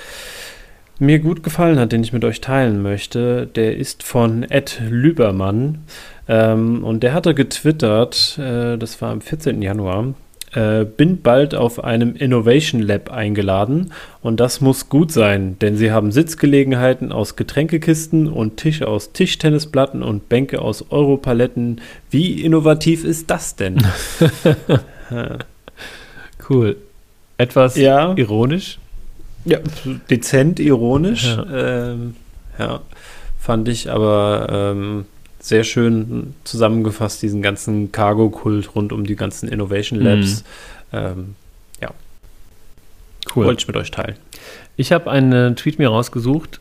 mir 0.98 1.18
gut 1.18 1.42
gefallen 1.42 1.78
hat, 1.78 1.92
den 1.92 2.02
ich 2.02 2.12
mit 2.12 2.24
euch 2.24 2.40
teilen 2.40 2.82
möchte, 2.82 3.46
der 3.46 3.76
ist 3.76 4.02
von 4.02 4.42
Ed 4.42 4.80
Lübermann. 4.88 5.84
Ähm, 6.28 6.82
und 6.84 7.02
der 7.02 7.14
hatte 7.14 7.34
getwittert, 7.34 8.38
äh, 8.38 8.76
das 8.76 9.00
war 9.00 9.10
am 9.10 9.20
14. 9.20 9.62
Januar, 9.62 10.14
äh, 10.54 10.84
bin 10.84 11.20
bald 11.20 11.54
auf 11.54 11.84
einem 11.84 12.16
Innovation 12.16 12.80
Lab 12.80 13.12
eingeladen 13.12 13.92
und 14.22 14.40
das 14.40 14.60
muss 14.60 14.88
gut 14.88 15.12
sein, 15.12 15.58
denn 15.60 15.76
sie 15.76 15.92
haben 15.92 16.12
Sitzgelegenheiten 16.12 17.12
aus 17.12 17.36
Getränkekisten 17.36 18.26
und 18.26 18.56
Tische 18.56 18.88
aus 18.88 19.12
Tischtennisplatten 19.12 20.02
und 20.02 20.28
Bänke 20.28 20.62
aus 20.62 20.90
Europaletten. 20.90 21.80
Wie 22.10 22.40
innovativ 22.42 23.04
ist 23.04 23.30
das 23.30 23.56
denn? 23.56 23.86
cool. 26.48 26.76
Etwas 27.38 27.76
ja. 27.76 28.14
ironisch. 28.16 28.78
Ja, 29.46 29.58
dezent 30.10 30.60
ironisch. 30.60 31.24
Ja, 31.24 31.92
ähm, 31.92 32.16
ja 32.58 32.80
fand 33.38 33.68
ich 33.68 33.90
aber 33.90 34.48
ähm, 34.50 35.04
sehr 35.38 35.62
schön 35.62 36.34
zusammengefasst, 36.42 37.22
diesen 37.22 37.42
ganzen 37.42 37.92
Cargo-Kult 37.92 38.74
rund 38.74 38.92
um 38.92 39.06
die 39.06 39.14
ganzen 39.14 39.48
Innovation 39.48 40.00
Labs. 40.00 40.42
Mhm. 40.90 40.98
Ähm, 40.98 41.34
ja. 41.80 41.90
Cool. 43.34 43.46
Wollte 43.46 43.60
ich 43.60 43.68
mit 43.68 43.76
euch 43.76 43.92
teilen. 43.92 44.16
Ich 44.76 44.90
habe 44.90 45.10
einen 45.10 45.54
Tweet 45.54 45.78
mir 45.78 45.88
rausgesucht. 45.88 46.60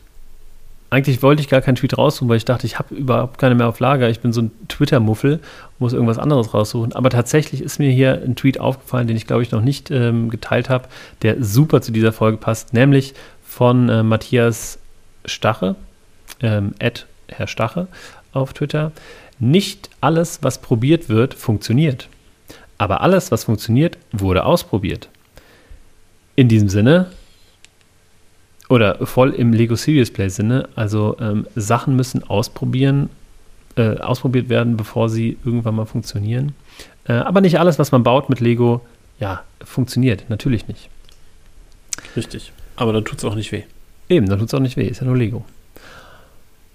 Eigentlich 0.88 1.22
wollte 1.22 1.42
ich 1.42 1.48
gar 1.48 1.60
keinen 1.60 1.74
Tweet 1.74 1.98
raussuchen, 1.98 2.28
weil 2.28 2.36
ich 2.36 2.44
dachte, 2.44 2.66
ich 2.66 2.78
habe 2.78 2.94
überhaupt 2.94 3.38
keine 3.38 3.56
mehr 3.56 3.68
auf 3.68 3.80
Lager. 3.80 4.08
Ich 4.08 4.20
bin 4.20 4.32
so 4.32 4.42
ein 4.42 4.52
Twitter-Muffel, 4.68 5.40
muss 5.78 5.92
irgendwas 5.92 6.18
anderes 6.18 6.54
raussuchen. 6.54 6.92
Aber 6.92 7.10
tatsächlich 7.10 7.60
ist 7.60 7.78
mir 7.78 7.90
hier 7.90 8.22
ein 8.24 8.36
Tweet 8.36 8.60
aufgefallen, 8.60 9.08
den 9.08 9.16
ich 9.16 9.26
glaube 9.26 9.42
ich 9.42 9.50
noch 9.50 9.62
nicht 9.62 9.90
ähm, 9.90 10.30
geteilt 10.30 10.68
habe, 10.70 10.88
der 11.22 11.42
super 11.42 11.80
zu 11.80 11.90
dieser 11.90 12.12
Folge 12.12 12.38
passt, 12.38 12.72
nämlich 12.72 13.14
von 13.44 13.88
äh, 13.88 14.02
Matthias 14.04 14.78
Stache, 15.24 15.74
ähm, 16.40 16.74
Herr 17.28 17.46
Stache 17.48 17.88
auf 18.32 18.52
Twitter. 18.52 18.92
Nicht 19.38 19.90
alles, 20.00 20.38
was 20.42 20.60
probiert 20.60 21.08
wird, 21.08 21.34
funktioniert. 21.34 22.08
Aber 22.78 23.00
alles, 23.00 23.32
was 23.32 23.44
funktioniert, 23.44 23.98
wurde 24.12 24.44
ausprobiert. 24.44 25.08
In 26.36 26.48
diesem 26.48 26.68
Sinne, 26.68 27.10
oder 28.68 29.06
voll 29.06 29.30
im 29.30 29.52
Lego 29.52 29.76
Serious 29.76 30.10
Play 30.10 30.28
Sinne, 30.28 30.68
also 30.74 31.16
ähm, 31.20 31.46
Sachen 31.54 31.96
müssen 31.96 32.22
ausprobieren, 32.28 33.10
äh, 33.76 33.98
ausprobiert 33.98 34.48
werden, 34.48 34.76
bevor 34.76 35.08
sie 35.08 35.38
irgendwann 35.44 35.76
mal 35.76 35.86
funktionieren. 35.86 36.54
Äh, 37.06 37.12
aber 37.12 37.40
nicht 37.40 37.58
alles, 37.60 37.78
was 37.78 37.92
man 37.92 38.02
baut 38.02 38.28
mit 38.28 38.40
Lego, 38.40 38.80
ja, 39.20 39.42
funktioniert. 39.64 40.28
Natürlich 40.28 40.68
nicht. 40.68 40.88
Richtig. 42.16 42.52
Aber 42.76 42.92
dann 42.92 43.04
tut 43.04 43.18
es 43.18 43.24
auch 43.24 43.34
nicht 43.34 43.52
weh. 43.52 43.62
Eben, 44.08 44.28
dann 44.28 44.38
tut 44.38 44.48
es 44.48 44.54
auch 44.54 44.60
nicht 44.60 44.76
weh. 44.76 44.86
Ist 44.86 45.00
ja 45.00 45.06
nur 45.06 45.16
Lego. 45.16 45.44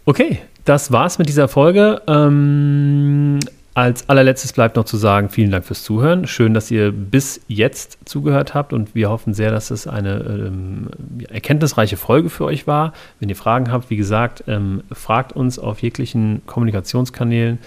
Okay, 0.06 0.40
das 0.66 0.92
war's 0.92 1.20
mit 1.20 1.30
dieser 1.30 1.48
Folge. 1.48 2.02
Ähm, 2.08 3.40
als 3.74 4.10
allerletztes 4.10 4.52
bleibt 4.52 4.76
noch 4.76 4.84
zu 4.84 4.98
sagen, 4.98 5.30
vielen 5.30 5.50
Dank 5.50 5.64
fürs 5.64 5.84
Zuhören. 5.84 6.28
Schön, 6.28 6.54
dass 6.54 6.70
ihr 6.72 6.92
bis 6.92 7.40
jetzt 7.48 8.00
zugehört 8.04 8.54
habt 8.54 8.74
und 8.74 8.96
wir 8.96 9.10
hoffen 9.10 9.34
sehr, 9.34 9.50
dass 9.50 9.72
es 9.72 9.88
eine 9.88 10.20
ähm, 10.20 10.90
erkenntnisreiche 11.30 11.96
Folge 11.96 12.30
für 12.30 12.44
euch 12.44 12.68
war. 12.68 12.92
Wenn 13.20 13.30
ihr 13.30 13.36
Fragen 13.38 13.72
habt, 13.72 13.90
wie 13.90 13.96
gesagt, 13.96 14.44
ähm, 14.48 14.84
fragt 14.92 15.34
uns 15.34 15.58
auf 15.58 15.82
jeglichen 15.82 16.42
Kommunikationskanälen. 16.48 17.60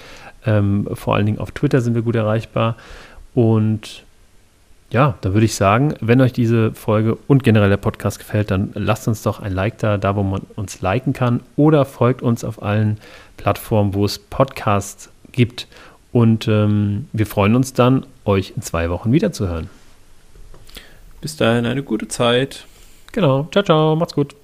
Ähm, 0.45 0.87
vor 0.93 1.15
allen 1.15 1.25
Dingen 1.25 1.39
auf 1.39 1.53
Twitter 1.53 1.81
sind 1.81 1.95
wir 1.95 2.03
gut 2.03 2.17
erreichbar. 2.17 2.77
Und 3.35 4.05
ja, 4.91 5.15
da 5.23 5.33
würde 5.33 5.47
ich 5.47 5.55
sagen, 5.55 5.95
wenn 6.01 6.21
euch 6.21 6.35
diese 6.35 6.73
Folge 6.73 7.17
und 7.27 7.43
generell 7.45 7.71
der 7.71 7.79
Podcast 7.79 8.19
gefällt, 8.19 8.51
dann 8.51 8.73
lasst 8.75 9.09
uns 9.09 9.23
doch 9.23 9.41
ein 9.41 9.53
Like 9.53 9.79
da, 9.79 9.97
da 9.97 10.15
wo 10.15 10.23
man 10.23 10.43
uns 10.55 10.83
liken 10.83 11.15
kann 11.15 11.41
oder 11.57 11.87
folgt 11.87 12.21
uns 12.21 12.45
auf 12.45 12.63
allen 12.63 12.99
Plattformen, 13.39 13.95
wo 13.95 14.05
es 14.05 14.19
Podcasts 14.19 15.11
gibt. 15.33 15.67
Und 16.15 16.47
ähm, 16.47 17.09
wir 17.13 17.27
freuen 17.27 17.57
uns 17.57 17.73
dann, 17.73 18.07
euch 18.25 18.53
in 18.55 18.63
zwei 18.63 18.89
Wochen 18.89 19.11
wiederzuhören. 19.11 19.69
Bis 21.21 21.37
dahin 21.37 21.67
eine 21.67 21.83
gute 21.83 22.07
Zeit. 22.07 22.67
Genau. 23.11 23.49
Ciao, 23.51 23.65
ciao. 23.65 23.97
Macht's 23.97 24.15
gut. 24.15 24.37